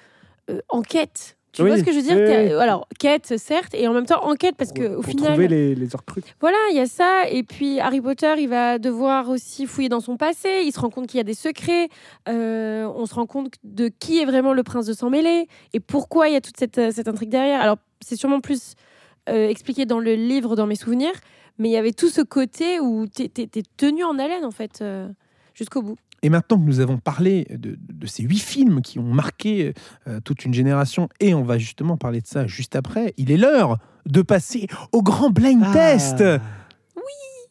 euh, 0.50 0.60
enquête. 0.68 1.36
Tu 1.58 1.64
Oui, 1.64 1.70
vois 1.70 1.78
ce 1.78 1.82
que 1.82 1.90
je 1.90 1.96
veux 1.96 2.02
dire 2.02 2.16
oui, 2.16 2.24
T'as- 2.24 2.42
oui. 2.56 2.62
Alors, 2.62 2.86
quête, 3.00 3.36
certes, 3.36 3.74
et 3.74 3.88
en 3.88 3.92
même 3.92 4.06
temps 4.06 4.22
enquête, 4.24 4.54
parce 4.56 4.72
Pour- 4.72 4.84
qu'au 4.84 4.94
pour 5.02 5.04
final, 5.06 5.32
trouver 5.32 5.48
les, 5.48 5.74
les 5.74 5.88
voilà, 6.40 6.56
il 6.70 6.76
y 6.76 6.80
a 6.80 6.86
ça. 6.86 7.28
Et 7.28 7.42
puis 7.42 7.80
Harry 7.80 8.00
Potter, 8.00 8.32
il 8.38 8.48
va 8.48 8.78
devoir 8.78 9.28
aussi 9.28 9.66
fouiller 9.66 9.88
dans 9.88 9.98
son 9.98 10.16
passé. 10.16 10.62
Il 10.64 10.70
se 10.70 10.78
rend 10.78 10.88
compte 10.88 11.08
qu'il 11.08 11.18
y 11.18 11.20
a 11.20 11.24
des 11.24 11.34
secrets. 11.34 11.88
Euh, 12.28 12.88
on 12.94 13.06
se 13.06 13.14
rend 13.14 13.26
compte 13.26 13.54
de 13.64 13.88
qui 13.88 14.20
est 14.20 14.24
vraiment 14.24 14.52
le 14.52 14.62
prince 14.62 14.86
de 14.86 14.92
sang 14.92 15.10
mêlé 15.10 15.48
et 15.72 15.80
pourquoi 15.80 16.28
il 16.28 16.34
y 16.34 16.36
a 16.36 16.40
toute 16.40 16.56
cette, 16.56 16.78
euh, 16.78 16.92
cette 16.92 17.08
intrigue 17.08 17.30
derrière. 17.30 17.60
Alors, 17.60 17.78
c'est 18.00 18.14
sûrement 18.14 18.38
plus 18.40 18.74
euh, 19.28 19.48
expliqué 19.48 19.84
dans 19.84 19.98
le 19.98 20.14
livre, 20.14 20.54
dans 20.54 20.68
mes 20.68 20.76
souvenirs, 20.76 21.12
mais 21.58 21.70
il 21.70 21.72
y 21.72 21.76
avait 21.76 21.90
tout 21.92 22.08
ce 22.08 22.20
côté 22.20 22.78
où 22.78 23.06
tu 23.08 23.24
es, 23.24 23.48
tenu 23.76 24.04
en 24.04 24.16
haleine, 24.20 24.44
en 24.44 24.52
fait, 24.52 24.78
euh, 24.80 25.08
jusqu'au 25.54 25.82
bout. 25.82 25.96
Et 26.22 26.30
maintenant 26.30 26.58
que 26.58 26.64
nous 26.64 26.80
avons 26.80 26.98
parlé 26.98 27.46
de, 27.50 27.78
de 27.78 28.06
ces 28.06 28.22
huit 28.24 28.40
films 28.40 28.80
qui 28.82 28.98
ont 28.98 29.14
marqué 29.14 29.72
euh, 30.08 30.18
toute 30.20 30.44
une 30.44 30.52
génération, 30.54 31.08
et 31.20 31.32
on 31.34 31.42
va 31.44 31.58
justement 31.58 31.96
parler 31.96 32.20
de 32.20 32.26
ça 32.26 32.46
juste 32.46 32.74
après, 32.76 33.14
il 33.16 33.30
est 33.30 33.36
l'heure 33.36 33.78
de 34.06 34.22
passer 34.22 34.66
au 34.92 35.02
grand 35.02 35.30
blind 35.30 35.62
Ah. 35.64 35.72
test. 35.72 36.24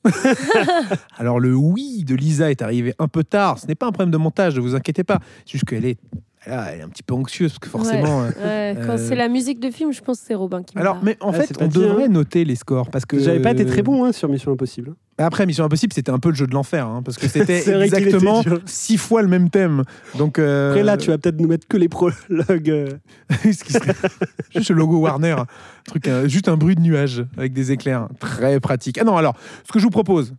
Alors 1.18 1.40
le 1.40 1.54
oui 1.56 2.04
de 2.06 2.16
Lisa 2.16 2.50
est 2.52 2.62
arrivé 2.62 2.94
un 3.00 3.08
peu 3.08 3.24
tard. 3.24 3.60
Ce 3.60 3.68
n'est 3.68 3.76
pas 3.76 3.88
un 3.88 3.92
problème 3.92 4.12
de 4.12 4.18
montage, 4.18 4.56
ne 4.56 4.62
vous 4.62 4.76
inquiétez 4.76 5.04
pas. 5.04 5.20
C'est 5.46 5.54
juste 5.54 5.66
qu'elle 5.66 5.86
est, 5.86 5.98
là, 6.46 6.72
elle 6.72 6.80
est 6.80 6.84
un 6.84 6.90
petit 6.90 7.04
peu 7.04 7.14
anxieuse 7.14 7.52
parce 7.52 7.60
que 7.60 7.70
forcément. 7.70 8.22
euh, 8.24 8.74
Ouais, 8.76 8.80
quand 8.86 8.94
Euh, 8.94 8.98
c'est 8.98 9.16
la 9.16 9.28
musique 9.28 9.60
de 9.60 9.70
film, 9.72 9.92
je 9.92 10.02
pense 10.02 10.20
que 10.22 10.28
c'est 10.28 10.36
Robin 10.36 10.64
qui 10.64 10.78
Alors, 10.78 11.00
mais 11.04 11.18
en 11.20 11.32
Ah, 11.32 11.34
fait, 11.42 11.62
on 11.62 11.68
devrait 11.68 12.06
hein. 12.06 12.10
noter 12.10 12.46
les 12.46 12.56
scores 12.56 12.90
parce 12.90 13.06
que 13.06 13.20
J'avais 13.20 13.42
pas 13.42 13.52
été 13.52 13.66
très 13.66 13.82
bon 13.82 14.06
hein, 14.06 14.12
sur 14.12 14.30
Mission 14.30 14.52
Impossible. 14.52 14.94
Après, 15.20 15.46
Mission 15.46 15.66
Impossible, 15.66 15.94
c'était 15.94 16.12
un 16.12 16.20
peu 16.20 16.30
le 16.30 16.36
jeu 16.36 16.46
de 16.46 16.54
l'enfer 16.54 16.86
hein, 16.88 17.02
parce 17.04 17.18
que 17.18 17.28
c'était 17.28 17.68
exactement 17.84 18.44
six 18.66 18.98
fois 18.98 19.22
le 19.22 19.28
même 19.28 19.50
thème. 19.50 19.84
Donc 20.18 20.38
euh, 20.38 20.72
Après 20.72 20.84
là, 20.84 20.98
tu 20.98 21.10
vas 21.10 21.18
peut-être 21.18 21.40
nous 21.40 21.48
mettre 21.48 21.68
que 21.68 21.78
les 21.78 21.90
prologues. 21.90 22.70
euh. 22.70 22.90
ce 23.44 23.64
qui 23.64 23.74
serait 23.74 23.96
juste 24.56 24.70
le 24.70 24.76
logo 24.76 25.00
Warner, 25.00 25.32
un 25.32 25.48
truc, 25.86 26.08
euh, 26.08 26.28
juste 26.28 26.48
un 26.48 26.58
bruit 26.58 26.76
de 26.76 26.82
nuage 26.82 27.26
avec 27.38 27.54
des 27.54 27.72
éclairs, 27.72 28.08
très 28.20 28.60
pratique. 28.60 28.98
Ah 29.00 29.04
non, 29.04 29.18
alors, 29.18 29.36
ce 29.66 29.72
que 29.72 29.80
je 29.80 29.84
vous 29.84 29.90
propose, 29.90 30.34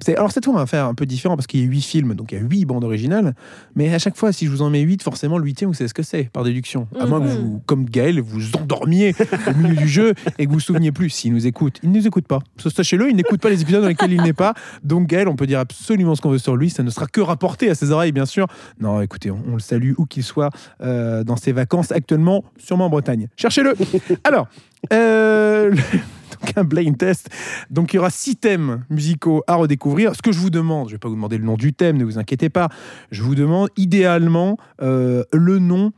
c'est 0.00 0.16
alors 0.16 0.32
cette 0.32 0.44
fois 0.44 0.54
on 0.54 0.58
va 0.58 0.66
faire 0.66 0.86
un 0.86 0.94
peu 0.94 1.06
différent 1.06 1.36
parce 1.36 1.46
qu'il 1.46 1.60
y 1.60 1.62
a 1.62 1.66
huit 1.66 1.82
films, 1.82 2.14
donc 2.14 2.32
il 2.32 2.38
y 2.38 2.40
a 2.40 2.44
huit 2.44 2.64
bandes 2.64 2.84
originales. 2.84 3.34
Mais 3.76 3.92
à 3.94 3.98
chaque 3.98 4.16
fois, 4.16 4.32
si 4.32 4.46
je 4.46 4.50
vous 4.50 4.62
en 4.62 4.70
mets 4.70 4.80
huit, 4.80 5.02
forcément 5.02 5.38
le 5.38 5.44
huitième, 5.44 5.70
vous 5.70 5.74
savez 5.74 5.88
ce 5.88 5.94
que 5.94 6.02
c'est 6.02 6.24
par 6.32 6.44
déduction. 6.44 6.88
À 6.98 7.06
moins 7.06 7.20
que 7.20 7.26
Mhm. 7.26 7.34
vous, 7.38 7.62
comme 7.66 7.84
Gaël, 7.84 8.20
vous 8.20 8.56
endormiez 8.56 9.14
au 9.48 9.54
milieu 9.58 9.76
du 9.76 9.88
jeu 9.88 10.14
et 10.38 10.44
que 10.46 10.48
vous 10.50 10.54
vous 10.54 10.60
souveniez 10.60 10.92
plus. 10.92 11.10
S'il 11.10 11.32
nous 11.32 11.46
écoute, 11.46 11.78
il 11.82 11.90
ne 11.90 11.98
nous 11.98 12.06
écoute 12.06 12.26
pas. 12.26 12.40
Sachez-le, 12.58 13.08
il 13.10 13.16
n'écoute 13.16 13.40
pas 13.40 13.50
les 13.50 13.62
épisodes 13.62 13.82
dans 13.82 13.88
lesquels 13.88 14.12
il 14.12 14.22
n'est 14.22 14.32
pas. 14.32 14.54
Donc 14.82 15.06
Gaël, 15.08 15.28
on 15.28 15.36
peut 15.36 15.46
dire 15.46 15.58
absolument 15.60 16.14
ce 16.14 16.20
qu'on 16.20 16.30
veut 16.30 16.38
sur 16.38 16.56
lui. 16.56 16.70
Ça 16.70 16.82
ne 16.82 16.90
sera 16.90 17.06
que 17.06 17.20
rapporté 17.20 17.70
à 17.70 17.74
ses 17.74 17.90
oreilles, 17.90 18.12
bien 18.12 18.26
sûr. 18.26 18.46
Non, 18.80 19.00
écoutez, 19.00 19.30
on, 19.30 19.38
on 19.50 19.54
le 19.54 19.60
salue 19.60 19.92
où 19.98 20.06
qu'il 20.06 20.22
soit 20.24 20.50
euh, 20.80 21.24
dans 21.24 21.36
ses 21.36 21.52
vacances 21.52 21.92
actuellement, 21.92 22.44
sûrement 22.58 22.86
en 22.86 22.90
Bretagne. 22.90 23.28
Cherchez-le. 23.36 23.74
Alors, 24.24 24.48
euh, 24.92 25.74
donc 26.40 26.52
un 26.56 26.64
blind 26.64 26.96
test. 26.96 27.28
Donc 27.70 27.92
il 27.92 27.96
y 27.96 27.98
aura 27.98 28.10
six 28.10 28.36
thèmes 28.36 28.84
musicaux 28.90 29.42
à 29.46 29.54
redécouvrir. 29.54 30.14
Ce 30.14 30.22
que 30.22 30.32
je 30.32 30.38
vous 30.38 30.50
demande, 30.50 30.88
je 30.88 30.92
ne 30.92 30.96
vais 30.96 31.00
pas 31.00 31.08
vous 31.08 31.14
demander 31.14 31.38
le 31.38 31.44
nom 31.44 31.56
du 31.56 31.72
thème, 31.72 31.96
ne 31.96 32.04
vous 32.04 32.18
inquiétez 32.18 32.48
pas. 32.48 32.68
Je 33.10 33.22
vous 33.22 33.34
demande 33.34 33.68
idéalement 33.76 34.58
euh, 34.82 35.24
le 35.32 35.58
nom 35.58 35.92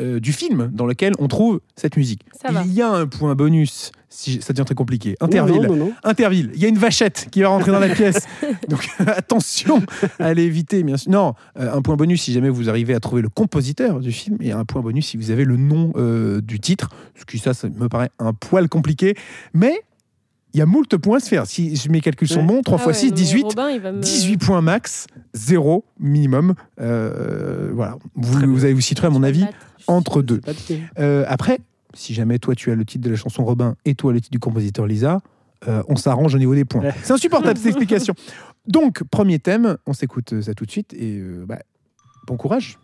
euh, 0.00 0.20
du 0.20 0.32
film 0.32 0.70
dans 0.72 0.86
lequel 0.86 1.12
on 1.18 1.26
trouve 1.26 1.60
cette 1.74 1.96
musique. 1.96 2.22
Ça 2.40 2.52
va. 2.52 2.62
il 2.64 2.72
y 2.72 2.82
a 2.82 2.88
un 2.88 3.06
point 3.06 3.34
bonus, 3.34 3.90
si 4.10 4.40
ça 4.40 4.52
devient 4.52 4.64
très 4.64 4.74
compliqué. 4.74 5.16
Interville. 5.20 5.62
Non, 5.62 5.68
non, 5.68 5.76
non. 5.76 5.92
Interville. 6.02 6.50
Il 6.54 6.60
y 6.60 6.64
a 6.64 6.68
une 6.68 6.78
vachette 6.78 7.28
qui 7.30 7.42
va 7.42 7.48
rentrer 7.48 7.70
dans 7.72 7.78
la 7.78 7.88
pièce. 7.94 8.26
Donc 8.68 8.88
attention 9.06 9.82
à 10.18 10.32
l'éviter, 10.34 10.82
bien 10.82 10.96
sûr. 10.96 11.10
Non, 11.12 11.34
euh, 11.58 11.72
un 11.74 11.82
point 11.82 11.96
bonus 11.96 12.22
si 12.22 12.32
jamais 12.32 12.48
vous 12.48 12.68
arrivez 12.70 12.94
à 12.94 13.00
trouver 13.00 13.22
le 13.22 13.28
compositeur 13.28 14.00
du 14.00 14.12
film 14.12 14.38
et 14.40 14.52
un 14.52 14.64
point 14.64 14.80
bonus 14.82 15.08
si 15.08 15.16
vous 15.16 15.30
avez 15.30 15.44
le 15.44 15.56
nom 15.56 15.92
euh, 15.96 16.40
du 16.40 16.58
titre. 16.60 16.90
Ce 17.18 17.24
qui, 17.24 17.38
ça, 17.38 17.52
ça 17.54 17.68
me 17.68 17.88
paraît 17.88 18.10
un 18.18 18.32
poil 18.32 18.68
compliqué. 18.68 19.14
Mais 19.52 19.74
il 20.54 20.58
y 20.58 20.62
a 20.62 20.66
moult 20.66 20.96
points 20.96 21.18
à 21.18 21.20
se 21.20 21.28
faire. 21.28 21.46
Si 21.46 21.76
je- 21.76 21.90
mes 21.90 22.00
calculs 22.00 22.26
sont 22.28 22.42
bons, 22.42 22.62
3 22.62 22.78
Ah 22.78 22.82
fois 22.82 22.92
ouais, 22.92 22.98
6, 22.98 23.06
mais 23.10 23.12
18. 23.12 23.42
Robin, 23.42 23.68
il 23.68 23.80
va 23.80 23.92
me- 23.92 24.00
18 24.00 24.38
points 24.38 24.62
max, 24.62 25.06
0 25.34 25.84
minimum. 26.00 26.54
Euh, 26.80 27.70
voilà. 27.74 27.96
Vous, 28.14 28.38
vous 28.54 28.64
allez 28.64 28.72
vous 28.72 28.80
situer, 28.80 29.06
à 29.06 29.10
mon 29.10 29.22
avis, 29.22 29.44
entre 29.86 30.22
deux. 30.22 30.40
Euh, 30.98 31.24
après, 31.28 31.58
si 31.98 32.14
jamais 32.14 32.38
toi 32.38 32.54
tu 32.54 32.70
as 32.70 32.74
le 32.74 32.84
titre 32.84 33.04
de 33.04 33.10
la 33.10 33.16
chanson 33.16 33.44
Robin 33.44 33.74
et 33.84 33.94
toi 33.94 34.12
le 34.12 34.20
titre 34.20 34.30
du 34.30 34.38
compositeur 34.38 34.86
Lisa, 34.86 35.20
euh, 35.66 35.82
on 35.88 35.96
s'arrange 35.96 36.34
au 36.34 36.38
niveau 36.38 36.54
des 36.54 36.64
points. 36.64 36.82
C'est 37.02 37.12
insupportable 37.12 37.58
cette 37.58 37.66
explication. 37.66 38.14
Donc, 38.66 39.02
premier 39.10 39.38
thème, 39.38 39.76
on 39.86 39.92
s'écoute 39.92 40.40
ça 40.40 40.54
tout 40.54 40.64
de 40.64 40.70
suite 40.70 40.94
et 40.94 41.18
euh, 41.18 41.44
bah, 41.46 41.58
bon 42.26 42.36
courage. 42.36 42.78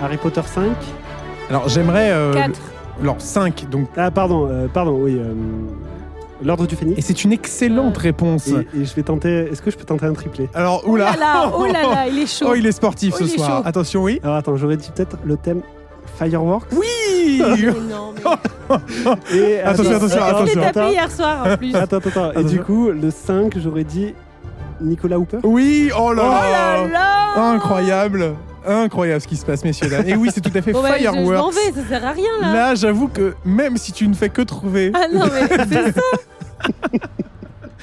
Harry 0.00 0.16
Potter 0.18 0.42
5. 0.44 0.70
Alors, 1.50 1.68
j'aimerais. 1.68 2.12
euh, 2.12 2.32
Quatre. 2.32 2.60
alors, 3.02 3.20
5, 3.20 3.68
donc. 3.70 3.88
Ah, 3.96 4.10
pardon, 4.10 4.46
euh, 4.48 4.68
pardon, 4.68 5.02
oui. 5.02 5.18
Euh, 6.40 6.44
L'ordre 6.46 6.66
du 6.66 6.74
Et 6.74 6.78
Phénix. 6.78 7.06
c'est 7.06 7.24
une 7.24 7.32
excellente 7.32 7.96
réponse. 7.98 8.48
Et, 8.48 8.66
et 8.80 8.84
je 8.84 8.94
vais 8.94 9.02
tenter. 9.02 9.48
Est-ce 9.50 9.62
que 9.62 9.70
je 9.70 9.76
peux 9.76 9.84
tenter 9.84 10.06
un 10.06 10.12
triplé? 10.12 10.48
Alors, 10.54 10.82
Oh 10.86 10.90
oula 10.92 11.12
là 11.12 11.16
là, 11.18 11.52
oh 11.56 11.64
là 11.66 11.72
là, 11.82 12.06
il 12.08 12.18
est 12.18 12.26
chaud. 12.26 12.46
Oh, 12.50 12.54
il 12.54 12.66
est 12.66 12.72
sportif 12.72 13.14
Oh, 13.16 13.18
ce 13.18 13.24
est 13.24 13.36
soir. 13.36 13.58
chaud. 13.58 13.62
Attention, 13.66 14.02
oui. 14.02 14.20
Alors 14.22 14.36
attends, 14.36 14.56
j'aurais 14.56 14.76
dit 14.76 14.90
peut-être 14.94 15.16
le 15.24 15.36
thème 15.36 15.62
Fireworks. 16.18 16.68
Oui 16.72 17.40
Mais 17.40 17.72
non, 17.88 18.12
mais... 19.32 19.36
Et 19.38 19.60
Attention, 19.60 19.92
attention, 19.96 20.08
Je 20.08 20.14
l'ai 20.16 20.20
attention. 20.22 20.60
tapé 20.72 20.90
hier 20.92 21.10
soir 21.10 21.46
en 21.46 21.56
plus. 21.56 21.74
Attends, 21.74 21.96
attends, 21.98 22.08
attends. 22.10 22.24
Et 22.32 22.36
Attention. 22.38 22.48
du 22.48 22.60
coup, 22.60 22.90
le 22.90 23.10
5, 23.10 23.58
j'aurais 23.58 23.84
dit 23.84 24.14
Nicolas 24.80 25.18
Hooper. 25.18 25.38
Oui, 25.44 25.90
oh 25.98 26.12
là 26.12 26.22
Oh 26.24 26.52
là 26.52 26.88
là 26.88 27.52
Incroyable 27.52 28.34
Incroyable 28.68 29.20
ce 29.20 29.26
qui 29.26 29.36
se 29.36 29.44
passe, 29.46 29.64
messieurs 29.64 29.88
dames. 29.88 30.06
Et 30.08 30.14
oui, 30.14 30.28
c'est 30.32 30.40
tout 30.40 30.50
à 30.54 30.60
fait 30.62 30.72
Bon, 30.78 30.82
bah, 30.82 30.90
je, 30.98 31.04
je 31.04 31.08
m'en 31.08 31.14
Fireworks. 31.24 31.54
vais, 31.54 31.82
ça 31.82 31.88
sert 31.88 32.04
à 32.04 32.12
rien 32.12 32.30
là. 32.40 32.52
Là, 32.52 32.74
j'avoue 32.74 33.08
que 33.08 33.34
même 33.44 33.76
si 33.78 33.92
tu 33.92 34.06
ne 34.06 34.14
fais 34.14 34.28
que 34.28 34.42
trouver, 34.42 34.92
Ah 34.94 35.06
non, 35.12 35.24
mais 35.32 35.48
c'est 35.70 35.92
ça. 35.92 36.00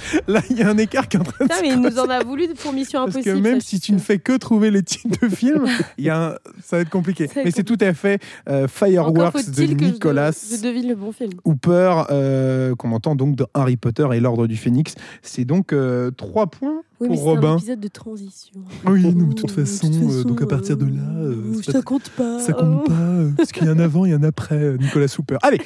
là, 0.27 0.41
il 0.49 0.58
y 0.58 0.62
a 0.63 0.69
un 0.69 0.77
écart 0.77 1.08
qui 1.08 1.17
est 1.17 1.19
en 1.19 1.23
train 1.23 1.45
de 1.45 1.51
se 1.51 1.62
mais 1.62 1.69
il 1.69 1.79
nous 1.81 1.99
en 1.99 2.10
a 2.10 2.23
voulu 2.23 2.47
pour 2.62 2.73
Mission 2.73 3.05
Parce 3.05 3.15
Impossible. 3.17 3.36
que 3.38 3.41
même 3.41 3.62
ça, 3.62 3.67
si 3.67 3.79
tu 3.79 3.91
ne 3.93 3.99
fais 3.99 4.19
que 4.19 4.38
trouver 4.38 4.71
les 4.71 4.84
titres 4.84 5.19
de 5.21 5.29
films, 5.29 5.65
il 5.97 6.05
y 6.05 6.10
a 6.10 6.27
un- 6.31 6.36
ça 6.63 6.77
va 6.77 6.81
être 6.81 6.89
compliqué. 6.89 7.27
Ça 7.27 7.34
va 7.36 7.41
être 7.41 7.45
Mais 7.45 7.51
c'est 7.51 7.63
tout 7.63 7.77
à 7.81 7.93
fait 7.93 8.21
euh, 8.49 8.67
Fireworks 8.67 9.49
de 9.49 9.65
je- 9.65 9.73
Nicolas 9.73 10.31
Je, 10.31 10.62
devine 10.62 10.88
le 10.89 10.95
bon 10.95 11.12
film. 11.12 11.31
Hooper, 11.43 12.03
euh, 12.12 12.75
qu'on 12.75 12.91
entend 12.91 13.15
donc 13.15 13.36
dans 13.36 13.47
Harry 13.53 13.77
Potter 13.77 14.08
et 14.13 14.19
l'Ordre 14.19 14.47
du 14.47 14.58
Phénix. 14.58 14.95
C'est 15.21 15.45
donc 15.45 15.73
euh, 15.73 16.12
trois 16.12 16.47
points 16.47 16.81
Oui, 16.99 17.08
mais 17.10 17.15
pour 17.15 17.17
c'est 17.17 17.21
un 17.23 17.25
Robin. 17.36 17.58
épisode 17.58 17.79
de 17.79 17.88
transition. 17.88 18.53
Oui, 18.86 19.03
nous, 19.15 19.29
de 19.29 19.34
toute 19.34 19.51
façon, 19.51 19.89
euh, 19.93 20.23
donc 20.23 20.41
à 20.41 20.45
partir 20.47 20.77
de 20.77 20.86
là, 20.86 21.62
ça 21.63 21.73
pas- 21.73 21.81
compte 21.81 22.10
pas. 22.12 22.39
ça 22.39 22.53
compte 22.53 22.84
Oh. 22.86 22.89
pas, 22.89 23.23
parce 23.38 23.51
qu'il 23.51 23.65
y 23.65 23.67
a 23.67 23.71
un 23.71 23.79
avant 23.79 24.05
et 24.05 24.13
un 24.13 24.23
après 24.23 24.77
Nicolas 24.77 25.08
Hooper. 25.17 25.38
Allez, 25.41 25.62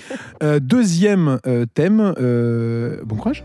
deuxième 0.61 1.39
thème. 1.73 2.13
bon 3.05 3.15
courage. 3.15 3.43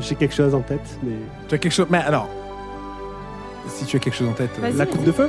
J'ai 0.00 0.14
quelque 0.14 0.34
chose 0.34 0.54
en 0.54 0.60
tête, 0.60 0.80
mais. 1.02 1.12
Tu 1.48 1.54
as 1.54 1.58
quelque 1.58 1.72
chose. 1.72 1.86
Mais 1.90 1.98
alors, 1.98 2.28
si 3.68 3.84
tu 3.84 3.96
as 3.96 4.00
quelque 4.00 4.14
chose 4.14 4.28
en 4.28 4.32
tête, 4.32 4.50
Vas-y, 4.60 4.72
la 4.72 4.84
vas-y. 4.84 4.92
coupe 4.94 5.04
de 5.04 5.12
feu 5.12 5.28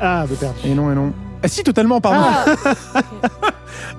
Ah, 0.00 0.24
de 0.28 0.34
perdu. 0.34 0.58
Et 0.64 0.74
non, 0.74 0.90
et 0.90 0.94
non. 0.94 1.12
Ah 1.44 1.48
si, 1.48 1.62
totalement, 1.64 2.00
pardon. 2.00 2.24
Ah, 2.24 2.72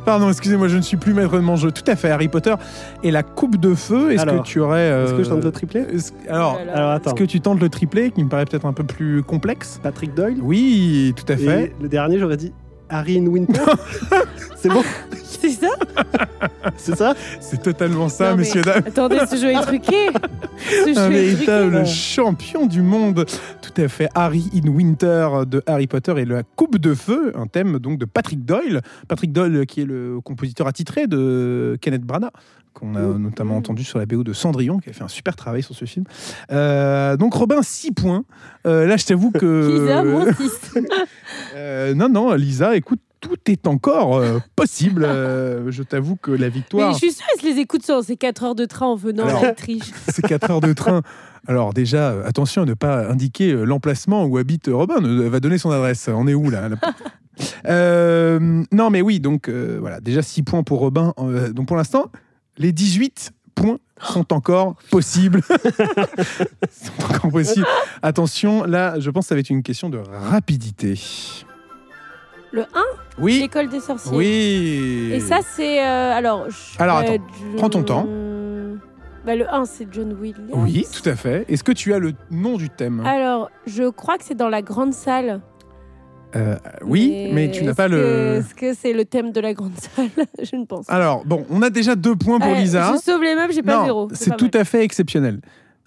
Pardon, 0.06 0.29
excusez-moi, 0.29 0.67
je 0.67 0.75
ne 0.77 0.82
suis 0.82 0.97
plus 0.97 1.13
maître 1.13 1.34
de 1.34 1.39
mon 1.39 1.56
jeu. 1.56 1.71
Tout 1.71 1.84
à 1.88 1.95
fait, 1.95 2.10
Harry 2.10 2.27
Potter. 2.27 2.53
Et 3.03 3.12
la 3.12 3.23
coupe 3.23 3.58
de 3.58 3.73
feu, 3.73 4.12
est-ce 4.12 4.25
que 4.25 4.41
tu 4.43 4.60
aurais... 4.60 4.79
euh, 4.79 5.06
Est-ce 5.06 5.13
que 5.13 5.23
je 5.23 5.29
tente 5.29 5.43
le 5.43 5.51
triplé? 5.51 5.82
est-ce- 5.93 6.12
Alors. 6.29 6.58
Alors 6.73 6.91
est-ce 6.93 6.97
attends. 7.08 7.13
que 7.13 7.23
tu 7.23 7.39
tentes 7.41 7.60
le 7.62 7.69
triplé, 7.69 8.12
qui 8.12 8.23
me 8.23 8.29
paraît 8.29 8.45
peut-être 8.45 8.65
un 8.65 8.73
peu 8.73 8.84
plus 8.84 9.23
complexe? 9.23 9.79
Patrick 9.82 10.13
Doyle? 10.13 10.39
Oui, 10.41 11.13
tout 11.15 11.32
à 11.32 11.38
fait. 11.38 11.63
Et 11.65 11.75
le 11.82 11.88
dernier, 11.89 12.19
j'aurais 12.19 12.38
dit 12.38 12.53
Harry 12.93 13.17
in 13.17 13.25
Winter. 13.27 13.62
C'est 14.56 14.69
bon 14.69 14.84
c'est 15.43 15.49
ça 15.49 15.67
C'est 16.77 16.95
ça 16.95 17.15
C'est 17.41 17.62
totalement 17.62 18.08
ça, 18.08 18.29
Non, 18.29 18.38
mais- 18.38 18.43
messieurs, 18.43 18.62
dames. 18.62 18.84
Attendez, 18.88 19.19
ce 19.29 19.36
jeu 19.36 19.51
est 19.51 19.62
truqué. 19.62 20.08
Ce 20.58 20.97
Un 20.97 21.06
jeu 21.06 21.10
véritable 21.10 21.71
truqué. 21.73 21.89
champion 21.89 22.65
du 22.65 22.82
monde. 22.82 23.25
Tout 23.62 23.82
à 23.82 23.88
fait. 23.89 24.08
Harry 24.15 24.49
in 24.56 24.69
Winter 24.69 25.29
de 25.45 25.62
Harry 25.67 25.88
Potter 25.88 26.13
et 26.17 26.23
la 26.25 26.43
coupe 26.43 26.77
de 26.77 26.93
feu, 26.93 27.34
un 27.36 27.47
thème 27.47 27.79
donc 27.79 27.97
de 27.99 28.06
Patrick 28.06 28.45
Doyle. 28.45 28.82
Patrick 29.10 29.34
Doyle 29.34 29.65
qui 29.65 29.82
est 29.82 29.86
le 29.86 30.21
compositeur 30.23 30.65
attitré 30.67 31.08
de 31.08 31.77
Kenneth 31.82 32.03
Branagh 32.03 32.32
qu'on 32.73 32.95
a 32.95 33.01
notamment 33.01 33.56
entendu 33.56 33.84
sur 33.84 33.99
la 33.99 34.06
BO 34.06 34.23
de 34.23 34.34
Cendrillon, 34.34 34.79
qui 34.79 34.89
a 34.89 34.93
fait 34.93 35.03
un 35.03 35.08
super 35.08 35.36
travail 35.36 35.62
sur 35.62 35.75
ce 35.75 35.86
film. 35.86 36.06
Euh, 36.51 37.15
donc 37.17 37.34
Robin, 37.34 37.62
6 37.62 37.91
points. 37.91 38.25
Euh, 38.65 38.88
là, 38.88 38.97
je 38.97 39.06
t'avoue 39.06 39.32
que... 39.32 39.79
Lisa, 39.84 40.03
moins 40.03 40.34
6. 40.34 40.73
Euh, 41.56 41.93
non, 41.93 42.10
non, 42.10 42.34
Lisa, 42.34 42.75
écoute, 42.84 43.00
tout 43.22 43.38
est 43.48 43.67
encore 43.67 44.17
euh, 44.17 44.39
possible. 44.56 45.04
Euh, 45.06 45.72
je 45.72 45.82
t'avoue 45.84 46.15
que 46.17 46.32
la 46.32 46.38
Mais 46.48 46.50
victoire... 46.50 46.93
je 46.93 46.98
suis 46.98 47.12
sûre, 47.13 47.26
elle 47.34 47.41
se 47.41 47.46
les 47.48 47.60
écoute 47.60 47.84
sur 47.86 48.04
ces 48.04 48.17
4 48.17 48.43
heures 48.43 48.56
de 48.56 48.65
train 48.65 48.88
en 48.88 48.96
venant 48.96 49.26
Alors- 49.26 49.43
à 49.43 49.48
la 49.48 49.54
triche. 49.54 49.91
C'est 50.10 50.22
4 50.28 50.52
heures 50.52 50.62
de 50.62 50.74
train. 50.74 51.02
Alors 51.48 51.74
déjà, 51.74 52.12
euh, 52.12 52.24
attention 52.26 52.63
à 52.63 52.65
ne 52.65 52.74
pas 52.74 53.08
indiquer 53.10 53.54
l'emplacement 53.54 54.26
où 54.26 54.38
habite 54.38 54.69
Robin. 54.72 54.96
Elle 55.00 55.30
va 55.30 55.39
donner 55.39 55.58
son 55.58 55.72
adresse. 55.72 56.10
On 56.13 56.28
est 56.28 56.34
où 56.34 56.50
là 56.50 56.69
Euh, 57.65 58.63
Non 58.72 58.89
mais 58.91 59.02
oui, 59.02 59.19
donc 59.19 59.50
voilà, 59.50 60.00
déjà 60.00 60.22
6 60.22 60.43
points 60.43 60.63
pour 60.63 60.80
Robin. 60.80 61.13
Donc 61.52 61.67
pour 61.67 61.78
l'instant, 61.78 62.12
les 62.58 62.72
18 62.72 63.32
points 63.56 63.80
sont 64.02 64.32
encore 64.34 64.76
possibles. 64.91 65.41
sont 66.72 67.04
encore 67.10 67.32
possibles. 67.32 67.65
Attention, 68.02 68.63
là, 68.65 69.00
je 69.00 69.10
pense 69.10 69.26
que 69.26 69.30
ça 69.30 69.36
va 69.36 69.39
être 69.39 69.50
une 69.50 69.63
question 69.63 69.89
de 69.89 69.98
rapidité. 69.98 71.00
Le 72.54 72.62
1, 72.62 72.66
Oui, 73.18 73.39
l'école 73.42 73.68
des 73.68 73.80
sorciers. 73.80 74.16
oui. 74.16 75.10
Et 75.12 75.20
ça, 75.20 75.39
c'est. 75.44 75.84
euh, 75.84 76.12
alors, 76.13 76.48
je- 76.52 76.82
Alors, 76.82 76.98
attends, 76.98 77.13
je- 77.52 77.58
prends 77.58 77.70
ton 77.70 77.82
temps. 77.84 78.08
Bah, 79.26 79.36
le 79.36 79.52
1, 79.52 79.66
c'est 79.66 79.88
John 79.92 80.13
Williams. 80.22 80.50
Oui, 80.54 80.86
tout 80.94 81.08
à 81.10 81.16
fait. 81.16 81.46
Est-ce 81.48 81.63
que 81.63 81.72
tu 81.72 81.94
as 81.94 82.00
le 82.00 82.13
nom 82.30 82.58
du 82.58 82.70
thème 82.70 83.02
Alors, 83.06 83.50
je 83.66 83.89
crois 83.89 84.18
que 84.18 84.24
c'est 84.24 84.36
dans 84.36 84.50
la 84.50 84.62
grande 84.62 84.94
salle. 84.94 85.42
Euh, 86.36 86.56
oui, 86.84 87.30
mais, 87.32 87.50
tu 87.52 87.63
n'as 87.63 87.70
est-ce 87.72 87.78
pas 87.78 87.88
que- 87.88 87.94
le. 87.94 88.36
Est-ce 88.39 88.54
que 88.56 88.74
c'est 88.74 88.94
le 88.94 89.06
thème 89.06 89.32
de 89.32 89.39
la 89.39 89.54
grande 89.54 89.76
salle 89.78 90.10
Je 90.44 90.56
ne 90.56 90.66
pense 90.66 90.86
pas. 90.88 90.94
Alors, 90.94 91.26
bon, 91.26 91.46
on 91.50 91.62
a 91.62 91.70
déjà 91.70 91.96
deux 91.96 92.16
points 92.16 92.39
pour 92.39 92.52
Ouais, 92.52 92.60
Lisa. 92.62 92.94
Je 92.96 93.00
sauve 93.02 93.24
les 93.24 93.36
meubles, 93.36 93.54
j'ai 93.54 93.62
pas 93.63 93.78
non, 93.80 93.86
zéro. 93.86 94.08
c'est 94.13 94.36
tout 94.38 94.52
à 94.54 94.63
fait 94.63 94.84
exceptionnel. 94.84 95.39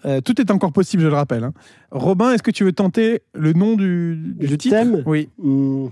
Euh, 0.05 0.19
tout 0.21 0.39
est 0.41 0.51
encore 0.51 0.71
possible, 0.71 1.03
je 1.03 1.07
le 1.07 1.13
rappelle. 1.15 1.43
hein. 1.43 1.53
Robin, 1.91 2.31
est-ce 2.31 2.43
que 2.43 2.51
tu 2.51 2.63
veux 2.63 2.71
tenter 2.73 3.21
le 3.33 3.53
nom 3.53 3.75
du, 3.75 4.15
du 4.37 4.47
Du 4.47 4.57
titre? 4.57 4.75
thème? 4.75 5.03
Oui. 5.05 5.29
Hmm, 5.37 5.87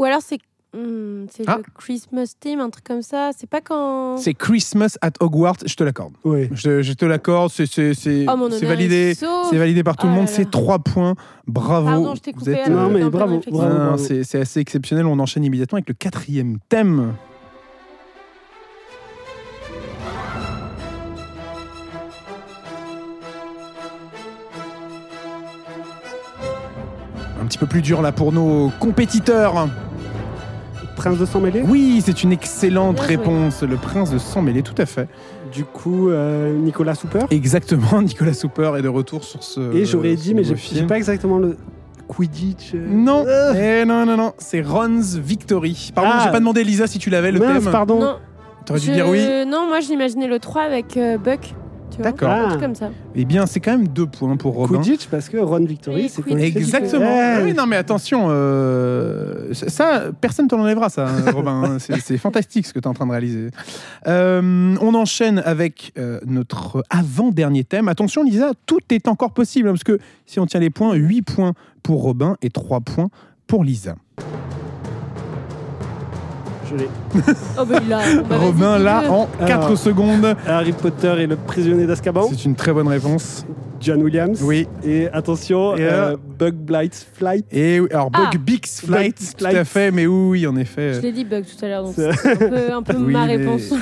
Ou 0.00 0.04
alors 0.04 0.22
c'est 0.22 0.38
hmm, 0.74 1.26
c'est 1.30 1.44
Ah. 1.46 1.58
le 1.58 1.64
Christmas 1.76 2.32
theme, 2.40 2.60
un 2.60 2.70
truc 2.70 2.84
comme 2.84 3.02
ça. 3.02 3.32
C'est 3.36 3.48
pas 3.48 3.60
quand. 3.60 4.16
C'est 4.16 4.32
Christmas 4.32 4.96
at 5.02 5.10
Hogwarts, 5.20 5.58
je 5.66 5.74
te 5.74 5.84
l'accorde. 5.84 6.14
ouais. 6.24 6.48
Je, 6.52 6.80
je 6.80 6.92
te 6.94 7.04
l'accorde, 7.04 7.50
c'est 7.50 7.66
Oh, 8.26 8.48
validé. 8.62 9.12
C'est 9.14 9.58
validé 9.58 9.82
par 9.84 9.98
tout 9.98 10.06
le 10.06 10.12
Oh 10.12 10.14
là 10.14 10.20
monde, 10.22 10.28
c'est 10.28 10.50
trois 10.50 10.78
points. 10.78 11.16
Bravo. 11.46 11.86
Pardon, 11.86 12.14
je 12.14 12.30
coupé. 12.32 12.52
êtes, 12.52 12.68
Non, 12.68 12.88
mais 12.88 13.00
de 13.00 13.08
bravo, 13.10 13.42
c'est 13.98 14.40
assez 14.40 14.60
exceptionnel. 14.60 15.04
On 15.04 15.18
enchaîne 15.18 15.44
immédiatement 15.44 15.76
avec 15.76 15.88
le 15.88 15.94
quatrième 15.94 16.58
thème. 16.70 17.12
Un 27.40 27.46
petit 27.46 27.58
peu 27.58 27.66
plus 27.66 27.82
dur 27.82 28.02
là 28.02 28.12
pour 28.12 28.32
nos 28.32 28.70
compétiteurs. 28.80 29.68
Prince 31.00 31.18
de 31.18 31.24
sang 31.26 31.40
mêlé 31.40 31.62
Oui, 31.66 32.02
c'est 32.04 32.22
une 32.22 32.32
excellente 32.32 32.96
Bien 32.96 33.04
joué. 33.04 33.16
réponse. 33.16 33.62
Le 33.62 33.76
prince 33.76 34.10
de 34.10 34.18
sang 34.18 34.42
mêlé, 34.42 34.62
tout 34.62 34.74
à 34.78 34.86
fait. 34.86 35.08
Du 35.52 35.64
coup, 35.64 36.10
euh, 36.10 36.52
Nicolas 36.58 36.94
Souper. 36.94 37.20
Exactement, 37.30 38.02
Nicolas 38.02 38.34
Souper 38.34 38.72
est 38.78 38.82
de 38.82 38.88
retour 38.88 39.24
sur 39.24 39.42
ce. 39.42 39.74
Et 39.74 39.84
j'aurais 39.86 40.14
dit, 40.14 40.34
mais 40.34 40.42
j'ai 40.44 40.82
pas 40.84 40.96
exactement 40.96 41.38
le 41.38 41.56
Quidditch. 42.06 42.72
euh. 42.74 42.86
Non, 42.90 43.24
Euh. 43.26 43.80
eh 43.82 43.84
non, 43.84 44.04
non, 44.04 44.16
non, 44.16 44.32
c'est 44.38 44.60
Ron's 44.62 45.16
Victory. 45.16 45.92
Pardon, 45.94 46.10
Ah. 46.14 46.20
j'ai 46.24 46.30
pas 46.30 46.38
demandé 46.40 46.64
Lisa 46.64 46.86
si 46.86 46.98
tu 46.98 47.08
l'avais 47.10 47.32
le 47.32 47.38
Mince, 47.40 47.62
thème. 47.64 47.72
pardon. 47.72 48.00
Non, 48.00 48.16
T'aurais 48.66 48.80
dû 48.80 48.86
je- 48.88 48.92
dire 48.92 49.08
oui. 49.08 49.20
Non, 49.46 49.66
moi 49.68 49.80
j'imaginais 49.80 50.26
le 50.26 50.38
3 50.38 50.62
avec 50.62 50.96
euh, 50.96 51.16
Buck. 51.18 51.54
D'accord. 52.00 52.30
Un 52.30 52.44
Ah. 52.44 52.48
truc 52.50 52.60
comme 52.60 52.74
ça. 52.74 52.90
Eh 53.14 53.24
bien, 53.24 53.46
c'est 53.46 53.60
quand 53.60 53.72
même 53.72 53.88
deux 53.88 54.06
points 54.06 54.36
pour 54.36 54.54
Robin. 54.54 54.78
Quidditch, 54.80 55.06
parce 55.08 55.28
que 55.28 55.36
Ron 55.36 55.64
Victory, 55.64 56.08
c'est 56.08 56.22
Quidditch. 56.22 56.56
Exactement. 56.56 57.06
Ah 57.08 57.38
Oui, 57.44 57.52
non, 57.54 57.66
mais 57.66 57.76
attention, 57.76 58.26
euh, 58.30 59.52
ça, 59.52 60.04
personne 60.20 60.46
ne 60.46 60.50
te 60.50 60.54
l'enlèvera, 60.54 60.88
ça, 60.88 61.06
hein, 61.08 61.30
Robin. 61.34 61.62
hein. 61.64 61.76
C'est 61.78 62.00
c'est 62.00 62.18
fantastique 62.18 62.66
ce 62.66 62.72
que 62.72 62.78
tu 62.78 62.84
es 62.84 62.88
en 62.88 62.94
train 62.94 63.06
de 63.06 63.10
réaliser. 63.12 63.50
Euh, 64.06 64.74
on 64.80 64.94
enchaîne 64.94 65.40
avec 65.44 65.92
euh, 65.98 66.20
notre 66.26 66.82
avant-dernier 66.90 67.64
thème. 67.64 67.88
Attention, 67.88 68.22
Lisa, 68.24 68.52
tout 68.66 68.80
est 68.90 69.08
encore 69.08 69.32
possible, 69.32 69.68
hein, 69.68 69.72
parce 69.72 69.84
que 69.84 69.98
si 70.26 70.40
on 70.40 70.46
tient 70.46 70.60
les 70.60 70.70
points, 70.70 70.94
8 70.94 71.22
points 71.22 71.52
pour 71.82 72.02
Robin 72.02 72.36
et 72.42 72.50
3 72.50 72.80
points 72.80 73.08
pour 73.46 73.64
Lisa. 73.64 73.94
Je 76.70 76.76
l'ai. 76.76 76.88
Oh, 77.58 77.64
bah, 77.64 77.80
il 77.84 77.92
a. 77.92 77.98
Vas-y, 77.98 78.38
Robin, 78.38 78.78
là, 78.78 79.02
en 79.10 79.28
4 79.44 79.64
Alors. 79.64 79.78
secondes. 79.78 80.36
Harry 80.46 80.72
Potter 80.72 81.14
et 81.18 81.26
le 81.26 81.36
prisonnier 81.36 81.86
d'Azkaban. 81.86 82.28
C'est 82.30 82.44
une 82.44 82.54
très 82.54 82.72
bonne 82.72 82.88
réponse. 82.88 83.44
John 83.80 84.02
Williams. 84.02 84.40
Oui. 84.42 84.66
Et 84.84 85.08
attention, 85.08 85.76
Et, 85.76 85.80
euh, 85.82 86.12
euh, 86.12 86.16
Bug 86.38 86.54
Blight 86.54 87.06
Flight. 87.14 87.46
Et 87.50 87.78
alors, 87.90 88.10
Ah. 88.12 88.30
Bug 88.30 88.40
Bix 88.42 88.82
Flight, 88.84 89.18
Bug 89.18 89.28
tout 89.38 89.44
à 89.46 89.50
Flight. 89.50 89.64
fait, 89.66 89.90
mais 89.90 90.06
oui, 90.06 90.28
oui, 90.40 90.46
en 90.46 90.56
effet. 90.56 90.94
Je 90.94 91.00
l'ai 91.00 91.12
dit 91.12 91.24
Buck 91.24 91.44
tout 91.46 91.64
à 91.64 91.68
l'heure, 91.68 91.84
donc 91.84 91.94
C'est- 91.96 92.08
un 92.08 92.36
peu, 92.36 92.72
un 92.72 92.82
peu 92.82 92.96
Oui, 92.98 93.12
ma 93.12 93.24
réponse. 93.24 93.72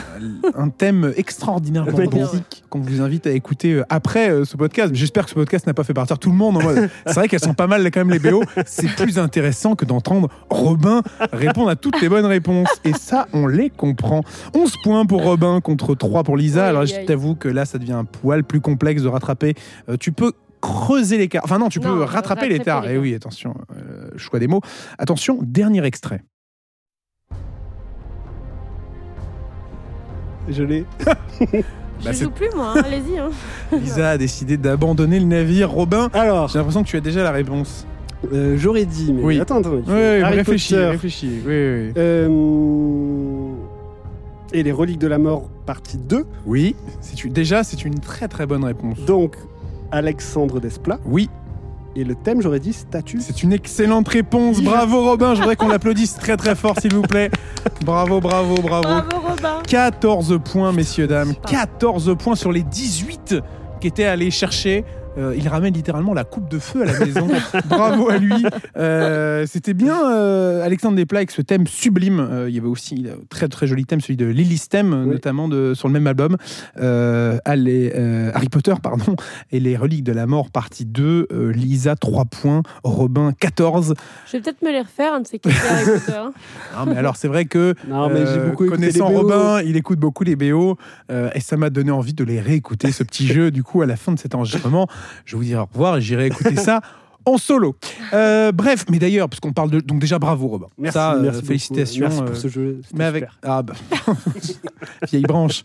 Un 0.55 0.69
thème 0.69 1.13
extraordinairement 1.17 1.91
bon 1.93 2.29
qu'on 2.71 2.81
vous 2.81 3.01
invite 3.01 3.27
à 3.27 3.31
écouter 3.31 3.73
euh, 3.75 3.85
après 3.89 4.31
euh, 4.31 4.45
ce 4.45 4.57
podcast. 4.57 4.95
J'espère 4.95 5.25
que 5.25 5.31
ce 5.31 5.35
podcast 5.35 5.67
n'a 5.67 5.75
pas 5.75 5.85
fait 5.85 5.95
partir 5.95 6.19
tout 6.19 6.31
le 6.31 6.37
monde. 6.37 6.59
en 6.59 6.63
mode, 6.63 6.89
C'est 7.07 7.15
vrai 7.15 7.29
qu'elles 7.29 7.41
sont 7.41 7.55
pas 7.55 7.67
mal 7.67 7.85
quand 7.91 8.05
même 8.05 8.11
les 8.11 8.19
BO. 8.19 8.43
C'est 8.67 8.89
plus 8.95 9.19
intéressant 9.19 9.75
que 9.75 9.85
d'entendre 9.85 10.29
Robin 10.51 11.03
répondre 11.33 11.71
à 11.71 11.77
toutes 11.77 12.01
les 12.01 12.09
bonnes 12.09 12.27
réponses. 12.27 12.69
Et 12.85 12.93
ça, 12.93 13.27
on 13.33 13.47
les 13.47 13.71
comprend. 13.71 14.23
11 14.55 14.75
points 14.85 15.07
pour 15.07 15.23
Robin 15.25 15.61
contre 15.61 15.95
3 15.95 16.23
pour 16.25 16.37
Lisa. 16.37 16.67
Alors 16.67 16.87
je 16.87 16.95
t'avoue 17.07 17.35
que 17.35 17.49
là, 17.49 17.65
ça 17.65 17.79
devient 17.79 17.93
un 17.93 18.05
poil 18.05 18.45
plus 18.45 18.61
complexe 18.61 19.03
de 19.03 19.09
rattraper. 19.09 19.55
Euh, 19.89 19.97
tu 19.99 20.13
peux 20.13 20.33
creuser 20.61 21.19
l'écart. 21.19 21.43
Enfin 21.45 21.59
non, 21.59 21.69
tu 21.69 21.79
Non, 21.81 21.85
peux 21.85 22.01
rattraper 22.03 22.17
rattraper 22.17 22.49
l'écart. 22.49 22.89
Et 22.89 22.99
oui, 22.99 23.15
attention, 23.15 23.55
euh, 23.77 24.11
choix 24.17 24.39
des 24.39 24.49
mots. 24.49 24.61
Attention, 24.99 25.39
dernier 25.43 25.85
extrait. 25.85 26.23
Je 30.49 30.63
l'ai. 30.63 30.85
Bah, 32.05 32.13
je 32.13 32.23
joue 32.23 32.31
plus, 32.31 32.47
moi. 32.55 32.75
hein, 32.77 32.83
Allez-y. 32.87 33.19
hein. 33.19 33.31
Lisa 33.77 34.11
a 34.11 34.19
décidé 34.19 34.57
d'abandonner 34.57 35.19
le 35.19 35.25
navire. 35.27 35.69
Robin, 35.69 36.09
Alors, 36.13 36.47
j'ai 36.47 36.59
l'impression 36.61 36.85
que 36.85 36.89
tu 36.89 36.97
as 36.97 37.01
déjà 37.01 37.25
la 37.25 37.33
réponse. 37.33 37.89
euh, 38.33 38.57
j'aurais 38.57 38.85
dit, 38.85 39.13
mais 39.13 39.21
Oui. 39.25 39.41
attends, 39.41 39.59
attends. 39.59 39.73
Oui, 39.85 40.23
Harry 40.23 40.37
réfléchis, 40.37 40.75
Potter, 40.75 40.87
réfléchis. 40.91 41.27
Oui, 41.45 41.47
oui, 41.47 41.87
oui. 41.89 41.93
euh, 41.97 43.51
et 44.53 44.63
les 44.63 44.71
reliques 44.71 45.01
de 45.01 45.09
la 45.09 45.19
mort, 45.19 45.49
partie 45.67 45.99
2. 45.99 46.25
Oui, 46.47 46.77
c'est 47.01 47.25
une- 47.25 47.33
déjà, 47.33 47.65
c'est 47.65 47.85
une 47.85 47.99
très 47.99 48.29
très 48.29 48.47
bonne 48.47 48.63
réponse. 48.63 49.01
Donc, 49.01 49.35
Alexandre 49.93 50.61
Desplat. 50.61 50.99
Oui, 51.05 51.29
Et 51.97 52.05
le 52.05 52.15
thème, 52.15 52.41
j'aurais 52.43 52.61
dit 52.61 52.73
statue. 52.73 53.21
c'est 53.21 53.43
une 53.43 53.53
excellente 53.53 54.09
réponse. 54.09 54.61
Bravo 54.61 55.03
Robin, 55.03 55.35
je 55.35 55.41
voudrais 55.41 55.57
qu'on 55.57 55.69
l'applaudisse 55.69 56.15
très 56.15 56.37
très 56.37 56.55
fort 56.55 56.75
s'il 56.81 56.95
vous 56.95 57.03
plaît. 57.03 57.31
Bravo, 57.85 58.21
bravo, 58.21 58.55
bravo. 58.57 58.83
Bravo, 58.83 59.27
Robin. 59.29 59.63
14 59.67 60.39
points, 60.45 60.73
messieurs, 60.73 61.07
dames. 61.07 61.35
Pardon. 61.35 61.59
14 61.59 62.17
points 62.19 62.37
sur 62.37 62.53
les 62.53 62.63
18 62.63 63.37
qu'était 63.81 64.05
allé 64.05 64.31
chercher. 64.31 64.85
Euh, 65.19 65.35
il 65.37 65.49
ramène 65.49 65.75
littéralement 65.75 66.15
la 66.15 66.25
coupe 66.25 66.49
de 66.49 66.59
feu 66.59 66.83
à 66.83 66.85
la 66.87 66.99
maison. 67.01 67.27
Bravo 67.69 68.09
à 68.09 68.19
lui. 68.19 68.45
Euh, 68.77 69.45
C'était 69.47 69.75
bien 69.75 70.11
euh, 70.11 70.65
Alexandre 70.65 70.97
Desplat 70.97 71.19
avec 71.19 71.31
ce 71.31 71.43
thème 71.43 71.67
sublime. 71.67 72.21
Euh, 72.21 72.49
il 72.49 72.55
y 72.55 72.59
avait 72.59 72.69
aussi 72.69 73.07
un 73.09 73.19
très 73.29 73.49
très 73.49 73.67
joli 73.67 73.85
thème, 73.85 74.01
celui 74.01 74.17
de 74.17 74.27
Lily's 74.27 74.69
Theme, 74.69 75.05
Oui. 75.07 75.13
notamment 75.15 75.49
de, 75.49 75.75
sur 75.75 75.89
le 75.89 75.93
même 75.95 76.07
album. 76.07 76.37
Euh, 76.81 77.39
allez, 77.45 77.93
euh, 77.97 78.31
Harry 78.35 78.49
Potter, 78.49 78.75
pardon, 78.83 79.17
et 79.51 79.61
les 79.61 79.77
reliques 79.77 80.05
de 80.05 80.13
la 80.13 80.27
mort, 80.27 80.51
partie 80.51 80.85
2. 80.85 81.27
Euh, 81.33 81.53
Lisa, 81.53 81.97
3 81.97 82.25
points. 82.27 82.63
Robin, 82.85 83.33
14. 83.39 83.95
Je 84.27 84.33
vais 84.37 84.43
peut-être 84.43 84.63
me 84.63 84.71
les 84.71 84.81
refaire, 84.81 85.15
un 85.15 85.21
de 85.21 85.27
ces 85.27 85.39
quatre 85.39 85.57
Harry 85.71 85.85
Potter. 86.01 86.13
Ah, 86.77 86.85
mais 86.87 86.97
alors, 86.97 87.17
c'est 87.17 87.29
vrai 87.29 87.47
que 87.47 87.75
Non, 87.89 88.09
mais 88.09 88.21
j'ai 88.27 88.39
Euh, 88.39 88.51
beaucoup 88.51 88.65
écouté 88.67 88.81
connaissant. 88.83 89.09
Robin, 89.09 89.61
il 89.63 89.77
écoute 89.77 89.99
beaucoup 89.99 90.23
les 90.23 90.37
BO 90.37 90.77
euh, 91.11 91.31
et 91.35 91.41
ça 91.41 91.57
m'a 91.57 91.71
donné 91.71 91.91
envie 91.91 92.15
de 92.15 92.23
les 92.23 92.41
réécouter 92.41 92.93
ce 92.93 93.03
petit 93.03 93.27
jeu. 93.35 93.51
Du 93.51 93.63
coup, 93.65 93.83
à 93.83 93.87
la 93.87 93.97
fin 93.97 94.13
de 94.13 94.19
cet 94.19 94.35
enregistrement, 94.35 94.87
je 95.25 95.37
vous 95.37 95.45
dirai 95.45 95.61
au 95.61 95.69
revoir 95.73 95.97
et 95.97 96.01
j'irai 96.01 96.27
écouter 96.27 96.57
ça 96.57 96.81
en 97.29 97.39
solo. 97.39 97.77
Euh, 98.13 98.53
bref, 98.53 98.85
mais 98.91 98.99
d'ailleurs, 98.99 99.29
parce 99.29 99.41
qu'on 99.41 99.53
parle 99.53 99.71
de 99.71 99.81
donc 99.81 100.01
déjà 100.01 100.19
bravo 100.19 100.49
Robin. 100.49 100.67
Merci, 100.79 100.95
ça, 100.95 101.15
euh, 101.15 101.23
merci 101.23 101.45
félicitations. 101.45 102.07
Merci 102.07 102.23
euh, 102.23 102.27
pour 102.27 102.37
ce 102.37 102.49
jeu. 102.49 102.81
mais 102.95 103.05
avec 103.05 103.25
super. 103.25 103.39
ah 103.43 103.63
bah 103.63 103.75
vieille 105.11 105.23
branche. 105.23 105.63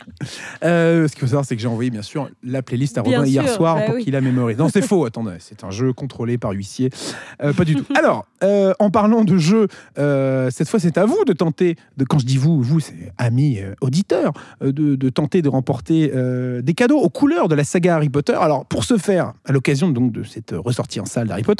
Euh, 0.62 1.08
ce 1.08 1.12
qu'il 1.12 1.20
faut 1.20 1.26
savoir, 1.26 1.44
c'est 1.44 1.56
que 1.56 1.62
j'ai 1.62 1.68
envoyé 1.68 1.90
bien 1.90 2.02
sûr 2.02 2.28
la 2.42 2.62
playlist 2.62 2.98
à 2.98 3.02
Bien 3.02 3.18
Robin 3.18 3.30
hier 3.30 3.44
sûr, 3.44 3.54
soir 3.54 3.76
bah 3.76 3.82
pour 3.86 3.94
oui. 3.96 4.04
qu'il 4.04 4.12
la 4.12 4.20
mémorise. 4.20 4.56
Non, 4.58 4.68
c'est 4.68 4.82
faux. 4.82 5.04
Attendez, 5.04 5.36
c'est 5.40 5.64
un 5.64 5.70
jeu 5.70 5.92
contrôlé 5.92 6.38
par 6.38 6.52
huissier. 6.52 6.90
Euh, 7.42 7.52
pas 7.52 7.64
du 7.64 7.74
tout. 7.76 7.84
Alors, 7.96 8.26
euh, 8.42 8.72
en 8.78 8.90
parlant 8.90 9.24
de 9.24 9.36
jeu, 9.36 9.68
euh, 9.98 10.50
cette 10.50 10.68
fois, 10.68 10.80
c'est 10.80 10.98
à 10.98 11.04
vous 11.04 11.24
de 11.26 11.32
tenter. 11.32 11.76
De 11.96 12.04
quand 12.04 12.18
je 12.18 12.26
dis 12.26 12.36
vous, 12.36 12.62
vous, 12.62 12.80
c'est 12.80 13.12
amis 13.18 13.58
euh, 13.60 13.74
auditeurs, 13.80 14.32
euh, 14.62 14.72
de, 14.72 14.96
de 14.96 15.08
tenter 15.08 15.42
de 15.42 15.48
remporter 15.48 16.10
euh, 16.14 16.62
des 16.62 16.74
cadeaux 16.74 16.98
aux 16.98 17.10
couleurs 17.10 17.48
de 17.48 17.54
la 17.54 17.64
saga 17.64 17.96
Harry 17.96 18.08
Potter. 18.08 18.34
Alors, 18.34 18.64
pour 18.66 18.84
ce 18.84 18.96
faire, 18.96 19.34
à 19.44 19.52
l'occasion 19.52 19.90
donc 19.90 20.12
de 20.12 20.22
cette 20.22 20.54
ressortie 20.56 21.00
en 21.00 21.04
salle 21.04 21.28
d'Harry 21.28 21.42
Potter, 21.42 21.53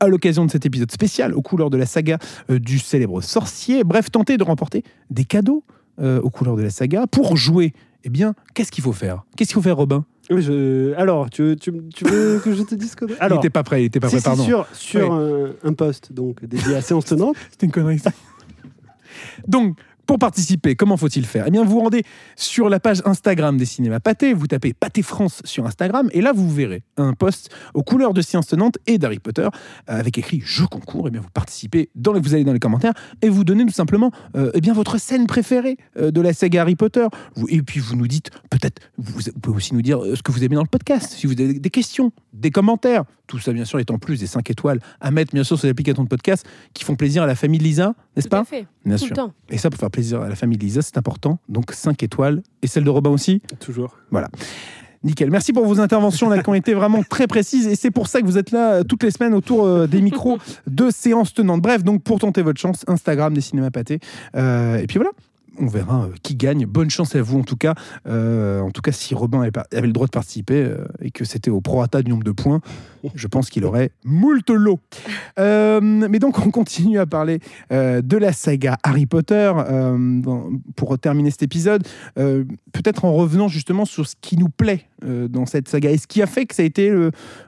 à 0.00 0.06
l'occasion 0.08 0.44
de 0.44 0.50
cet 0.50 0.66
épisode 0.66 0.90
spécial 0.90 1.34
aux 1.34 1.42
couleurs 1.42 1.70
de 1.70 1.76
la 1.76 1.86
saga 1.86 2.18
euh, 2.50 2.58
du 2.58 2.78
célèbre 2.78 3.20
sorcier, 3.20 3.84
bref, 3.84 4.10
tenter 4.10 4.36
de 4.36 4.44
remporter 4.44 4.82
des 5.10 5.24
cadeaux 5.24 5.64
euh, 6.00 6.20
aux 6.20 6.30
couleurs 6.30 6.56
de 6.56 6.62
la 6.62 6.70
saga. 6.70 7.06
Pour 7.06 7.36
jouer, 7.36 7.72
eh 8.04 8.08
bien, 8.10 8.34
qu'est-ce 8.54 8.72
qu'il 8.72 8.82
faut 8.84 8.92
faire? 8.92 9.22
Qu'est-ce 9.36 9.48
qu'il 9.50 9.54
faut 9.54 9.62
faire, 9.62 9.76
Robin? 9.76 10.04
Oui, 10.30 10.40
je- 10.42 10.94
Alors, 10.94 11.28
tu, 11.28 11.54
tu, 11.60 11.70
tu 11.94 12.04
veux 12.04 12.38
que 12.42 12.54
je 12.54 12.62
te 12.62 12.74
dise 12.74 12.94
que. 12.94 13.04
Il 13.06 13.14
Alors, 13.20 13.38
n'était 13.38 13.50
pas 13.50 13.62
prêt, 13.62 13.82
il 13.82 13.86
était 13.86 14.00
pas 14.00 14.08
prêt, 14.08 14.20
pardon. 14.22 14.42
sur, 14.42 14.66
sur 14.72 15.12
un, 15.12 15.50
un 15.62 15.72
post 15.74 16.12
donc, 16.12 16.42
dédié 16.44 16.74
à 16.76 16.80
séance 16.80 17.04
tenante, 17.04 17.36
C'était 17.50 17.66
une 17.66 17.72
connerie. 17.72 17.98
ça. 17.98 18.10
Donc, 19.46 19.76
pour 20.06 20.18
participer, 20.18 20.76
comment 20.76 20.96
faut-il 20.96 21.24
faire? 21.24 21.44
Eh 21.46 21.50
bien, 21.50 21.64
vous 21.64 21.80
rendez 21.80 22.02
sur 22.36 22.68
la 22.68 22.80
page 22.80 23.02
Instagram 23.04 23.56
des 23.56 23.64
cinémas 23.64 24.00
Pâté, 24.00 24.32
vous 24.34 24.46
tapez 24.46 24.72
Pâté 24.72 25.02
France 25.02 25.40
sur 25.44 25.66
Instagram, 25.66 26.08
et 26.12 26.20
là, 26.20 26.32
vous 26.32 26.50
verrez 26.50 26.82
un 26.96 27.14
post 27.14 27.50
aux 27.74 27.82
couleurs 27.82 28.14
de 28.14 28.20
Science 28.20 28.46
Tenante 28.46 28.78
et 28.86 28.98
d'Harry 28.98 29.18
Potter, 29.18 29.42
euh, 29.42 29.48
avec 29.86 30.18
écrit 30.18 30.42
«Je 30.44 30.64
concours». 30.64 31.06
Eh 31.08 31.10
bien, 31.10 31.20
vous 31.20 31.30
participez, 31.32 31.90
dans 31.94 32.12
vous 32.12 32.34
allez 32.34 32.44
dans 32.44 32.52
les 32.52 32.58
commentaires, 32.60 32.94
et 33.22 33.28
vous 33.28 33.44
donnez 33.44 33.64
tout 33.66 33.72
simplement 33.72 34.10
euh, 34.36 34.50
eh 34.54 34.60
bien, 34.60 34.72
votre 34.72 34.98
scène 34.98 35.26
préférée 35.26 35.76
euh, 35.98 36.10
de 36.10 36.20
la 36.20 36.32
saga 36.32 36.62
Harry 36.62 36.76
Potter. 36.76 37.06
Et 37.48 37.62
puis, 37.62 37.80
vous 37.80 37.96
nous 37.96 38.06
dites, 38.06 38.30
peut-être, 38.50 38.82
vous, 38.98 39.20
pouvez 39.42 39.56
aussi 39.56 39.74
nous 39.74 39.82
dire 39.82 40.00
ce 40.14 40.22
que 40.22 40.32
vous 40.32 40.44
aimez 40.44 40.56
dans 40.56 40.62
le 40.62 40.68
podcast, 40.68 41.12
si 41.12 41.26
vous 41.26 41.32
avez 41.32 41.54
des 41.54 41.70
questions, 41.70 42.12
des 42.32 42.50
commentaires. 42.50 43.04
Tout 43.26 43.38
ça, 43.38 43.52
bien 43.52 43.64
sûr, 43.64 43.78
étant 43.78 43.98
plus 43.98 44.20
des 44.20 44.26
5 44.26 44.50
étoiles 44.50 44.80
à 45.00 45.10
mettre, 45.10 45.32
bien 45.32 45.44
sûr, 45.44 45.58
sur 45.58 45.66
les 45.66 45.70
applications 45.70 46.04
de 46.04 46.08
podcast 46.08 46.46
qui 46.74 46.84
font 46.84 46.94
plaisir 46.94 47.22
à 47.22 47.26
la 47.26 47.34
famille 47.34 47.58
de 47.58 47.64
Lisa, 47.64 47.94
n'est-ce 48.16 48.28
Tout 48.28 48.36
à 48.36 48.40
pas 48.40 48.44
fait. 48.44 48.66
Bien 48.84 48.96
Tout 48.96 49.04
sûr. 49.04 49.10
le 49.10 49.16
temps. 49.16 49.32
Et 49.50 49.58
ça, 49.58 49.70
pour 49.70 49.80
faire 49.80 49.90
plaisir 49.90 50.20
à 50.20 50.28
la 50.28 50.36
famille 50.36 50.58
de 50.58 50.64
Lisa, 50.64 50.82
c'est 50.82 50.98
important. 50.98 51.38
Donc 51.48 51.72
5 51.72 52.02
étoiles. 52.02 52.42
Et 52.62 52.66
celle 52.66 52.84
de 52.84 52.90
Robin 52.90 53.10
aussi 53.10 53.40
toujours. 53.60 53.96
Nickel. 55.04 55.30
Merci 55.30 55.52
pour 55.52 55.66
vos 55.66 55.80
interventions 55.80 56.30
là, 56.30 56.42
qui 56.42 56.48
ont 56.48 56.54
été 56.54 56.72
vraiment 56.72 57.02
très 57.02 57.26
précises 57.26 57.66
et 57.66 57.76
c'est 57.76 57.90
pour 57.90 58.08
ça 58.08 58.20
que 58.20 58.26
vous 58.26 58.38
êtes 58.38 58.50
là 58.50 58.72
euh, 58.72 58.84
toutes 58.84 59.02
les 59.02 59.10
semaines 59.10 59.34
autour 59.34 59.66
euh, 59.66 59.86
des 59.86 60.00
micros 60.00 60.38
de 60.66 60.90
séances 60.90 61.34
tenantes. 61.34 61.60
Bref, 61.60 61.84
donc 61.84 62.02
pour 62.02 62.18
tenter 62.18 62.40
votre 62.40 62.58
chance, 62.58 62.84
Instagram 62.88 63.34
des 63.34 63.42
cinémas 63.42 63.70
pâtés. 63.70 64.00
Euh, 64.34 64.78
et 64.78 64.86
puis 64.86 64.96
voilà. 64.96 65.10
On 65.58 65.66
verra 65.66 66.04
euh, 66.04 66.14
qui 66.22 66.34
gagne. 66.34 66.66
Bonne 66.66 66.90
chance 66.90 67.14
à 67.14 67.22
vous 67.22 67.38
en 67.38 67.42
tout 67.42 67.56
cas. 67.56 67.74
Euh, 68.06 68.60
en 68.60 68.70
tout 68.70 68.82
cas, 68.82 68.92
si 68.92 69.14
Robin 69.14 69.42
avait, 69.42 69.86
le 69.86 69.92
droit 69.92 70.06
de 70.06 70.10
participer 70.10 70.62
euh, 70.62 70.84
et 71.00 71.10
que 71.10 71.24
c'était 71.24 71.50
au 71.50 71.60
prorata 71.60 72.02
du 72.02 72.10
nombre 72.10 72.24
de 72.24 72.32
points, 72.32 72.60
je 73.14 73.26
pense 73.26 73.50
qu'il 73.50 73.64
aurait 73.64 73.90
moult 74.04 74.48
lot. 74.50 74.80
Euh, 75.38 75.80
mais 75.80 76.18
donc, 76.18 76.44
on 76.44 76.50
continue 76.50 76.98
à 76.98 77.06
parler 77.06 77.40
de 77.70 78.16
la 78.16 78.32
saga 78.32 78.78
Harry 78.82 79.06
Potter 79.06 79.52
pour 80.76 80.98
terminer 80.98 81.30
cet 81.30 81.42
épisode. 81.42 81.86
Peut-être 82.14 83.04
en 83.04 83.12
revenant 83.12 83.48
justement 83.48 83.84
sur 83.84 84.06
ce 84.06 84.14
qui 84.20 84.36
nous 84.36 84.48
plaît 84.48 84.86
dans 85.02 85.46
cette 85.46 85.68
saga 85.68 85.90
et 85.90 85.98
ce 85.98 86.06
qui 86.06 86.22
a 86.22 86.26
fait 86.26 86.46
que 86.46 86.54
ça 86.54 86.62
a 86.62 86.64
été 86.64 86.92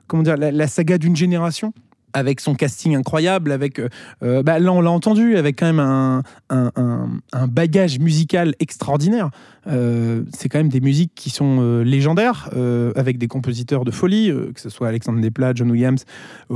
comment 0.07 0.23
dire, 0.23 0.37
la 0.37 0.69
saga 0.69 0.99
d'une 0.99 1.17
génération? 1.17 1.73
Avec 2.17 2.41
son 2.41 2.55
casting 2.55 2.97
incroyable, 2.97 3.53
avec 3.53 3.79
euh, 3.79 3.91
euh, 4.23 4.43
bah, 4.43 4.59
là 4.59 4.73
on 4.73 4.81
l'a 4.81 4.91
entendu, 4.91 5.37
avec 5.37 5.59
quand 5.59 5.67
même 5.67 5.81
un, 5.81 6.23
un- 6.49 7.47
bagage 7.47 7.99
musical 7.99 8.55
extraordinaire. 8.59 9.29
Euh, 9.67 10.23
c'est 10.33 10.49
quand 10.49 10.57
même 10.57 10.71
des 10.71 10.81
musiques 10.81 11.13
qui 11.15 11.29
sont 11.29 11.83
légendaires, 11.83 12.49
avec 12.95 13.19
des 13.19 13.29
compositeurs 13.29 13.85
de 13.85 13.91
folie, 13.91 14.33
que 14.55 14.61
ce 14.63 14.71
soit 14.71 14.89
Alexandre 14.89 15.21
Desplat, 15.21 15.53
John 15.55 15.71
Williams, 15.71 16.07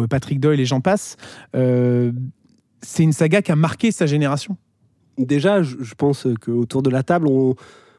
Patrick 0.08 0.40
Doyle 0.40 0.60
et 0.60 0.64
j'en 0.64 0.80
passe. 0.80 1.18
C'est 1.52 3.02
une 3.02 3.12
saga 3.12 3.42
qui 3.42 3.52
a 3.52 3.56
marqué 3.56 3.92
sa 3.92 4.06
génération. 4.06 4.56
Déjà, 5.18 5.62
je, 5.62 5.94
pense 5.94 6.26
qu'autour 6.40 6.82
de 6.82 6.88
la 6.88 7.02
table, 7.02 7.26
on, 7.28 7.54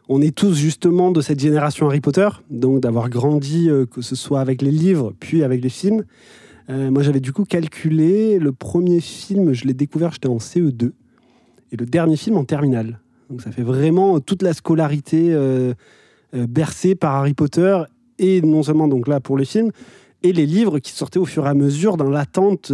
on 0.10 0.20
est 0.20 0.36
tous 0.36 0.56
justement 0.56 1.12
de 1.12 1.22
cette 1.22 1.40
génération 1.40 1.88
Harry 1.88 2.02
Potter, 2.02 2.30
donc 2.50 2.80
d'avoir 2.80 3.08
grandi, 3.10 3.70
que 3.92 4.02
ce 4.02 4.16
soit 4.16 4.42
avec 4.42 4.64
les 4.64 4.72
livres, 4.72 5.14
puis 5.20 5.44
avec 5.44 5.62
les 5.62 5.70
films. 5.70 6.04
Euh, 6.72 6.90
moi, 6.90 7.04
j'avais 7.04 7.20
du 7.20 7.34
coup 7.34 7.44
calculé, 7.44 8.40
le 8.40 8.54
premier 8.54 9.02
film, 9.02 9.54
je 9.54 9.66
l'ai 9.66 9.74
découvert, 9.74 10.14
j'étais 10.14 10.30
en 10.30 10.38
CE2, 10.38 10.92
et 11.72 11.76
le 11.78 11.86
dernier 11.86 12.16
film 12.16 12.38
en 12.38 12.46
terminale. 12.46 13.00
Donc 13.30 13.42
ça 13.42 13.52
fait 13.52 13.64
vraiment 13.64 14.20
toute 14.20 14.42
la 14.42 14.54
scolarité 14.54 15.34
euh, 15.34 15.74
euh, 16.34 16.48
bercée 16.48 16.96
par 16.96 17.16
Harry 17.16 17.34
Potter, 17.34 17.78
et 18.20 18.42
non 18.42 18.64
seulement 18.64 18.88
donc 18.88 19.08
là 19.08 19.20
pour 19.20 19.38
les 19.38 19.46
films, 19.46 19.72
et 20.24 20.32
les 20.32 20.46
livres 20.46 20.80
qui 20.80 20.92
sortaient 20.92 21.20
au 21.20 21.26
fur 21.26 21.46
et 21.46 21.50
à 21.50 21.54
mesure 21.54 21.98
dans 21.98 22.10
l'attente 22.10 22.72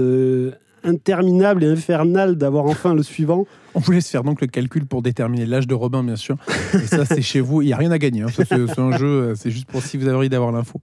interminable 0.83 1.63
et 1.63 1.67
infernale 1.67 2.35
d'avoir 2.35 2.65
enfin 2.65 2.93
le 2.93 3.03
suivant. 3.03 3.45
On 3.73 3.79
vous 3.79 3.93
laisse 3.93 4.09
faire 4.09 4.23
donc 4.23 4.41
le 4.41 4.47
calcul 4.47 4.85
pour 4.85 5.01
déterminer 5.01 5.45
l'âge 5.45 5.65
de 5.65 5.73
Robin, 5.73 6.03
bien 6.03 6.17
sûr. 6.17 6.37
Et 6.73 6.85
ça, 6.87 7.05
c'est 7.05 7.21
chez 7.21 7.39
vous. 7.39 7.61
Il 7.61 7.67
n'y 7.67 7.73
a 7.73 7.77
rien 7.77 7.91
à 7.91 7.97
gagner. 7.97 8.23
hein. 8.23 8.27
C'est 8.29 8.79
un 8.79 8.97
jeu, 8.97 9.33
c'est 9.35 9.49
juste 9.49 9.67
pour 9.67 9.81
si 9.81 9.95
vous 9.97 10.07
avez 10.07 10.17
envie 10.17 10.29
d'avoir 10.29 10.51
l'info. 10.51 10.81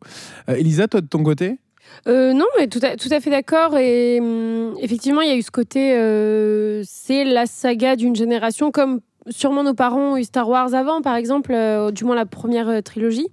Elisa, 0.48 0.88
toi, 0.88 1.02
de 1.02 1.06
ton 1.06 1.22
côté 1.22 1.58
Euh, 2.06 2.32
non, 2.32 2.46
mais 2.58 2.68
tout 2.68 2.80
à, 2.82 2.96
tout 2.96 3.08
à 3.10 3.20
fait 3.20 3.30
d'accord. 3.30 3.76
Et 3.78 4.20
hum, 4.20 4.74
effectivement, 4.80 5.20
il 5.20 5.28
y 5.28 5.32
a 5.32 5.36
eu 5.36 5.42
ce 5.42 5.50
côté, 5.50 5.94
euh, 5.96 6.82
c'est 6.84 7.24
la 7.24 7.46
saga 7.46 7.96
d'une 7.96 8.14
génération, 8.14 8.70
comme 8.70 9.00
sûrement 9.28 9.62
nos 9.62 9.74
parents 9.74 10.12
ont 10.12 10.16
eu 10.16 10.24
Star 10.24 10.48
Wars 10.48 10.74
avant, 10.74 11.00
par 11.00 11.16
exemple, 11.16 11.52
euh, 11.54 11.90
du 11.90 12.04
moins 12.04 12.14
la 12.14 12.26
première 12.26 12.82
trilogie. 12.82 13.28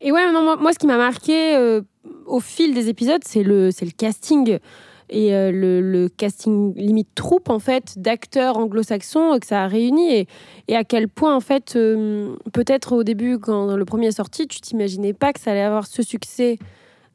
Et 0.00 0.12
ouais, 0.12 0.30
non, 0.30 0.42
moi, 0.42 0.56
moi, 0.56 0.72
ce 0.72 0.78
qui 0.78 0.86
m'a 0.86 0.98
marqué 0.98 1.56
au 2.26 2.40
fil 2.40 2.74
des 2.74 2.88
épisodes, 2.90 3.22
c'est 3.24 3.42
le, 3.42 3.68
le 3.68 3.90
casting. 3.96 4.58
Et 5.08 5.30
le, 5.30 5.80
le 5.80 6.08
casting 6.10 6.74
limite 6.76 7.08
troupe, 7.14 7.48
en 7.48 7.60
fait, 7.60 7.94
d'acteurs 7.96 8.58
anglo-saxons 8.58 9.38
que 9.40 9.46
ça 9.46 9.62
a 9.62 9.66
réuni. 9.68 10.12
Et, 10.12 10.26
et 10.68 10.76
à 10.76 10.84
quel 10.84 11.08
point, 11.08 11.34
en 11.34 11.40
fait, 11.40 11.78
peut-être 12.52 12.94
au 12.94 13.04
début, 13.04 13.38
quand 13.38 13.74
le 13.74 13.84
premier 13.86 14.08
est 14.08 14.12
sorti, 14.12 14.46
tu 14.46 14.60
t'imaginais 14.60 15.14
pas 15.14 15.32
que 15.32 15.40
ça 15.40 15.52
allait 15.52 15.62
avoir 15.62 15.86
ce 15.86 16.02
succès 16.02 16.58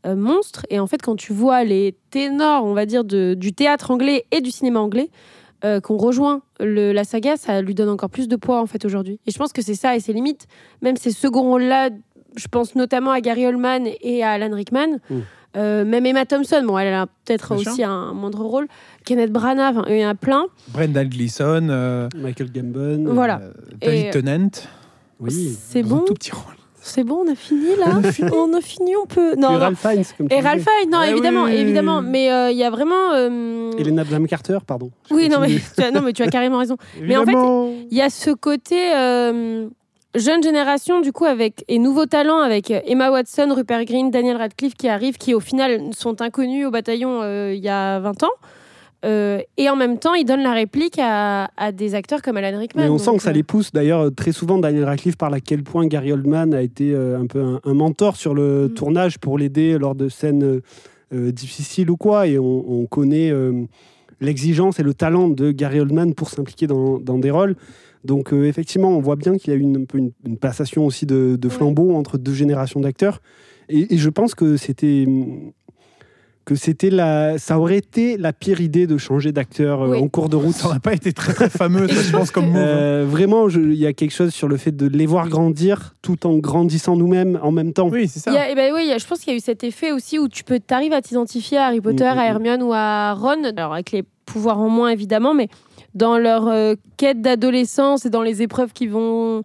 euh, 0.06 0.16
monstre. 0.16 0.66
Et 0.70 0.80
en 0.80 0.88
fait, 0.88 1.02
quand 1.02 1.16
tu 1.16 1.34
vois 1.34 1.64
les 1.64 1.96
ténors, 2.10 2.66
on 2.66 2.74
va 2.74 2.86
dire, 2.86 3.04
de, 3.04 3.34
du 3.34 3.54
théâtre 3.54 3.92
anglais 3.92 4.26
et 4.32 4.42
du 4.42 4.52
cinéma 4.52 4.80
anglais, 4.80 5.10
euh, 5.64 5.80
qu'on 5.80 5.98
rejoint 5.98 6.42
le- 6.60 6.92
la 6.92 7.04
saga, 7.04 7.38
ça 7.38 7.62
lui 7.62 7.76
donne 7.76 7.90
encore 7.90 8.10
plus 8.10 8.28
de 8.28 8.36
poids, 8.36 8.60
en 8.62 8.66
fait, 8.66 8.84
aujourd'hui. 8.86 9.20
Et 9.28 9.32
je 9.32 9.38
pense 9.38 9.54
que 9.54 9.62
c'est 9.62 9.76
ça, 9.76 9.96
et 9.96 10.00
c'est 10.00 10.14
limite, 10.14 10.48
même 10.82 10.98
ces 10.98 11.12
seconds 11.12 11.44
rôles-là, 11.44 11.90
je 12.36 12.48
pense 12.48 12.76
notamment 12.76 13.12
à 13.12 13.22
Gary 13.22 13.46
Oldman 13.46 13.88
et 14.02 14.24
à 14.24 14.32
Alan 14.32 14.56
Rickman. 14.56 14.98
Mm. 15.10 15.20
Euh, 15.58 15.84
même 15.84 16.06
Emma 16.06 16.26
Thompson, 16.26 16.64
bon, 16.66 16.78
elle 16.80 16.94
a 16.94 17.08
peut-être 17.08 17.54
aussi 17.56 17.84
un 17.84 18.14
moindre 18.14 18.42
rôle. 18.46 18.68
Kenneth 19.04 19.32
Branagh, 19.34 19.76
il 19.90 19.98
y 19.98 20.06
en 20.06 20.10
a 20.10 20.16
plein. 20.16 20.46
Brendan 20.70 21.10
Gleeson, 21.10 21.68
euh, 21.70 22.08
Michael 22.16 22.52
Gambon. 22.54 23.14
Voilà. 23.14 23.42
euh, 23.42 23.52
David 23.82 24.06
Et- 24.06 24.10
Tennant. 24.12 24.48
Oui. 25.20 25.56
C'est 25.60 25.84
bon, 25.84 26.00
tout 26.00 26.14
petit 26.14 26.32
rôle. 26.32 26.56
C'est 26.84 27.04
bon, 27.04 27.24
on 27.26 27.32
a 27.32 27.36
fini 27.36 27.76
là. 27.80 27.88
on 28.34 28.54
a 28.54 28.62
fini, 28.62 28.96
on 28.96 29.06
peut. 29.06 29.36
Non, 29.36 29.50
Et 29.50 29.54
non. 29.54 29.60
Ralph 29.60 29.80
Fiennes, 29.80 30.04
comme 30.18 30.28
tu 30.28 30.36
Et. 30.36 30.40
Ralph 30.42 30.64
Fiennes, 30.64 30.90
non, 30.92 30.98
Ah 31.00 31.06
oui, 31.06 31.12
évidemment, 31.12 31.44
oui, 31.44 31.52
oui, 31.52 31.58
évidemment. 31.60 32.02
Mais, 32.02 32.32
euh, 32.32 32.52
il 32.52 32.58
y 32.58 32.64
a 32.64 32.70
vraiment. 32.70 33.12
euh, 33.14 33.72
Elena 33.78 34.04
Bonham 34.04 34.28
Carter, 34.28 34.58
pardon. 34.66 34.92
Je 35.10 35.16
Oui, 35.16 35.30
non 35.30 35.40
mais, 35.40 35.50
tu 35.76 35.82
as, 35.84 35.92
non, 35.92 36.02
mais 36.02 36.14
tu 36.14 36.24
as 36.24 36.28
carrément 36.28 36.58
raison. 36.58 36.78
Mais 37.02 37.16
en 37.18 37.26
fait. 37.26 37.34
Il 37.92 37.98
y 37.98 38.02
a 38.02 38.10
ce 38.10 38.32
côté 38.32 38.94
euh, 38.96 39.68
jeune 40.16 40.42
génération, 40.44 41.02
du 41.02 41.12
coup, 41.12 41.26
avec, 41.26 41.64
et 41.68 41.78
nouveaux 41.80 42.06
talents, 42.08 42.40
avec 42.42 42.72
Emma 42.72 43.12
Watson, 43.12 43.54
Rupert 43.56 43.86
Green, 43.86 44.12
Daniel 44.12 44.38
Radcliffe 44.38 44.74
qui 44.76 44.88
arrivent, 44.90 45.18
qui 45.18 45.34
au 45.34 45.40
final 45.40 45.80
sont 45.98 46.22
inconnus 46.22 46.66
au 46.66 46.72
bataillon 46.72 47.22
euh, 47.22 47.54
il 47.56 47.64
y 47.64 47.70
a 47.70 48.00
20 48.00 48.24
ans. 48.24 48.30
Euh, 49.04 49.40
et 49.58 49.68
en 49.70 49.76
même 49.76 49.98
temps, 49.98 50.14
ils 50.14 50.26
donnent 50.26 50.44
la 50.44 50.54
réplique 50.54 51.00
à, 51.02 51.50
à 51.58 51.72
des 51.72 51.96
acteurs 51.96 52.22
comme 52.22 52.38
Alan 52.38 52.60
Rickman. 52.60 52.84
Mais 52.84 52.88
on 52.90 52.98
Donc, 52.98 53.02
sent 53.02 53.16
que 53.18 53.24
ça 53.24 53.30
euh, 53.32 53.34
les 53.34 53.44
pousse. 53.44 53.72
D'ailleurs, 53.72 54.14
très 54.14 54.32
souvent, 54.32 54.60
Daniel 54.60 54.84
Radcliffe 54.84 55.18
parle 55.18 55.34
à 55.34 55.40
quel 55.40 55.64
point 55.64 55.88
Gary 55.88 56.12
Oldman 56.12 56.54
a 56.54 56.62
été 56.62 56.94
euh, 56.94 57.20
un 57.20 57.26
peu 57.26 57.42
un, 57.42 57.60
un 57.64 57.74
mentor 57.74 58.16
sur 58.16 58.34
le 58.36 58.68
Mm. 58.68 58.74
tournage 58.76 59.18
pour 59.18 59.38
l'aider 59.40 59.78
lors 59.80 59.96
de 59.96 60.08
scènes 60.08 60.62
euh, 61.14 61.32
difficiles 61.32 61.90
ou 61.90 61.98
quoi. 61.98 62.28
Et 62.28 62.38
on, 62.38 62.82
on 62.82 62.86
connaît 62.86 63.32
euh, 63.32 63.64
l'exigence 64.20 64.80
et 64.80 64.84
le 64.84 64.94
talent 64.94 65.30
de 65.30 65.52
Gary 65.52 65.80
Oldman 65.80 66.14
pour 66.14 66.30
s'impliquer 66.30 66.68
dans, 66.68 67.00
dans 67.00 67.18
des 67.18 67.32
rôles. 67.32 67.56
Donc, 68.06 68.34
effectivement, 68.34 68.90
on 68.90 69.00
voit 69.00 69.16
bien 69.16 69.38
qu'il 69.38 69.54
y 69.54 69.56
a 69.56 69.60
eu 69.60 69.62
une, 69.62 69.86
passation 70.40 70.86
aussi 70.86 71.06
de, 71.06 71.38
de 71.40 71.48
Ouais. 71.48 71.54
flambeau 71.54 71.96
entre 71.96 72.18
deux 72.18 72.34
générations 72.34 72.80
d'acteurs. 72.80 73.22
Et, 73.70 73.94
et 73.94 73.98
je 73.98 74.10
pense 74.10 74.36
que 74.36 74.58
c'était. 74.58 75.06
Que 76.44 76.56
c'était 76.56 76.90
la, 76.90 77.38
ça 77.38 77.60
aurait 77.60 77.78
été 77.78 78.18
la 78.18 78.34
pire 78.34 78.62
idée 78.62 78.88
de 78.88 78.98
changer 78.98 79.32
d'acteur 79.32 79.84
euh, 79.84 79.90
Oui. 79.92 80.00
en 80.00 80.08
cours 80.08 80.28
de 80.28 80.36
route. 80.36 80.56
Ça 80.56 80.66
n'aurait 80.68 80.80
pas 80.80 80.94
été 80.94 81.14
très 81.14 81.34
très 81.34 81.50
fameux, 81.50 81.88
ça, 81.88 82.02
je 82.02 82.12
pense, 82.12 82.32
comme 82.32 82.48
move. 82.48 82.56
Euh, 82.58 83.06
vraiment, 83.08 83.48
il 83.48 83.76
y 83.76 83.86
a 83.86 83.94
quelque 83.94 84.12
chose 84.14 84.34
sur 84.34 84.48
le 84.48 84.58
fait 84.58 84.72
de 84.76 84.88
les 84.88 85.06
voir 85.06 85.30
grandir 85.30 85.94
tout 86.02 86.26
en 86.26 86.38
grandissant 86.40 86.96
nous-mêmes 86.96 87.40
en 87.44 87.52
même 87.52 87.74
temps. 87.74 87.90
Oui, 87.90 88.08
c'est 88.08 88.20
ça. 88.20 88.32
Y 88.34 88.38
a- 88.38 88.50
eh 88.52 88.56
ben 88.56 88.74
oui, 88.74 88.82
il 88.86 88.90
y 88.90 88.92
a- 88.92 88.98
je 88.98 89.06
pense 89.06 89.20
qu'il 89.20 89.32
y 89.34 89.36
a 89.36 89.38
eu 89.38 89.42
cet 89.42 89.64
effet 89.64 89.92
aussi 89.92 90.18
où 90.18 90.28
tu 90.28 90.44
peux 90.44 90.60
t'arrives 90.60 90.94
à 90.94 91.02
t'identifier 91.02 91.60
à 91.60 91.66
Harry 91.68 91.80
Potter, 91.80 92.06
Mm, 92.06 92.16
mm, 92.16 92.20
à 92.20 92.24
mm. 92.24 92.28
Hermione 92.28 92.64
ou 92.64 92.74
à 92.74 93.14
Ron, 93.14 93.44
alors 93.44 93.74
avec 93.74 93.92
les 93.92 94.04
pouvoirs 94.26 94.60
en 94.60 94.70
moins 94.70 94.90
évidemment, 94.90 95.36
mais 95.36 95.48
dans 95.94 96.18
leur 96.18 96.48
euh, 96.48 96.74
quête 96.98 97.22
d'adolescence 97.22 98.06
et 98.08 98.10
dans 98.10 98.24
les 98.24 98.42
épreuves 98.42 98.74
qu'ils 98.74 98.90
vont 98.90 99.44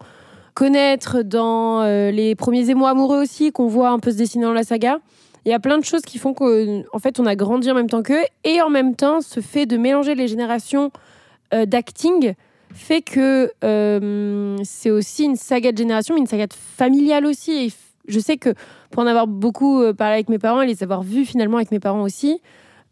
connaître, 0.55 1.22
dans 1.22 1.82
euh, 1.82 2.11
les 2.11 2.34
premiers 2.34 2.70
émois 2.70 2.90
amoureux 2.90 3.20
aussi 3.22 3.53
qu'on 3.53 3.66
voit 3.66 3.90
un 3.90 3.99
peu 3.99 4.11
se 4.12 4.16
dessiner 4.16 4.44
dans 4.44 4.53
la 4.55 4.62
saga. 4.64 4.99
Il 5.47 5.51
y 5.51 5.55
a 5.55 5.61
plein 5.61 5.78
de 5.78 5.84
choses 5.84 6.03
qui 6.03 6.18
font 6.18 6.34
qu'en 6.34 6.99
fait 6.99 7.18
on 7.18 7.24
a 7.24 7.36
grandi 7.36 7.70
en 7.70 7.74
même 7.74 7.88
temps 7.88 8.03
qu'eux 8.03 8.24
et 8.44 8.61
en 8.61 8.68
même 8.68 8.94
temps 8.94 9.20
ce 9.20 9.40
fait 9.40 9.64
de 9.64 9.76
mélanger 9.76 10.14
les 10.14 10.28
générations 10.28 10.90
euh, 11.55 11.64
d'acting 11.66 12.34
fait 12.76 13.03
que 13.03 13.51
euh, 13.64 14.57
c'est 14.62 14.90
aussi 14.90 15.24
une 15.24 15.36
saga 15.36 15.72
de 15.72 15.78
génération, 15.78 16.14
mais 16.14 16.20
une 16.20 16.26
saga 16.26 16.47
de 16.47 16.55
familiale 16.55 17.26
aussi. 17.26 17.53
Et 17.53 17.72
je 18.09 18.20
sais 18.20 18.36
que 18.36 18.55
pour 18.90 19.03
en 19.03 19.07
avoir 19.07 19.26
beaucoup 19.26 19.82
euh, 19.82 19.92
parlé 19.92 20.14
avec 20.14 20.28
mes 20.28 20.38
parents 20.38 20.62
et 20.62 20.66
les 20.66 20.82
avoir 20.82 21.03
vus 21.03 21.24
finalement 21.24 21.57
avec 21.57 21.70
mes 21.70 21.80
parents 21.80 22.03
aussi, 22.03 22.40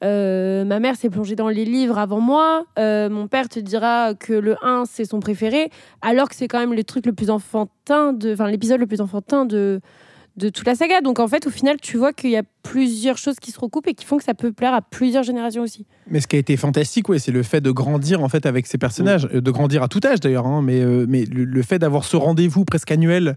euh, 0.02 0.64
ma 0.64 0.80
mère 0.80 0.96
s'est 0.96 1.10
plongée 1.10 1.36
dans 1.36 1.48
les 1.48 1.64
livres 1.64 1.98
avant 1.98 2.20
moi. 2.20 2.64
Mon 2.76 3.28
père 3.28 3.48
te 3.48 3.60
dira 3.60 4.14
que 4.14 4.32
le 4.32 4.56
1, 4.62 4.84
c'est 4.86 5.04
son 5.04 5.20
préféré, 5.20 5.70
alors 6.02 6.28
que 6.28 6.34
c'est 6.34 6.48
quand 6.48 6.58
même 6.58 6.74
le 6.74 6.84
truc 6.84 7.06
le 7.06 7.12
plus 7.12 7.30
enfantin, 7.30 8.16
enfin 8.26 8.48
l'épisode 8.48 8.80
le 8.80 8.86
plus 8.86 9.00
enfantin 9.00 9.44
de, 9.44 9.80
de 10.36 10.48
toute 10.48 10.66
la 10.66 10.74
saga. 10.74 11.00
Donc 11.00 11.20
en 11.20 11.28
fait, 11.28 11.46
au 11.46 11.50
final, 11.50 11.76
tu 11.80 11.96
vois 11.96 12.12
qu'il 12.12 12.30
y 12.30 12.36
a 12.36 12.42
plusieurs 12.62 13.18
choses 13.18 13.36
qui 13.40 13.50
se 13.50 13.60
recoupent 13.60 13.86
et 13.86 13.94
qui 13.94 14.04
font 14.04 14.16
que 14.16 14.24
ça 14.24 14.34
peut 14.34 14.52
plaire 14.52 14.74
à 14.74 14.82
plusieurs 14.82 15.22
générations 15.22 15.62
aussi. 15.62 15.86
Mais 16.08 16.20
ce 16.20 16.26
qui 16.26 16.36
a 16.36 16.38
été 16.38 16.56
fantastique, 16.56 17.08
ouais, 17.08 17.18
c'est 17.18 17.32
le 17.32 17.42
fait 17.42 17.60
de 17.60 17.70
grandir 17.70 18.22
en 18.22 18.28
fait 18.28 18.46
avec 18.46 18.66
ces 18.66 18.78
personnages, 18.78 19.28
euh, 19.32 19.40
de 19.40 19.50
grandir 19.50 19.82
à 19.82 19.88
tout 19.88 20.00
âge 20.04 20.20
d'ailleurs, 20.20 20.46
hein, 20.46 20.62
mais, 20.62 20.80
euh, 20.80 21.06
mais 21.08 21.24
le, 21.24 21.44
le 21.44 21.62
fait 21.62 21.78
d'avoir 21.78 22.04
ce 22.04 22.16
rendez-vous 22.16 22.64
presque 22.64 22.90
annuel 22.90 23.36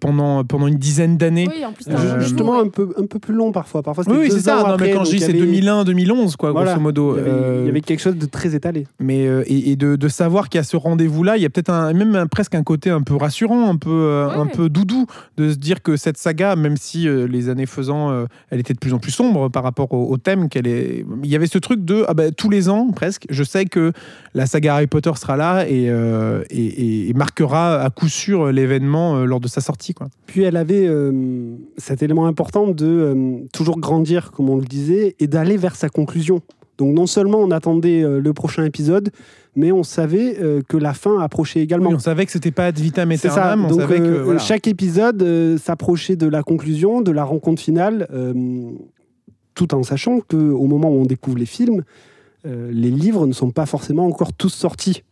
pendant, 0.00 0.44
pendant 0.44 0.66
une 0.66 0.76
dizaine 0.76 1.16
d'années. 1.16 1.48
Oui, 1.48 1.64
en 1.64 1.72
plus, 1.72 1.84
Euh, 1.88 2.16
un 2.16 2.20
justement, 2.20 2.58
un 2.60 2.68
peu, 2.68 2.94
un 2.98 3.06
peu 3.06 3.18
plus 3.18 3.34
long 3.34 3.52
parfois. 3.52 3.82
Parfois, 3.82 4.04
Oui, 4.08 4.28
c'est 4.30 4.40
ça. 4.40 4.56
Non, 4.60 4.64
après, 4.66 4.86
mais 4.88 4.92
quand 4.94 5.04
je 5.04 5.10
dis 5.10 5.18
c'est 5.18 5.30
avait- 5.30 5.38
2001, 5.38 5.84
2011, 5.84 6.36
quoi, 6.36 6.52
Voilà. 6.52 6.70
grosso 6.72 6.82
modo. 6.82 7.14
Il 7.14 7.18
y, 7.18 7.20
avait, 7.20 7.30
Euh, 7.30 7.58
il 7.62 7.66
y 7.66 7.68
avait 7.70 7.80
quelque 7.80 8.00
chose 8.00 8.16
de 8.16 8.26
très 8.26 8.54
étalé. 8.54 8.86
Mais 9.00 9.26
euh, 9.26 9.42
et, 9.46 9.72
et 9.72 9.76
de, 9.76 9.96
de 9.96 10.08
savoir 10.08 10.48
qu'il 10.48 10.58
y 10.58 10.60
a 10.60 10.64
ce 10.64 10.76
rendez-vous-là, 10.76 11.36
il 11.36 11.42
y 11.42 11.46
a 11.46 11.50
peut-être 11.50 11.70
un, 11.70 11.92
même 11.92 12.14
un- 12.16 12.26
presque 12.26 12.54
un 12.54 12.62
côté 12.62 12.90
un 12.90 13.02
peu 13.02 13.14
rassurant, 13.16 13.68
un 13.68 13.76
peu, 13.76 13.90
euh, 13.90 14.28
Ouais. 14.28 14.34
un 14.36 14.46
peu 14.46 14.68
doudou, 14.68 15.06
de 15.36 15.50
se 15.50 15.56
dire 15.56 15.82
que 15.82 15.96
cette 15.96 16.16
saga, 16.16 16.56
même 16.56 16.76
si 16.76 17.06
euh, 17.08 17.26
les 17.26 17.48
années 17.48 17.66
faisant, 17.66 18.10
euh, 18.10 18.24
elle 18.50 18.60
était 18.60 18.72
de 18.74 18.78
plus 18.78 18.94
en 18.94 18.98
plus 18.98 19.10
sombre 19.12 19.48
par 19.50 19.62
rapport 19.64 19.92
au, 19.92 20.08
au 20.10 20.16
thème 20.16 20.48
qu'elle 20.48 20.66
est. 20.66 21.04
Il 21.22 21.30
y 21.30 21.36
avait 21.36 21.46
ce 21.46 21.58
truc 21.58 21.84
de 21.84 22.04
ah 22.08 22.14
ben, 22.14 22.32
tous 22.32 22.48
les 22.50 22.68
ans 22.68 22.90
presque, 22.94 23.26
je 23.28 23.42
sais 23.44 23.64
que 23.64 23.92
la 24.34 24.46
saga 24.46 24.74
Harry 24.76 24.86
Potter 24.86 25.10
sera 25.16 25.36
là 25.36 25.66
et, 25.68 25.90
euh, 25.90 26.42
et, 26.50 26.64
et- 26.64 27.08
et 27.10 27.12
marquera 27.14 27.80
à 27.82 27.90
coup 27.90 28.08
sûr 28.08 28.50
l'événement 28.52 29.16
euh, 29.16 29.24
lors 29.24 29.40
de 29.40 29.48
sa 29.48 29.60
sortie. 29.60 29.73
Quoi. 29.94 30.08
Puis 30.26 30.42
elle 30.42 30.56
avait 30.56 30.86
euh, 30.86 31.56
cet 31.76 32.02
élément 32.02 32.26
important 32.26 32.68
de 32.68 32.86
euh, 32.86 33.38
toujours 33.52 33.78
grandir, 33.78 34.32
comme 34.32 34.50
on 34.50 34.56
le 34.56 34.64
disait, 34.64 35.16
et 35.20 35.26
d'aller 35.26 35.56
vers 35.56 35.76
sa 35.76 35.88
conclusion. 35.88 36.40
Donc 36.78 36.94
non 36.94 37.06
seulement 37.06 37.38
on 37.38 37.50
attendait 37.50 38.02
euh, 38.02 38.20
le 38.20 38.32
prochain 38.32 38.64
épisode, 38.64 39.10
mais 39.56 39.70
on 39.70 39.84
savait 39.84 40.36
que 40.68 40.76
la 40.76 40.94
fin 40.94 41.20
approchait 41.20 41.60
également. 41.60 41.90
Oui, 41.90 41.94
on 41.94 42.00
savait 42.00 42.26
que 42.26 42.32
c'était 42.32 42.50
pas 42.50 42.66
ad 42.66 42.78
vitam 42.78 43.08
C'est 43.12 43.28
ça. 43.28 43.52
aeternam. 43.52 43.66
On 43.66 43.76
Donc 43.76 43.88
que, 43.88 44.22
voilà. 44.22 44.40
chaque 44.40 44.66
épisode 44.66 45.56
s'approchait 45.58 46.16
de 46.16 46.26
la 46.26 46.42
conclusion, 46.42 47.02
de 47.02 47.12
la 47.12 47.22
rencontre 47.22 47.62
finale, 47.62 48.08
tout 49.54 49.72
en 49.72 49.84
sachant 49.84 50.18
que 50.18 50.36
au 50.36 50.66
moment 50.66 50.90
où 50.90 51.00
on 51.00 51.06
découvre 51.06 51.38
les 51.38 51.46
films, 51.46 51.84
les 52.44 52.90
livres 52.90 53.28
ne 53.28 53.32
sont 53.32 53.52
pas 53.52 53.64
forcément 53.64 54.06
encore 54.06 54.32
tous 54.32 54.48
sortis. 54.48 55.04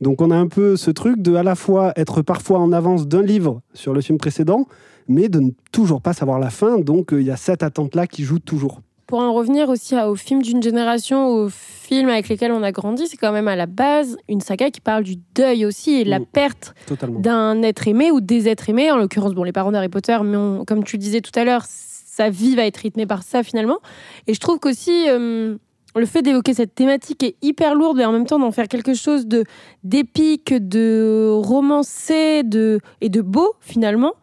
Donc 0.00 0.20
on 0.20 0.30
a 0.30 0.36
un 0.36 0.46
peu 0.48 0.76
ce 0.76 0.90
truc 0.90 1.20
de 1.22 1.34
à 1.34 1.42
la 1.42 1.54
fois 1.54 1.92
être 1.96 2.22
parfois 2.22 2.58
en 2.58 2.72
avance 2.72 3.06
d'un 3.08 3.22
livre 3.22 3.60
sur 3.74 3.92
le 3.94 4.00
film 4.00 4.18
précédent, 4.18 4.66
mais 5.08 5.28
de 5.28 5.40
ne 5.40 5.50
toujours 5.72 6.02
pas 6.02 6.12
savoir 6.12 6.38
la 6.38 6.50
fin. 6.50 6.78
Donc 6.78 7.12
euh, 7.12 7.20
il 7.20 7.26
y 7.26 7.30
a 7.30 7.36
cette 7.36 7.62
attente-là 7.62 8.06
qui 8.06 8.22
joue 8.24 8.38
toujours. 8.38 8.80
Pour 9.06 9.20
en 9.20 9.32
revenir 9.32 9.68
aussi 9.68 9.94
aux 9.96 10.16
films 10.16 10.42
d'une 10.42 10.60
génération, 10.60 11.28
aux 11.28 11.48
films 11.48 12.08
avec 12.08 12.28
lesquels 12.28 12.50
on 12.50 12.64
a 12.64 12.72
grandi, 12.72 13.06
c'est 13.06 13.16
quand 13.16 13.30
même 13.30 13.46
à 13.46 13.54
la 13.54 13.66
base 13.66 14.16
une 14.28 14.40
saga 14.40 14.70
qui 14.72 14.80
parle 14.80 15.04
du 15.04 15.14
deuil 15.36 15.64
aussi 15.64 15.92
et 15.92 16.04
de 16.04 16.10
la 16.10 16.18
Mm. 16.18 16.26
perte 16.26 16.74
d'un 17.20 17.62
être 17.62 17.86
aimé 17.86 18.10
ou 18.10 18.20
des 18.20 18.48
êtres 18.48 18.68
aimés. 18.68 18.90
En 18.90 18.96
l'occurrence, 18.96 19.32
bon, 19.32 19.44
les 19.44 19.52
parents 19.52 19.70
d'Harry 19.70 19.88
Potter, 19.88 20.18
mais 20.24 20.36
on- 20.36 20.64
comme 20.64 20.82
tu 20.82 20.96
le 20.96 21.00
disais 21.00 21.20
tout 21.20 21.30
à 21.38 21.44
l'heure, 21.44 21.64
sa 21.68 22.30
vie 22.30 22.56
va 22.56 22.66
être 22.66 22.78
rythmée 22.78 23.06
par 23.06 23.22
ça 23.22 23.44
finalement. 23.44 23.78
Et 24.26 24.34
je 24.34 24.40
trouve 24.40 24.58
qu'aussi 24.58 25.04
euh, 25.08 25.56
le 25.98 26.06
fait 26.06 26.22
d'évoquer 26.22 26.54
cette 26.54 26.74
thématique 26.74 27.22
est 27.22 27.36
hyper 27.42 27.74
lourde, 27.74 27.96
mais 27.96 28.04
en 28.04 28.12
même 28.12 28.26
temps 28.26 28.38
d'en 28.38 28.52
faire 28.52 28.68
quelque 28.68 28.94
chose 28.94 29.26
de 29.26 29.44
d'épique, 29.84 30.52
de 30.52 31.30
romancé, 31.32 32.42
et 33.00 33.08
de 33.08 33.20
beau 33.22 33.54
finalement, 33.60 34.14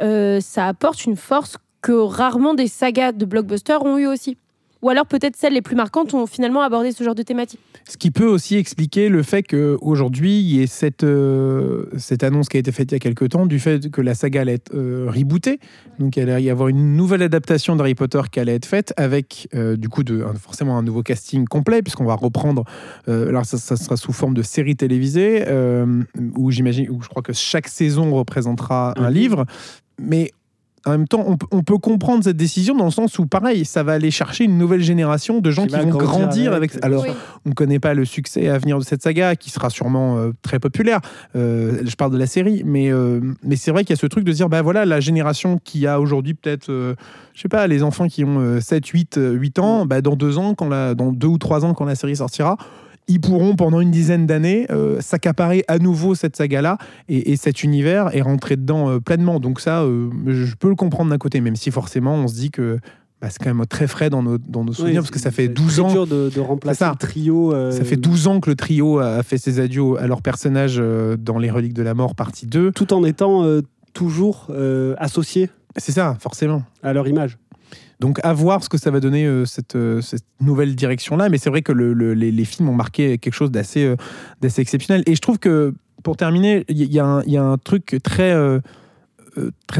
euh, 0.00 0.40
ça 0.40 0.66
apporte 0.66 1.04
une 1.04 1.16
force 1.16 1.56
que 1.82 1.92
rarement 1.92 2.54
des 2.54 2.68
sagas 2.68 3.12
de 3.12 3.24
blockbusters 3.24 3.84
ont 3.84 3.98
eu 3.98 4.06
aussi. 4.06 4.36
Ou 4.86 4.90
alors 4.90 5.04
peut-être 5.06 5.34
celles 5.34 5.54
les 5.54 5.62
plus 5.62 5.74
marquantes 5.74 6.14
ont 6.14 6.26
finalement 6.28 6.62
abordé 6.62 6.92
ce 6.92 7.02
genre 7.02 7.16
de 7.16 7.22
thématique. 7.24 7.58
Ce 7.88 7.96
qui 7.96 8.12
peut 8.12 8.28
aussi 8.28 8.54
expliquer 8.54 9.08
le 9.08 9.24
fait 9.24 9.42
qu'aujourd'hui, 9.42 10.38
il 10.38 10.46
y 10.46 10.62
ait 10.62 10.68
cette, 10.68 11.02
euh, 11.02 11.86
cette 11.98 12.22
annonce 12.22 12.48
qui 12.48 12.56
a 12.56 12.60
été 12.60 12.70
faite 12.70 12.92
il 12.92 12.94
y 12.94 12.96
a 12.96 13.00
quelques 13.00 13.30
temps 13.30 13.46
du 13.46 13.58
fait 13.58 13.90
que 13.90 14.00
la 14.00 14.14
saga 14.14 14.42
allait 14.42 14.54
être 14.54 14.72
euh, 14.76 15.10
rebootée. 15.10 15.58
Donc, 15.98 16.16
il 16.16 16.22
allait 16.30 16.40
y 16.44 16.50
avoir 16.50 16.68
une 16.68 16.94
nouvelle 16.96 17.22
adaptation 17.22 17.74
d'Harry 17.74 17.96
Potter 17.96 18.20
qui 18.30 18.38
allait 18.38 18.54
être 18.54 18.66
faite 18.66 18.94
avec, 18.96 19.48
euh, 19.56 19.76
du 19.76 19.88
coup, 19.88 20.04
de, 20.04 20.22
un- 20.22 20.34
forcément 20.34 20.78
un 20.78 20.82
nouveau 20.84 21.02
casting 21.02 21.46
complet, 21.48 21.82
puisqu'on 21.82 22.04
va 22.04 22.14
reprendre. 22.14 22.62
euh, 23.08 23.28
alors, 23.28 23.44
ça, 23.44 23.58
ça 23.58 23.74
sera 23.76 23.96
sous 23.96 24.12
forme 24.12 24.34
de 24.34 24.42
série 24.42 24.76
télévisée, 24.76 25.42
euh, 25.48 26.04
où 26.36 26.52
j'imagine, 26.52 26.88
où 26.90 27.02
je 27.02 27.08
crois 27.08 27.22
que 27.22 27.32
chaque 27.32 27.66
saison 27.66 28.14
représentera 28.14 28.94
un 28.98 29.08
Mhm. 29.10 29.14
livre. 29.16 29.46
Mais 30.00 30.30
en 30.86 30.90
même 30.92 31.08
temps, 31.08 31.24
on, 31.26 31.36
peut- 31.36 31.46
on 31.50 31.62
peut 31.62 31.78
comprendre 31.78 32.24
cette 32.24 32.36
décision 32.36 32.74
dans 32.76 32.84
le 32.86 32.90
sens 32.90 33.18
où, 33.18 33.26
pareil, 33.26 33.64
ça 33.64 33.82
va 33.82 33.92
aller 33.92 34.10
chercher 34.10 34.44
une 34.44 34.56
nouvelle 34.56 34.82
génération 34.82 35.40
de 35.40 35.50
gens 35.50 35.66
Qui 35.66 35.74
vont 35.76 35.88
grandir 35.88 36.06
grandir 36.20 36.52
avec, 36.52 36.72
avec. 36.72 36.84
Alors, 36.84 37.02
Oui. 37.02 37.10
on 37.44 37.50
ne 37.50 37.54
connaît 37.54 37.78
pas 37.80 37.92
le 37.94 38.04
succès 38.04 38.48
à 38.48 38.58
venir 38.58 38.78
de 38.78 38.84
cette 38.84 39.02
saga, 39.02 39.36
qui 39.36 39.50
sera 39.50 39.68
sûrement 39.68 40.16
euh, 40.18 40.30
très 40.42 40.58
populaire. 40.58 41.00
Euh, 41.34 41.82
je 41.84 41.96
parle 41.96 42.12
de 42.12 42.18
la 42.18 42.26
série, 42.26 42.62
mais, 42.64 42.90
euh, 42.92 43.20
mais 43.42 43.56
c'est 43.56 43.70
vrai 43.72 43.84
qu'il 43.84 43.90
y 43.94 43.98
a 43.98 44.00
ce 44.00 44.06
truc 44.06 44.24
de 44.24 44.32
dire, 44.32 44.48
bah 44.48 44.62
voilà, 44.62 44.84
la 44.86 45.00
génération 45.00 45.58
qui 45.62 45.86
a 45.86 46.00
aujourd'hui 46.00 46.34
peut-être, 46.34 46.70
euh, 46.70 46.94
je 47.34 47.40
sais 47.42 47.48
pas, 47.48 47.66
les 47.66 47.82
enfants 47.82 48.06
qui 48.08 48.24
ont 48.24 48.38
euh, 48.40 48.60
7, 48.60 48.86
8, 48.86 49.18
euh, 49.18 49.32
8 49.32 49.58
ans, 49.58 49.86
bah, 49.86 50.00
dans 50.00 50.16
deux 50.16 50.38
ans, 50.38 50.54
quand 50.54 50.68
la, 50.68 50.94
dans 50.94 51.12
deux 51.12 51.26
ou 51.28 51.38
trois 51.38 51.64
ans, 51.64 51.74
quand 51.74 51.84
la 51.84 51.94
série 51.96 52.16
sortira, 52.16 52.56
ils 53.08 53.20
pourront 53.20 53.54
pendant 53.56 53.80
une 53.80 53.90
dizaine 53.90 54.26
d'années 54.26 54.66
euh, 54.70 55.00
s'accaparer 55.00 55.64
à 55.68 55.78
nouveau 55.78 56.14
cette 56.14 56.36
saga-là 56.36 56.78
et, 57.08 57.32
et 57.32 57.36
cet 57.36 57.62
univers 57.62 58.14
et 58.14 58.20
rentrer 58.20 58.56
dedans 58.56 58.90
euh, 58.90 59.00
pleinement. 59.00 59.38
Donc 59.40 59.60
ça, 59.60 59.82
euh, 59.82 60.10
je 60.26 60.54
peux 60.56 60.68
le 60.68 60.74
comprendre 60.74 61.10
d'un 61.10 61.18
côté, 61.18 61.40
même 61.40 61.56
si 61.56 61.70
forcément 61.70 62.14
on 62.14 62.26
se 62.28 62.34
dit 62.34 62.50
que 62.50 62.78
bah, 63.20 63.28
c'est 63.30 63.42
quand 63.42 63.54
même 63.54 63.64
très 63.66 63.86
frais 63.86 64.10
dans 64.10 64.22
nos, 64.22 64.38
dans 64.38 64.64
nos 64.64 64.72
souvenirs, 64.72 65.02
parce 65.02 65.10
que 65.10 65.18
ça 65.18 65.30
fait 65.30 65.46
c'est 65.46 65.52
12 65.54 65.72
très 65.72 65.80
ans 65.82 65.92
dur 65.92 66.06
de, 66.06 66.30
de 66.34 66.40
remplacer 66.40 66.78
ça. 66.80 66.90
le 66.90 66.96
trio. 66.96 67.54
ça 67.70 67.84
fait 67.84 67.96
12 67.96 68.26
ans 68.26 68.40
que 68.40 68.50
le 68.50 68.56
trio 68.56 68.98
a 68.98 69.22
fait 69.22 69.38
ses 69.38 69.60
adieux 69.60 69.96
à 69.98 70.06
leur 70.06 70.20
personnage 70.20 70.76
dans 71.18 71.38
Les 71.38 71.50
Reliques 71.50 71.72
de 71.74 71.82
la 71.82 71.94
Mort, 71.94 72.14
partie 72.14 72.46
2. 72.46 72.72
Tout 72.72 72.92
en 72.92 73.04
étant 73.04 73.42
toujours 73.94 74.50
associés 74.98 75.48
C'est 75.78 75.92
ça, 75.92 76.16
forcément. 76.20 76.62
à 76.82 76.92
leur 76.92 77.08
image. 77.08 77.38
Donc, 78.00 78.18
à 78.22 78.32
voir 78.34 78.62
ce 78.62 78.68
que 78.68 78.76
ça 78.76 78.90
va 78.90 79.00
donner, 79.00 79.24
euh, 79.24 79.46
cette, 79.46 79.74
euh, 79.74 80.02
cette 80.02 80.24
nouvelle 80.40 80.76
direction-là. 80.76 81.28
Mais 81.30 81.38
c'est 81.38 81.48
vrai 81.48 81.62
que 81.62 81.72
le- 81.72 81.94
le- 81.94 82.12
les, 82.12 82.44
films 82.44 82.68
ont 82.68 82.74
marqué 82.74 83.16
quelque 83.18 83.32
chose 83.34 83.50
d'assez 83.50 83.84
euh, 83.84 83.96
d'assez 84.42 84.60
exceptionnel. 84.60 85.02
Et 85.06 85.14
je 85.14 85.20
trouve 85.20 85.38
que, 85.38 85.74
pour 86.02 86.16
terminer, 86.16 86.64
il 86.68 86.92
y, 86.92 86.98
a 86.98 87.04
un- 87.06 87.56
truc 87.58 87.96
très, 88.02 88.32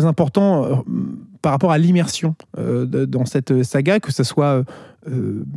important 0.05 0.83
par 1.43 1.53
rapport 1.53 1.73
à 1.73 1.79
l'immersion 1.79 2.35
dans 2.57 3.27
cette 3.27 3.63
saga, 3.63 4.01
que 4.01 4.11
ce 4.13 4.25
soit 4.25 4.65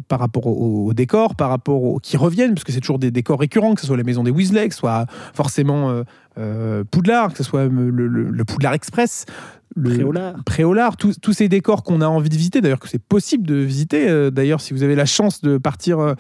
par 0.08 0.20
rapport 0.20 0.46
au, 0.46 0.86
au 0.88 0.94
décor, 0.94 1.36
par 1.36 1.50
rapport 1.50 1.82
aux 1.82 2.00
qui 2.00 2.18
reviennent, 2.18 2.54
parce 2.54 2.64
que 2.66 2.72
c'est 2.72 2.82
toujours 2.82 3.00
des 3.00 3.10
décors 3.10 3.40
récurrents, 3.40 3.74
que 3.74 3.82
ce 3.82 3.88
soit 3.88 3.98
la 3.98 4.04
maison 4.04 4.22
des 4.24 4.32
Weasley, 4.32 4.68
que 4.68 4.74
ce 4.76 4.80
soit 4.82 5.06
forcément 5.34 6.04
Poudlard, 6.92 7.32
que 7.32 7.38
ce 7.38 7.44
soit 7.44 7.66
le 7.66 8.44
Poudlard 8.44 8.74
Express. 8.74 9.26
Le, 9.76 9.92
Préolard. 9.94 10.44
Préolard, 10.46 10.98
tous 10.98 11.34
ces 11.34 11.48
décors 11.48 11.84
qu'on 11.84 12.02
a 12.02 12.08
envie 12.08 12.30
de 12.30 12.36
visiter, 12.36 12.60
d'ailleurs 12.60 12.80
que 12.80 12.90
c'est 12.90 13.02
possible 13.02 13.46
de 13.46 13.56
visiter. 13.56 14.10
euh, 14.10 14.32
d'ailleurs, 14.32 14.62
si 14.62 14.74
vous 14.74 14.82
avez 14.84 14.96
la 14.96 15.06
chance 15.06 15.42
de 15.42 15.58
partir 15.60 16.00
euh, 16.00 16.14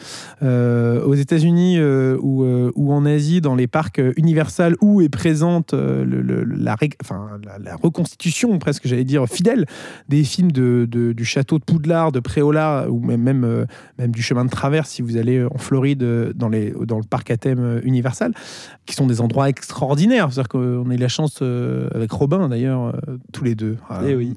euh, 0.43 1.03
aux 1.03 1.15
États-Unis 1.15 1.77
euh, 1.79 2.15
ou, 2.21 2.43
euh, 2.43 2.71
ou 2.75 2.93
en 2.93 3.05
Asie, 3.05 3.41
dans 3.41 3.55
les 3.55 3.67
parcs 3.67 3.99
Universal, 4.17 4.75
où 4.81 5.01
est 5.01 5.09
présente 5.09 5.73
le- 5.73 6.03
le- 6.03 6.43
la, 6.43 6.75
ré- 6.75 6.91
enfin, 7.01 7.39
la, 7.43 7.57
la 7.57 7.75
reconstitution, 7.75 8.57
presque, 8.59 8.87
j'allais 8.87 9.03
dire, 9.03 9.25
fidèle 9.27 9.65
des 10.07 10.23
films 10.23 10.51
de, 10.51 10.87
de- 10.89 11.11
du 11.13 11.25
château 11.25 11.57
de 11.57 11.63
Poudlard, 11.63 12.11
de 12.11 12.19
Préolard, 12.19 12.91
ou 12.93 12.99
même, 12.99 13.21
même, 13.21 13.65
même 13.97 14.11
du 14.11 14.21
chemin 14.21 14.45
de 14.45 14.49
traverse, 14.51 14.89
si 14.91 15.01
vous 15.01 15.17
allez 15.17 15.43
en 15.43 15.57
Floride, 15.57 16.03
dans, 16.35 16.49
les, 16.49 16.71
dans 16.85 16.97
le 16.97 17.03
parc 17.03 17.31
à 17.31 17.37
thème 17.37 17.81
Universal, 17.83 18.31
qui 18.85 18.95
sont 18.95 19.07
des 19.07 19.21
endroits 19.21 19.49
extraordinaires. 19.49 20.27
C'est-à-dire 20.31 20.49
qu'on 20.49 20.89
a 20.89 20.93
eu 20.93 20.97
la 20.97 21.07
chance, 21.07 21.41
avec 21.41 22.11
Robin 22.11 22.47
d'ailleurs, 22.47 22.95
tous 23.39 23.45
les 23.45 23.55
deux. 23.55 23.77
Ah, 23.89 24.01
Eh 24.05 24.15
oui. 24.15 24.33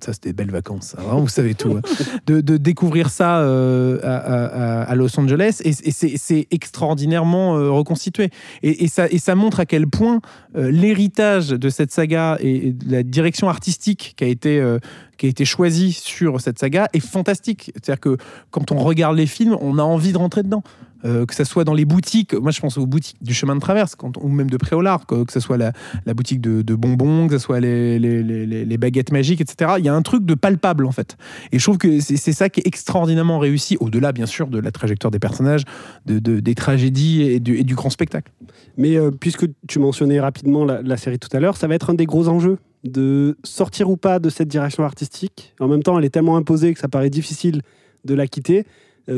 Ça, 0.00 0.12
c'était 0.12 0.28
des 0.30 0.34
belles 0.34 0.50
vacances. 0.50 0.88
ça. 0.96 1.00
Vraiment, 1.02 1.20
vous 1.20 1.28
savez 1.28 1.54
tout. 1.54 1.72
hein. 1.78 1.80
De, 2.26 2.40
de 2.42 2.56
découvrir 2.58 3.08
ça 3.08 3.38
euh, 3.40 3.98
à, 4.02 4.16
à- 4.16 4.82
à 4.82 4.94
Los 4.94 5.18
Angeles. 5.18 5.60
Et, 5.64 5.70
et 5.70 6.16
c'est 6.18 6.46
extraordinairement 6.50 7.56
euh, 7.56 7.70
reconstitué. 7.70 8.30
Et, 8.62 8.84
et 8.84 8.88
ça, 8.88 9.08
et 9.08 9.18
ça 9.18 9.34
montre 9.34 9.58
à 9.60 9.64
quel 9.66 9.86
point 9.86 10.20
euh, 10.56 10.70
l'héritage 10.70 11.48
de 11.48 11.68
cette 11.70 11.92
saga 11.92 12.36
et, 12.40 12.68
et 12.68 12.72
de 12.72 12.90
la 12.92 13.02
direction 13.02 13.48
artistique 13.48 14.14
qui 14.16 14.24
a 14.24 14.28
été. 14.28 14.62
qui 15.16 15.24
a 15.26 15.28
été 15.30 15.46
choisie 15.46 15.92
sur 15.92 16.40
cette 16.42 16.58
saga 16.58 16.88
est 16.92 17.00
fantastique. 17.00 17.70
C'est-à-dire 17.74 18.00
que 18.00 18.16
quand 18.50 18.70
on 18.72 18.76
regarde 18.78 19.16
les 19.16 19.26
films, 19.26 19.56
on 19.62 19.78
a 19.78 19.82
envie 19.82 20.12
de 20.12 20.18
rentrer 20.18 20.42
dedans. 20.42 20.62
Euh, 21.06 21.24
que 21.24 21.34
ce 21.34 21.44
soit 21.44 21.64
dans 21.64 21.74
les 21.74 21.84
boutiques, 21.84 22.34
moi 22.34 22.50
je 22.50 22.60
pense 22.60 22.76
aux 22.78 22.86
boutiques 22.86 23.22
du 23.22 23.32
chemin 23.32 23.54
de 23.54 23.60
traverse, 23.60 23.96
ou 24.20 24.28
même 24.28 24.50
de 24.50 24.56
Préolard, 24.56 25.06
que, 25.06 25.24
que 25.24 25.32
ce 25.32 25.38
soit 25.38 25.56
la, 25.56 25.72
boutique 26.14 26.40
de, 26.40 26.74
bonbons, 26.74 27.28
que 27.28 27.38
ce 27.38 27.44
soit 27.44 27.60
les, 27.60 28.76
baguettes 28.76 29.12
magiques, 29.12 29.40
etc. 29.40 29.74
Il 29.78 29.84
y 29.84 29.88
a 29.88 29.94
un 29.94 30.02
truc 30.02 30.24
de 30.24 30.34
palpable 30.34 30.84
en 30.84 30.92
fait. 30.92 31.16
Et 31.52 31.58
je 31.58 31.64
trouve 31.64 31.78
que 31.78 32.00
c'est 32.00 32.32
ça 32.32 32.48
qui 32.48 32.60
est 32.60 32.66
extraordinairement 32.66 33.38
réussi, 33.38 33.76
au-delà 33.78 34.12
bien 34.12 34.26
sûr 34.26 34.48
de 34.48 34.58
la 34.58 34.70
trajectoire 34.72 35.10
des 35.10 35.18
personnages, 35.18 35.62
de, 36.06 36.18
de- 36.18 36.40
des 36.40 36.54
tragédies 36.54 37.22
et 37.22 37.40
du, 37.40 37.74
grand 37.74 37.90
spectacle. 37.90 38.32
Mais 38.76 38.96
euh, 38.96 39.10
puisque 39.10 39.46
tu 39.68 39.78
mentionnais 39.78 40.20
rapidement 40.20 40.64
la, 40.64 40.96
série 40.96 41.18
tout 41.18 41.34
à 41.36 41.40
l'heure, 41.40 41.56
ça 41.56 41.66
va 41.68 41.74
être 41.74 41.90
un 41.90 41.94
des 41.94 42.06
gros 42.06 42.28
enjeux 42.28 42.58
de 42.84 43.36
sortir 43.44 43.90
ou 43.90 43.96
pas 43.96 44.18
de 44.18 44.28
cette 44.30 44.48
direction 44.48 44.84
artistique. 44.84 45.54
En 45.60 45.68
même 45.68 45.82
temps, 45.82 45.98
elle 45.98 46.04
est 46.04 46.10
tellement 46.10 46.36
imposée 46.36 46.72
que 46.72 46.80
ça 46.80 46.88
paraît 46.88 47.10
difficile 47.10 47.62
de 48.04 48.14
la 48.14 48.26
quitter, 48.26 48.64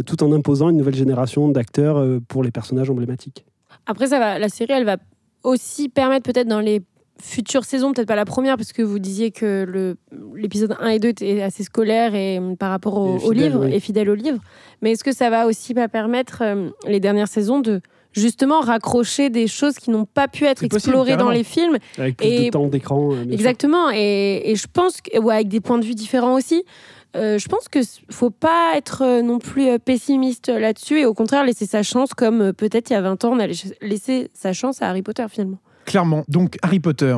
tout 0.05 0.22
en 0.22 0.32
imposant 0.32 0.68
une 0.70 0.76
nouvelle 0.76 0.95
génération 0.97 1.49
d'acteurs 1.49 1.97
euh, 1.99 2.20
pour 2.28 2.43
les 2.43 2.51
personnages 2.51 2.91
emblématiques. 2.91 3.45
Après, 3.86 4.09
ça 4.09 4.18
va, 4.18 4.39
la 4.39 4.49
série, 4.49 4.72
elle 4.72 4.84
va 4.84 4.97
aussi 5.45 5.89
permettre 5.89 6.30
peut-être 6.30 6.49
dans 6.49 6.61
les 6.61 6.82
futures 7.20 7.64
saisons, 7.64 7.93
peut-être 7.93 8.07
pas 8.09 8.14
la 8.16 8.24
première, 8.24 8.57
parce 8.57 8.72
que 8.72 8.82
vous 8.82 8.99
disiez 9.01 9.30
que 9.32 9.95
l'épisode 10.36 10.76
1 10.80 10.89
et 10.91 10.99
2 10.99 11.09
étaient 11.09 11.43
assez 11.43 11.64
scolaires 11.64 12.14
et 12.14 12.39
hum, 12.39 12.57
par 12.57 12.70
rapport 12.70 12.97
au, 12.99 13.14
Et 13.18 13.24
au 13.24 13.32
fidèle, 13.32 13.36
livre 13.53 13.64
oui. 13.66 13.74
et 13.74 13.80
fidèle 13.80 14.11
au 14.11 14.14
livre. 14.14 14.39
Mais 14.82 14.93
est-ce 14.93 15.03
que 15.05 15.12
ça 15.12 15.28
va 15.30 15.47
aussi 15.47 15.74
pas 15.74 15.89
permettre 15.89 16.43
euh, 16.43 16.70
les 16.86 17.01
dernières 17.01 17.26
saisons 17.28 17.61
de 17.61 17.80
justement 18.12 18.61
raccrocher 18.61 19.30
des 19.30 19.47
choses 19.49 19.74
qui 19.74 19.91
n'ont 19.91 20.05
pas 20.07 20.28
pu 20.28 20.45
être 20.45 20.61
possible, 20.61 20.76
explorées 20.76 21.16
dans 21.16 21.30
les 21.30 21.45
films 21.45 21.78
Avec 21.99 22.16
plus 22.18 22.26
Et- 22.26 22.45
de 22.47 22.51
temps 22.51 22.66
d'écran. 22.68 23.12
euh. 23.12 23.24
Exactement. 23.30 23.91
Et, 23.93 24.43
et 24.51 24.55
je 24.57 24.66
pense 24.72 25.01
que, 25.01 25.18
ouais, 25.18 25.34
avec 25.34 25.49
des 25.49 25.61
points 25.61 25.78
de 25.78 25.84
vue 25.84 25.95
différents 25.95 26.34
aussi. 26.34 26.62
Euh, 27.19 27.39
je 27.39 27.49
pense 27.49 27.69
que 27.69 27.81
faut 28.11 28.31
pas 28.31 28.73
être 28.77 29.03
euh, 29.03 29.23
non 29.23 29.39
plus 29.39 29.69
euh, 29.69 29.79
pessimiste 29.79 30.49
là-dessus 30.49 31.01
et 31.01 31.07
au 31.07 31.14
contraire 31.14 31.45
laisser 31.45 31.66
sa 31.66 31.83
chance 31.83 32.14
comme 32.14 32.53
peut-être 32.53 32.91
il 32.91 32.95
y 32.95 32.97
a 32.97 33.03
20 33.03 33.25
ans 33.25 33.33
on 33.35 33.39
ch- 33.39 33.73
laisser 33.83 34.31
sa 34.35 34.53
chance 34.53 34.81
à 34.83 34.89
Harry 34.89 35.03
Potter 35.03 35.27
finalement. 35.29 35.59
Clairement. 35.85 36.25
Donc 36.29 36.57
Harry 36.62 36.81
Potter, 36.81 37.16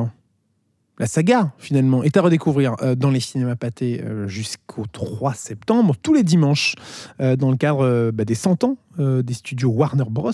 la 0.99 1.07
saga 1.07 1.51
finalement 1.57 2.03
est 2.03 2.15
à 2.15 2.21
redécouvrir 2.21 2.75
euh, 2.81 2.95
dans 2.95 3.09
les 3.09 3.19
cinémas 3.19 3.55
pâtés 3.55 4.01
euh, 4.03 4.27
jusqu'au 4.27 4.85
3 4.91 5.33
septembre, 5.33 5.95
tous 6.01 6.13
les 6.13 6.23
dimanches, 6.23 6.75
euh, 7.21 7.35
dans 7.35 7.49
le 7.51 7.57
cadre 7.57 8.11
bah, 8.11 8.23
des 8.25 8.35
100 8.35 8.63
ans 8.63 8.77
des 8.99 9.33
studios 9.33 9.69
Warner 9.69 10.03
Bros. 10.09 10.31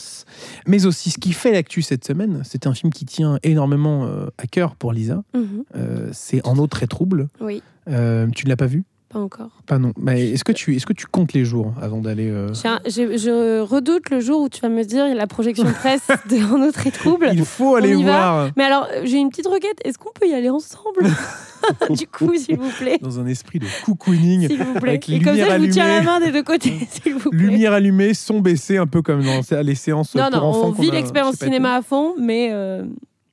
Mais 0.68 0.86
aussi, 0.88 1.12
ce 1.12 1.18
qui 1.20 1.32
fait 1.32 1.52
l'actu 1.54 1.82
cette 1.84 2.04
semaine, 2.06 2.42
c'est 2.44 2.68
un 2.68 2.74
film 2.74 2.92
qui 2.92 3.06
tient 3.06 3.38
énormément 3.44 4.10
à 4.38 4.48
cœur 4.48 4.76
pour 4.76 4.92
Lisa. 4.92 5.24
Mhm. 5.34 5.64
Euh, 5.76 6.10
c'est 6.12 6.46
En 6.46 6.58
eau 6.58 6.68
très 6.68 6.88
trouble. 6.88 7.28
Oui, 7.40 7.62
tu 7.86 7.92
ne 7.94 8.50
l'as 8.50 8.58
pas 8.58 8.66
vu? 8.66 8.84
Pas 9.18 9.24
encore. 9.24 9.50
Pas 9.66 9.78
non. 9.80 9.94
Mais 10.00 10.30
est-ce 10.30 10.44
que 10.44 10.52
tu 10.52 10.76
est-ce 10.76 10.86
que 10.86 10.94
tu 10.94 11.06
comptes 11.08 11.34
les 11.34 11.46
jours 11.46 11.74
avant 11.82 12.00
d'aller 12.00 12.30
euh, 12.30 12.50
un- 12.66 12.80
je 12.86 13.62
redoute 13.62 14.10
le 14.10 14.20
jour 14.20 14.42
où 14.42 14.50
tu 14.50 14.62
vas 14.62 14.70
me 14.70 14.84
dire 14.84 15.14
la 15.16 15.28
projection 15.28 15.66
presse 15.66 16.08
de 16.30 16.38
En 16.54 16.62
autre 16.62 16.86
et 16.86 16.92
trouble. 16.92 17.30
Il 17.34 17.46
faut 17.46 17.76
aller 17.76 17.96
voir 17.96 18.50
Mais 18.56 18.64
alors, 18.64 18.88
j'ai 19.04 19.18
une 19.18 19.30
petite 19.30 19.48
requête. 19.48 19.80
Est-ce 19.84 19.98
qu'on 19.98 20.12
peut 20.14 20.28
y 20.28 20.34
aller 20.34 20.50
ensemble 20.50 21.02
Du 21.90 22.08
coup, 22.08 22.36
s'il 22.36 22.58
vous 22.58 22.70
plaît. 22.70 23.00
dans 23.02 23.20
un 23.20 23.26
esprit 23.28 23.60
de 23.60 23.66
cocooning. 23.84 24.48
S'il 24.48 24.64
vous 24.64 24.74
plaît. 24.76 24.90
Avec 24.92 25.10
Et 25.10 25.20
comme 25.20 25.36
ça, 25.36 25.58
je 25.58 25.66
vous 25.66 25.72
tiens 25.72 25.88
la 25.88 26.02
main 26.02 26.20
des 26.20 26.32
deux 26.32 26.44
côtés, 26.44 26.74
s'il 26.90 27.16
vous 27.16 27.30
plaît. 27.32 27.40
Lumière 27.40 27.74
allumée, 27.74 28.14
son 28.14 28.40
baissé, 28.40 28.78
un 28.78 28.88
peu 28.88 29.02
comme 29.02 29.24
dans 29.24 29.42
les 29.64 29.76
séances 29.76 30.16
non, 30.16 30.30
pour 30.32 30.40
non, 30.42 30.48
enfants. 30.48 30.74
on 30.78 30.82
vit 30.82 30.92
l'expérience 30.92 31.36
cinéma 31.36 31.76
à 31.76 31.82
fond, 31.82 32.14
mais 32.20 32.50
euh, 32.52 32.86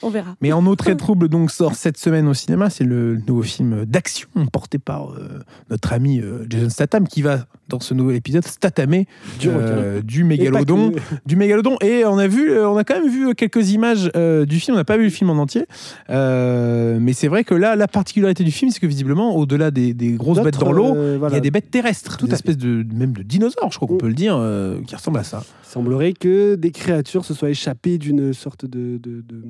on 0.02 0.10
verra. 0.10 0.36
Mais 0.40 0.52
En 0.52 0.64
eau 0.66 0.76
très 0.76 0.96
trouble 0.96 1.28
donc 1.28 1.50
sort 1.50 1.74
cette 1.74 1.96
semaine 1.98 2.26
au 2.28 2.34
cinéma. 2.34 2.68
C'est 2.70 2.84
le 2.84 3.18
nouveau 3.26 3.42
film 3.42 3.84
d'action 3.84 4.28
porté 4.52 4.78
par 4.78 5.12
euh, 5.12 5.40
notre 5.70 5.92
ami 5.92 6.20
euh, 6.20 6.44
Jason 6.50 6.68
Statham 6.70 7.06
qui 7.08 7.22
va 7.22 7.46
dans 7.68 7.80
ce 7.80 7.94
nouvel 7.94 8.16
épisode 8.16 8.44
statamer 8.44 9.06
Du 9.40 9.48
euh, 9.48 10.02
du 10.02 10.22
mégalodon, 10.24 10.90
que. 10.90 10.98
du 11.24 11.36
mégalodon. 11.36 11.76
Et 11.80 12.04
on 12.04 12.18
a 12.18 12.26
vu, 12.26 12.58
on 12.58 12.76
a 12.76 12.84
quand 12.84 13.00
même 13.00 13.08
vu 13.10 13.34
quelques 13.34 13.70
images 13.72 14.10
euh, 14.16 14.44
du 14.44 14.60
film. 14.60 14.74
On 14.74 14.78
n'a 14.78 14.84
pas 14.84 14.96
vu 14.98 15.04
le 15.04 15.10
film 15.10 15.30
en 15.30 15.38
entier, 15.38 15.64
Euh, 16.10 16.98
mais 17.00 17.12
c'est 17.12 17.28
vrai 17.28 17.44
que 17.44 17.54
là, 17.54 17.76
la 17.76 17.88
particularité 17.88 18.44
du 18.44 18.50
film, 18.52 18.70
c'est 18.70 18.80
que 18.80 18.86
visiblement, 18.86 19.34
au-delà 19.36 19.70
des, 19.70 19.94
des 19.94 20.12
grosses 20.12 20.40
bêtes 20.42 20.58
dans 20.58 20.72
l'eau, 20.72 20.94
euh, 20.94 21.18
il 21.30 21.34
y 21.34 21.36
a 21.36 21.40
des 21.40 21.50
bêtes 21.50 21.70
terrestres, 21.70 22.16
Tout 22.18 22.26
une 22.26 22.32
à 22.32 22.34
espèce 22.34 22.58
de 22.58 22.84
même 22.94 23.12
de 23.12 23.22
dinosaures, 23.22 23.70
je 23.72 23.76
crois 23.76 23.88
qu'on 23.88 23.94
Mm. 23.94 23.98
peut 23.98 24.08
le 24.08 24.14
dire, 24.14 24.36
euh, 24.36 24.80
qui 24.86 24.94
ressemblent 24.94 25.18
à 25.18 25.24
ça. 25.24 25.42
Il 25.64 25.70
semblerait 25.70 26.12
que 26.12 26.54
des 26.54 26.70
créatures 26.70 27.24
se 27.24 27.34
soient 27.34 27.50
échappées 27.50 27.98
d'une 27.98 28.32
sorte 28.32 28.64
de, 28.64 28.98
de, 28.98 29.22
de- 29.26 29.44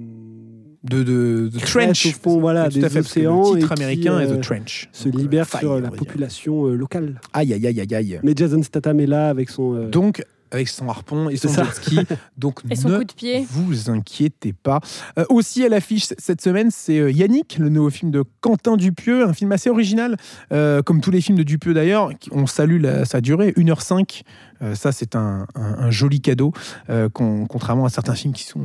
De, 0.83 1.03
de, 1.03 1.49
de 1.51 1.59
trench. 1.61 2.05
au 2.07 2.11
fond, 2.11 2.41
voilà, 2.41 2.65
Tout 2.69 2.77
à 2.77 2.81
des 2.83 2.89
fait, 2.91 2.95
parce 3.01 3.07
que 3.15 3.21
océans 3.21 3.55
Le 3.55 3.61
titre 3.61 3.73
et 3.73 3.75
qui, 3.75 3.83
américain 3.83 4.21
est 4.21 4.27
euh, 4.31 4.37
The 4.37 4.41
Trench. 4.43 4.89
se 4.93 5.05
Donc, 5.09 5.15
euh, 5.15 5.19
libèrent 5.23 5.47
faille, 5.49 5.61
sur 5.63 5.81
la 5.81 5.91
population 5.91 6.67
euh, 6.67 6.75
locale. 6.75 7.21
Aïe, 7.33 7.55
aïe, 7.55 7.67
aïe, 7.67 7.81
aïe, 7.81 7.95
aïe. 7.95 8.21
Mais 8.23 8.35
Jason 8.37 8.63
Statham 8.63 9.01
est 9.01 9.07
là 9.07 9.31
avec 9.31 9.49
son. 9.49 9.75
euh, 9.75 9.89
Donc, 9.89 10.23
avec 10.51 10.69
son 10.69 10.87
harpon 10.91 11.31
et 11.31 11.37
son 11.39 11.49
jet 11.49 11.65
ski. 11.73 11.99
Donc, 12.37 12.61
Et 12.71 12.77
son 12.77 12.91
ne 12.91 12.99
coup 12.99 13.05
de 13.05 13.13
pied. 13.15 13.47
vous 13.51 13.89
inquiétez 13.89 14.53
pas. 14.53 14.81
Euh, 15.19 15.25
aussi 15.31 15.65
à 15.65 15.71
l'affiche 15.71 16.05
cette 16.19 16.43
semaine, 16.43 16.69
c'est 16.71 16.99
euh, 16.99 17.11
Yannick, 17.11 17.57
le 17.59 17.71
nouveau 17.71 17.89
film 17.89 18.11
de 18.11 18.23
Quentin 18.43 18.77
Dupieux, 18.77 19.27
un 19.27 19.33
film 19.33 19.53
assez 19.53 19.71
original, 19.71 20.19
euh, 20.53 20.83
comme 20.83 21.01
tous 21.01 21.11
les 21.11 21.23
films 21.23 21.39
de 21.39 21.43
Dupieux 21.45 21.73
d'ailleurs. 21.73 22.11
qui- 22.21 22.29
On 22.33 22.47
salue 22.47 22.79
la- 22.83 23.07
sa 23.07 23.23
durée, 23.23 23.55
1h05. 23.57 24.23
Euh, 24.63 24.75
ça, 24.75 24.93
c'est 24.93 25.17
un, 25.17 25.47
un- 25.55 25.79
un 25.79 25.91
joli 25.91 26.21
cadeau, 26.21 26.53
euh, 26.91 27.09
con- 27.09 27.47
contrairement 27.47 27.87
à 27.87 27.89
certains 27.89 28.15
films 28.15 28.35
qui 28.35 28.45
sont. 28.45 28.61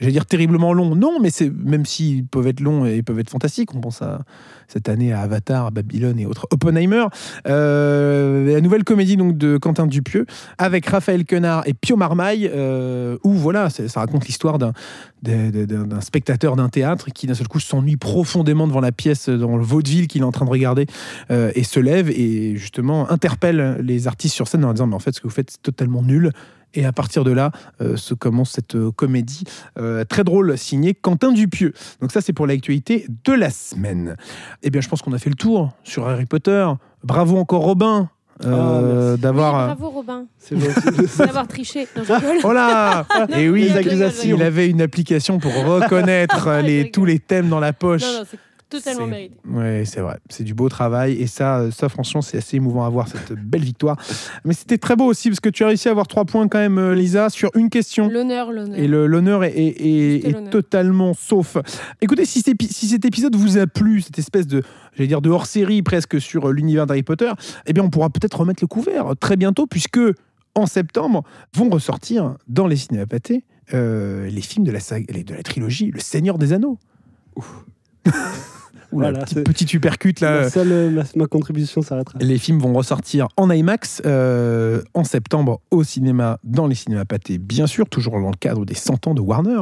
J'allais 0.00 0.12
dire 0.12 0.26
terriblement 0.26 0.72
longs. 0.72 0.94
Non, 0.94 1.18
mais 1.20 1.30
c'est 1.30 1.50
même 1.50 1.86
s'ils 1.86 2.26
peuvent 2.26 2.46
être 2.46 2.60
longs 2.60 2.84
et 2.84 3.02
peuvent 3.02 3.18
être 3.18 3.30
fantastiques. 3.30 3.74
On 3.74 3.80
pense 3.80 4.02
à 4.02 4.22
cette 4.68 4.88
année 4.88 5.12
à 5.12 5.20
Avatar, 5.20 5.66
à 5.66 5.70
Babylone 5.70 6.18
et 6.18 6.26
autres. 6.26 6.46
Oppenheimer, 6.50 7.06
euh, 7.46 8.52
la 8.52 8.60
nouvelle 8.60 8.84
comédie 8.84 9.16
donc 9.16 9.36
de 9.38 9.58
Quentin 9.58 9.86
Dupieux 9.86 10.26
avec 10.58 10.86
Raphaël 10.86 11.24
Quenard 11.24 11.66
et 11.66 11.74
Pio 11.74 11.96
Marmaille, 11.96 12.50
euh, 12.52 13.16
où 13.24 13.32
voilà, 13.32 13.70
ça 13.70 14.00
raconte 14.00 14.26
l'histoire 14.26 14.58
d'un 14.58 16.00
spectateur 16.00 16.56
d'un 16.56 16.68
théâtre 16.68 17.10
qui 17.12 17.26
d'un 17.26 17.34
seul 17.34 17.48
coup 17.48 17.60
s'ennuie 17.60 17.96
profondément 17.96 18.66
devant 18.66 18.80
la 18.80 18.92
pièce 18.92 19.28
dans 19.28 19.56
le 19.56 19.62
vaudeville 19.62 20.08
qu'il 20.08 20.22
est 20.22 20.24
en 20.26 20.32
train 20.32 20.44
de 20.44 20.50
regarder 20.50 20.86
euh, 21.30 21.52
et 21.54 21.64
se 21.64 21.80
lève 21.80 22.10
et 22.10 22.56
justement 22.56 23.10
interpelle 23.10 23.78
les 23.80 24.06
artistes 24.06 24.34
sur 24.34 24.48
scène 24.48 24.64
en 24.64 24.72
disant 24.72 24.86
mais 24.86 24.94
en 24.94 25.00
fait 25.00 25.14
ce 25.14 25.20
que 25.20 25.26
vous 25.26 25.34
faites 25.34 25.50
c'est 25.50 25.62
totalement 25.62 26.02
nul 26.02 26.32
et 26.76 26.84
à 26.84 26.92
partir 26.92 27.24
de 27.24 27.32
là 27.32 27.50
euh, 27.80 27.96
se 27.96 28.14
commence 28.14 28.52
cette 28.52 28.76
euh, 28.76 28.92
comédie 28.92 29.44
euh, 29.78 30.04
très 30.04 30.24
drôle 30.24 30.56
signée 30.56 30.94
Quentin 30.94 31.32
Dupieux. 31.32 31.72
Donc 32.00 32.12
ça 32.12 32.20
c'est 32.20 32.32
pour 32.32 32.46
l'actualité 32.46 33.06
de 33.24 33.32
la 33.32 33.50
semaine. 33.50 34.16
Eh 34.62 34.70
bien 34.70 34.80
je 34.80 34.88
pense 34.88 35.02
qu'on 35.02 35.12
a 35.12 35.18
fait 35.18 35.30
le 35.30 35.36
tour 35.36 35.72
sur 35.82 36.06
Harry 36.08 36.26
Potter. 36.26 36.68
Bravo 37.02 37.38
encore 37.38 37.62
Robin 37.62 38.08
euh, 38.44 39.12
Ah. 39.12 39.12
Oui, 39.14 39.20
d'avoir... 39.20 39.66
bravo 39.76 39.90
Robin 39.90 40.26
d'avoir 41.18 41.48
triché. 41.48 41.88
Non, 41.96 42.04
je. 42.04 42.46
Oh 42.46 42.52
là 42.52 43.06
Et 43.36 43.48
oui, 43.48 43.62
Les 43.62 43.76
accusations. 43.76 44.36
il 44.36 44.42
avait 44.42 44.68
une 44.68 44.82
application 44.82 45.38
pour 45.38 45.54
reconnaître 45.54 46.60
les, 46.62 46.90
tous 46.90 47.04
les 47.04 47.18
thèmes 47.18 47.48
dans 47.48 47.60
la 47.60 47.72
poche. 47.72 48.02
Non, 48.02 48.18
non, 48.18 48.24
c'est 48.30 48.38
totalement 48.68 49.06
mérité. 49.06 49.36
Ouais, 49.48 49.84
c'est 49.86 50.00
vrai. 50.00 50.18
C'est 50.28 50.44
du 50.44 50.54
beau 50.54 50.68
travail. 50.68 51.12
Et 51.20 51.26
ça, 51.26 51.58
euh, 51.60 51.70
ça 51.70 51.88
franchement, 51.88 52.20
c'est 52.22 52.38
assez 52.38 52.56
émouvant 52.56 52.84
à 52.84 52.88
voir, 52.88 53.08
cette 53.08 53.32
belle 53.32 53.62
victoire. 53.62 53.96
Mais 54.44 54.54
c'était 54.54 54.78
très 54.78 54.96
beau 54.96 55.04
aussi, 55.06 55.28
parce 55.28 55.40
que 55.40 55.48
tu 55.48 55.64
as 55.64 55.68
réussi 55.68 55.88
à 55.88 55.92
avoir 55.92 56.06
trois 56.08 56.24
points 56.24 56.48
quand 56.48 56.58
même, 56.58 56.78
euh, 56.78 56.94
Lisa, 56.94 57.30
sur 57.30 57.50
une 57.54 57.70
question. 57.70 58.08
L'honneur, 58.08 58.52
l'honneur. 58.52 58.78
Et 58.78 58.88
le- 58.88 59.06
l'honneur 59.06 59.44
est, 59.44 59.52
est- 59.56 60.50
totalement 60.50 61.14
sauf. 61.14 61.56
Écoutez, 62.00 62.24
si, 62.24 62.40
cet 62.42 62.54
épi- 62.54 62.72
si 62.72 62.88
cet 62.88 63.04
épisode 63.04 63.36
vous 63.36 63.58
a 63.58 63.66
plu, 63.66 64.00
cette 64.02 64.18
espèce 64.18 64.46
de, 64.46 64.62
j'allais 64.94 65.08
dire, 65.08 65.20
de 65.22 65.30
hors-série 65.30 65.82
presque 65.82 66.20
sur 66.20 66.48
euh, 66.48 66.52
l'univers 66.52 66.86
d'Harry 66.86 67.02
Potter, 67.02 67.30
eh 67.66 67.72
bien, 67.72 67.82
on 67.84 67.90
pourra 67.90 68.10
peut-être 68.10 68.40
remettre 68.40 68.62
le 68.62 68.68
couvert 68.68 69.12
très 69.20 69.36
bientôt, 69.36 69.66
puisque 69.66 70.00
en 70.54 70.66
septembre 70.66 71.22
vont 71.54 71.68
ressortir 71.68 72.36
dans 72.48 72.66
les 72.66 72.76
cinémas 72.76 73.06
pâtés 73.06 73.44
euh, 73.74 74.28
les 74.30 74.40
films 74.40 74.64
de 74.64 74.70
la, 74.72 74.80
saga- 74.80 75.22
de 75.22 75.34
la 75.34 75.42
trilogie 75.42 75.90
Le 75.92 76.00
Seigneur 76.00 76.38
des 76.38 76.52
Anneaux. 76.52 76.78
Oula, 78.92 79.10
Voilà, 79.10 79.24
petit, 79.24 79.34
petit 79.36 79.66
supercute 79.66 80.20
là. 80.20 80.42
Ma, 80.42 80.50
seule, 80.50 80.72
euh, 80.72 80.90
ma, 80.90 81.02
ma 81.14 81.26
contribution 81.26 81.82
s'arrêtera. 81.82 82.18
Les 82.20 82.38
films 82.38 82.58
vont 82.58 82.72
ressortir 82.72 83.28
en 83.36 83.50
IMAX 83.50 84.02
euh, 84.06 84.82
en 84.94 85.04
septembre 85.04 85.60
au 85.70 85.84
cinéma, 85.84 86.38
dans 86.44 86.66
les 86.66 86.74
cinémas 86.74 87.04
pâtés, 87.04 87.38
bien 87.38 87.66
sûr, 87.66 87.88
toujours 87.88 88.20
dans 88.20 88.30
le 88.30 88.36
cadre 88.36 88.64
des 88.64 88.74
100 88.74 89.06
ans 89.06 89.14
de 89.14 89.20
Warner, 89.20 89.60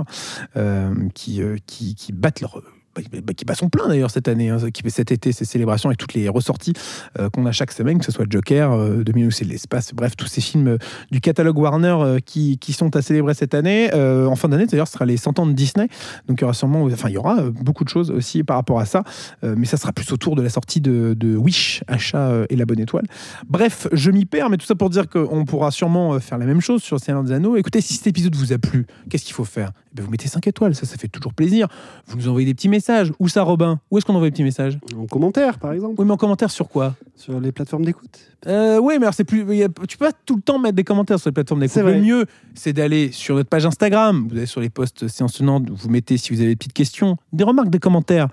euh, 0.57 0.95
qui, 1.15 1.43
euh, 1.43 1.57
qui, 1.67 1.95
qui 1.95 2.13
battent 2.13 2.41
leur. 2.41 2.63
Bah, 2.95 3.03
bah, 3.25 3.33
qui 3.35 3.45
bat 3.45 3.55
son 3.55 3.69
plein 3.69 3.89
d'ailleurs 3.89 4.11
cette 4.11 4.29
année, 4.29 4.51
hein, 4.51 4.59
cet 4.89 5.13
été 5.13 5.33
ces 5.33 5.45
célébrations 5.45 5.89
avec 5.89 5.99
toutes 5.99 6.15
les 6.15 6.29
ressorties 6.29 6.73
euh, 7.19 7.29
qu'on 7.31 7.47
a 7.47 7.53
chaque 7.53 7.73
semaine, 7.73 7.99
que 7.99 8.05
ce 8.05 8.13
soit 8.13 8.27
Joker, 8.29 8.73
euh, 8.73 9.03
2000 9.03 9.33
c'est 9.33 9.45
l'espace, 9.45 9.93
bref, 9.95 10.17
tous 10.17 10.27
ces 10.27 10.41
films 10.41 10.69
euh, 10.69 10.79
du 11.11 11.21
catalogue 11.21 11.59
Warner 11.59 11.97
euh, 12.01 12.19
qui, 12.25 12.59
sont 12.73 12.97
à 12.97 13.03
célébrer 13.03 13.35
cette 13.35 13.55
année. 13.55 13.93
En 13.95 14.35
fin 14.35 14.49
d'année, 14.49 14.67
d'ailleurs, 14.67 14.89
ce 14.89 14.95
sera 14.95 15.05
les 15.05 15.17
100 15.17 15.39
ans 15.39 15.47
de 15.47 15.53
Disney, 15.53 15.89
donc 16.27 16.39
il 16.39 16.43
y 16.43 16.45
aura 16.45 16.55
sûrement, 16.55 16.83
enfin, 16.85 17.09
il 17.09 17.15
y 17.15 17.17
aura 17.17 17.43
beaucoup 17.51 17.85
de 17.85 17.89
choses 17.89 18.11
aussi 18.11 18.43
par 18.43 18.57
rapport 18.57 18.81
à 18.81 18.85
ça. 18.85 19.05
Mais 19.43 19.67
ça 19.67 19.77
sera 19.77 19.93
plus 19.93 20.11
autour 20.13 20.35
de 20.35 20.43
la 20.43 20.49
sortie 20.49 20.81
de, 20.81 21.37
Wish, 21.37 21.85
Achat 21.87 22.45
et 22.51 22.57
la 22.57 22.65
bonne 22.65 22.81
étoile. 22.81 23.05
Bref, 23.47 23.87
je 23.93 24.11
m'y 24.11 24.25
perds, 24.25 24.51
mais 24.51 24.57
tout 24.57 24.67
ça 24.67 24.75
pour 24.75 24.91
dire 24.91 25.09
qu'on 25.09 25.45
pourra 25.45 25.71
sûrement 25.71 26.19
faire 26.19 26.39
la 26.39 26.47
même 26.47 26.61
chose 26.61 26.83
sur 26.83 26.99
Seigneur 26.99 27.23
des 27.23 27.33
Anneaux. 27.33 27.57
Écoutez, 27.57 27.81
si 27.81 27.95
cet 27.95 28.09
épisode 28.09 28.35
vous 28.35 28.53
a 28.53 28.59
plu, 28.59 28.87
qu'est-ce 29.09 29.25
qu'il 29.25 29.35
faut 29.35 29.45
faire? 29.45 29.71
Eh 29.97 30.01
Vous 30.01 30.11
mettez 30.11 30.29
5 30.29 30.47
étoiles, 30.49 30.75
ça, 30.75 30.87
ça 30.87 30.97
fait 30.97 31.09
toujours 31.09 31.35
plaisir. 31.35 31.69
Vous 32.07 32.17
nous 32.17 32.29
envoyez 32.29 32.47
des 32.47 32.55
petits 32.55 32.69
messages. 32.69 32.84
Où 33.19 33.29
ça, 33.29 33.43
Robin? 33.43 33.81
Où 33.91 33.99
est-ce 33.99 34.05
qu'on 34.07 34.15
envoie 34.15 34.27
les 34.27 34.31
petits 34.31 34.43
messages? 34.45 34.79
En 34.99 35.07
commentaire, 35.07 35.59
par 35.59 35.73
exemple, 35.73 35.95
Oui, 35.99 36.05
mais 36.07 36.13
en 36.13 36.17
commentaire 36.17 36.51
sur 36.51 36.69
quoi? 36.69 36.95
Sur 37.17 37.41
les 37.41 37.53
plateformes 37.53 37.85
d'écoute. 37.85 38.19
euh, 38.47 38.79
oui, 38.79 38.95
mais 38.99 39.05
alors 39.05 39.15
c'est 39.15 39.25
plus. 39.25 39.45
il 39.49 39.57
y 39.57 39.63
a- 39.63 39.69
tu 39.89 39.97
peux 39.97 40.07
pas 40.07 40.13
tout 40.27 40.37
le 40.37 40.43
temps 40.43 40.59
mettre 40.59 40.75
des 40.77 40.85
commentaires 40.85 41.19
sur 41.19 41.29
les 41.31 41.35
plateformes 41.35 41.61
d'écoute. 41.61 41.73
C'est 41.75 41.83
Le 41.83 41.91
vrai. 41.93 42.01
mieux, 42.01 42.27
c'est 42.55 42.73
d'aller 42.73 43.11
sur 43.13 43.37
notre 43.37 43.49
page 43.49 43.65
Instagram. 43.65 44.27
Vous 44.31 44.37
allez 44.37 44.47
sur 44.47 44.61
les 44.61 44.69
posts 44.71 45.09
séance 45.09 45.33
tenante, 45.35 45.71
vous 45.71 45.89
mettez 45.89 46.17
si 46.19 46.33
vous 46.35 46.41
avez 46.41 46.51
des 46.51 46.57
petites 46.57 46.73
questions, 46.75 47.17
des 47.33 47.45
remarques, 47.45 47.71
des 47.71 47.79
commentaires. 47.79 48.29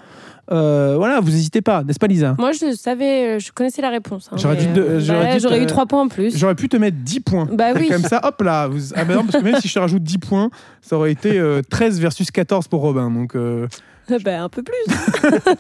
Euh, 0.52 0.96
voilà, 0.98 1.22
vous 1.22 1.30
n'hésitez 1.30 1.62
pas, 1.62 1.84
n'est-ce 1.84 2.00
pas, 2.00 2.08
Lisa? 2.08 2.36
Moi, 2.38 2.52
je 2.52 2.76
savais, 2.76 3.36
euh, 3.36 3.40
je 3.40 3.52
connaissais 3.54 3.82
la 3.82 3.90
réponse. 3.90 4.28
hein, 4.32 4.36
J'aurais 4.38 4.56
mais, 4.58 4.66
dû 4.66 4.74
te- 4.74 4.80
euh, 4.80 5.00
j'aurais 5.00 5.28
bah, 5.28 5.34
dû 5.36 5.40
j'aurais 5.40 5.58
te- 5.60 5.64
eu 5.64 5.68
3 5.68 5.86
points 5.86 6.02
en 6.02 6.08
plus. 6.10 6.36
J'aurais 6.38 6.56
pu 6.56 6.68
te 6.68 6.76
mettre 6.76 6.98
10 6.98 7.22
points. 7.22 7.48
Bah 7.54 7.68
oui. 7.76 7.88
Comme 7.88 8.02
ça, 8.04 8.20
hop 8.24 8.42
là. 8.42 8.68
Vous... 8.68 8.94
Ah 8.96 9.06
bah 9.06 9.16
non, 9.16 9.24
parce 9.24 9.38
que 9.38 9.44
même 9.50 9.62
si 9.62 9.70
je 9.70 9.74
te 9.74 9.80
rajoute 9.80 10.04
10 10.04 10.18
points, 10.18 10.50
ça 10.82 10.98
aurait 10.98 11.12
été 11.14 11.38
euh, 11.40 11.62
13 11.70 12.02
versus 12.02 12.32
14 12.32 12.68
pour 12.68 12.82
Robin. 12.82 13.10
Donc 13.10 13.36
euh, 13.36 13.68
Bah, 14.24 14.44
un 14.44 14.50
peu 14.50 14.62
plus. 14.64 14.76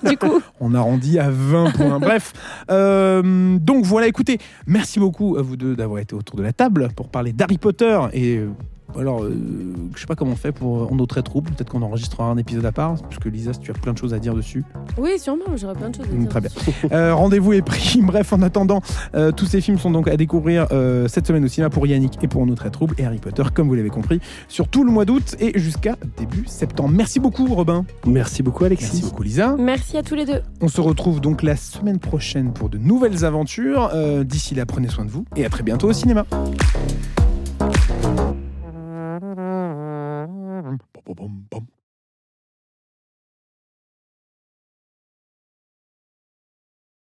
du 0.09 0.17
coup. 0.17 0.41
on 0.59 0.73
arrondit 0.73 1.19
à 1.19 1.29
20 1.29 1.71
points. 1.71 1.99
Bref. 2.01 2.33
Euh, 2.69 3.57
donc 3.57 3.85
voilà, 3.85 4.07
écoutez, 4.07 4.39
merci 4.67 4.99
beaucoup 4.99 5.37
à 5.37 5.41
vous 5.41 5.57
deux 5.57 5.75
d'avoir 5.75 5.99
été 5.99 6.15
autour 6.15 6.35
de 6.35 6.43
la 6.43 6.53
table 6.53 6.89
pour 6.95 7.09
parler 7.09 7.33
d'Harry 7.33 7.57
Potter. 7.57 7.99
Et 8.13 8.37
euh, 8.37 8.49
alors, 8.99 9.23
euh, 9.23 9.33
je 9.95 9.99
sais 9.99 10.05
pas 10.07 10.15
comment 10.15 10.31
on 10.31 10.35
fait 10.35 10.51
pour 10.51 10.91
On 10.91 10.95
nos 10.95 11.05
très 11.05 11.21
trouble. 11.23 11.49
Peut-être 11.51 11.69
qu'on 11.69 11.81
enregistrera 11.81 12.25
un 12.25 12.37
épisode 12.37 12.65
à 12.65 12.71
part. 12.71 12.95
Parce 13.01 13.17
que 13.19 13.29
Lisa, 13.29 13.53
si 13.53 13.59
tu 13.59 13.71
as 13.71 13.73
plein 13.73 13.93
de 13.93 13.97
choses 13.97 14.13
à 14.13 14.19
dire 14.19 14.33
dessus. 14.35 14.63
Oui, 14.97 15.11
sûrement, 15.19 15.45
j'aurais 15.55 15.75
plein 15.75 15.89
de 15.89 15.95
choses 15.95 16.05
à 16.05 16.13
Mm, 16.13 16.19
dire. 16.19 16.29
très 16.29 16.41
bien. 16.41 16.49
Euh, 16.91 17.13
Rendez-vous 17.15 17.53
est 17.53 17.61
pris. 17.61 17.99
Bref, 18.03 18.33
en 18.33 18.41
attendant, 18.41 18.81
euh, 19.15 19.31
tous 19.31 19.45
ces 19.45 19.61
films 19.61 19.77
sont 19.79 19.91
donc 19.91 20.07
à 20.07 20.17
découvrir 20.17 20.67
euh, 20.71 21.07
cette 21.07 21.27
semaine 21.27 21.43
au 21.43 21.47
cinéma 21.47 21.69
pour 21.69 21.85
Yannick 21.87 22.17
et 22.21 22.27
pour 22.27 22.45
Nos 22.45 22.55
Très 22.55 22.69
Troubles 22.69 22.95
et 22.97 23.05
Harry 23.05 23.19
Potter, 23.19 23.43
comme 23.53 23.67
vous 23.67 23.75
l'avez 23.75 23.89
compris, 23.89 24.19
sur 24.47 24.67
tout 24.67 24.83
le 24.83 24.91
mois 24.91 25.05
d'août 25.05 25.35
et 25.39 25.57
jusqu'à 25.59 25.95
début 26.17 26.45
septembre. 26.47 26.89
Merci 26.93 27.19
beaucoup, 27.19 27.45
Robin. 27.45 27.85
Merci 28.05 28.43
beaucoup, 28.43 28.63
Alexis. 28.65 28.87
Merci 28.93 29.03
beaucoup, 29.03 29.23
Lisa. 29.23 29.55
Merci 29.57 29.97
à 29.97 30.03
tous 30.03 30.15
les 30.15 30.25
deux. 30.25 30.41
On 30.61 30.67
se 30.67 30.81
retrouve 30.81 31.21
donc 31.21 31.43
la 31.43 31.55
semaine 31.55 31.99
prochaine 31.99 32.51
pour 32.53 32.69
de 32.69 32.77
nouvelles 32.77 33.23
aventures. 33.25 33.89
Euh, 33.93 34.23
D'ici 34.23 34.55
là, 34.55 34.65
prenez 34.65 34.87
soin 34.87 35.05
de 35.05 35.09
vous 35.11 35.25
et 35.35 35.45
à 35.45 35.49
très 35.49 35.63
bientôt 35.63 35.89
au 35.89 35.93
cinéma. 35.93 36.25
Bom, 39.19 40.77
bom, 41.05 41.15
bom, 41.15 41.47
bom. 41.49 41.80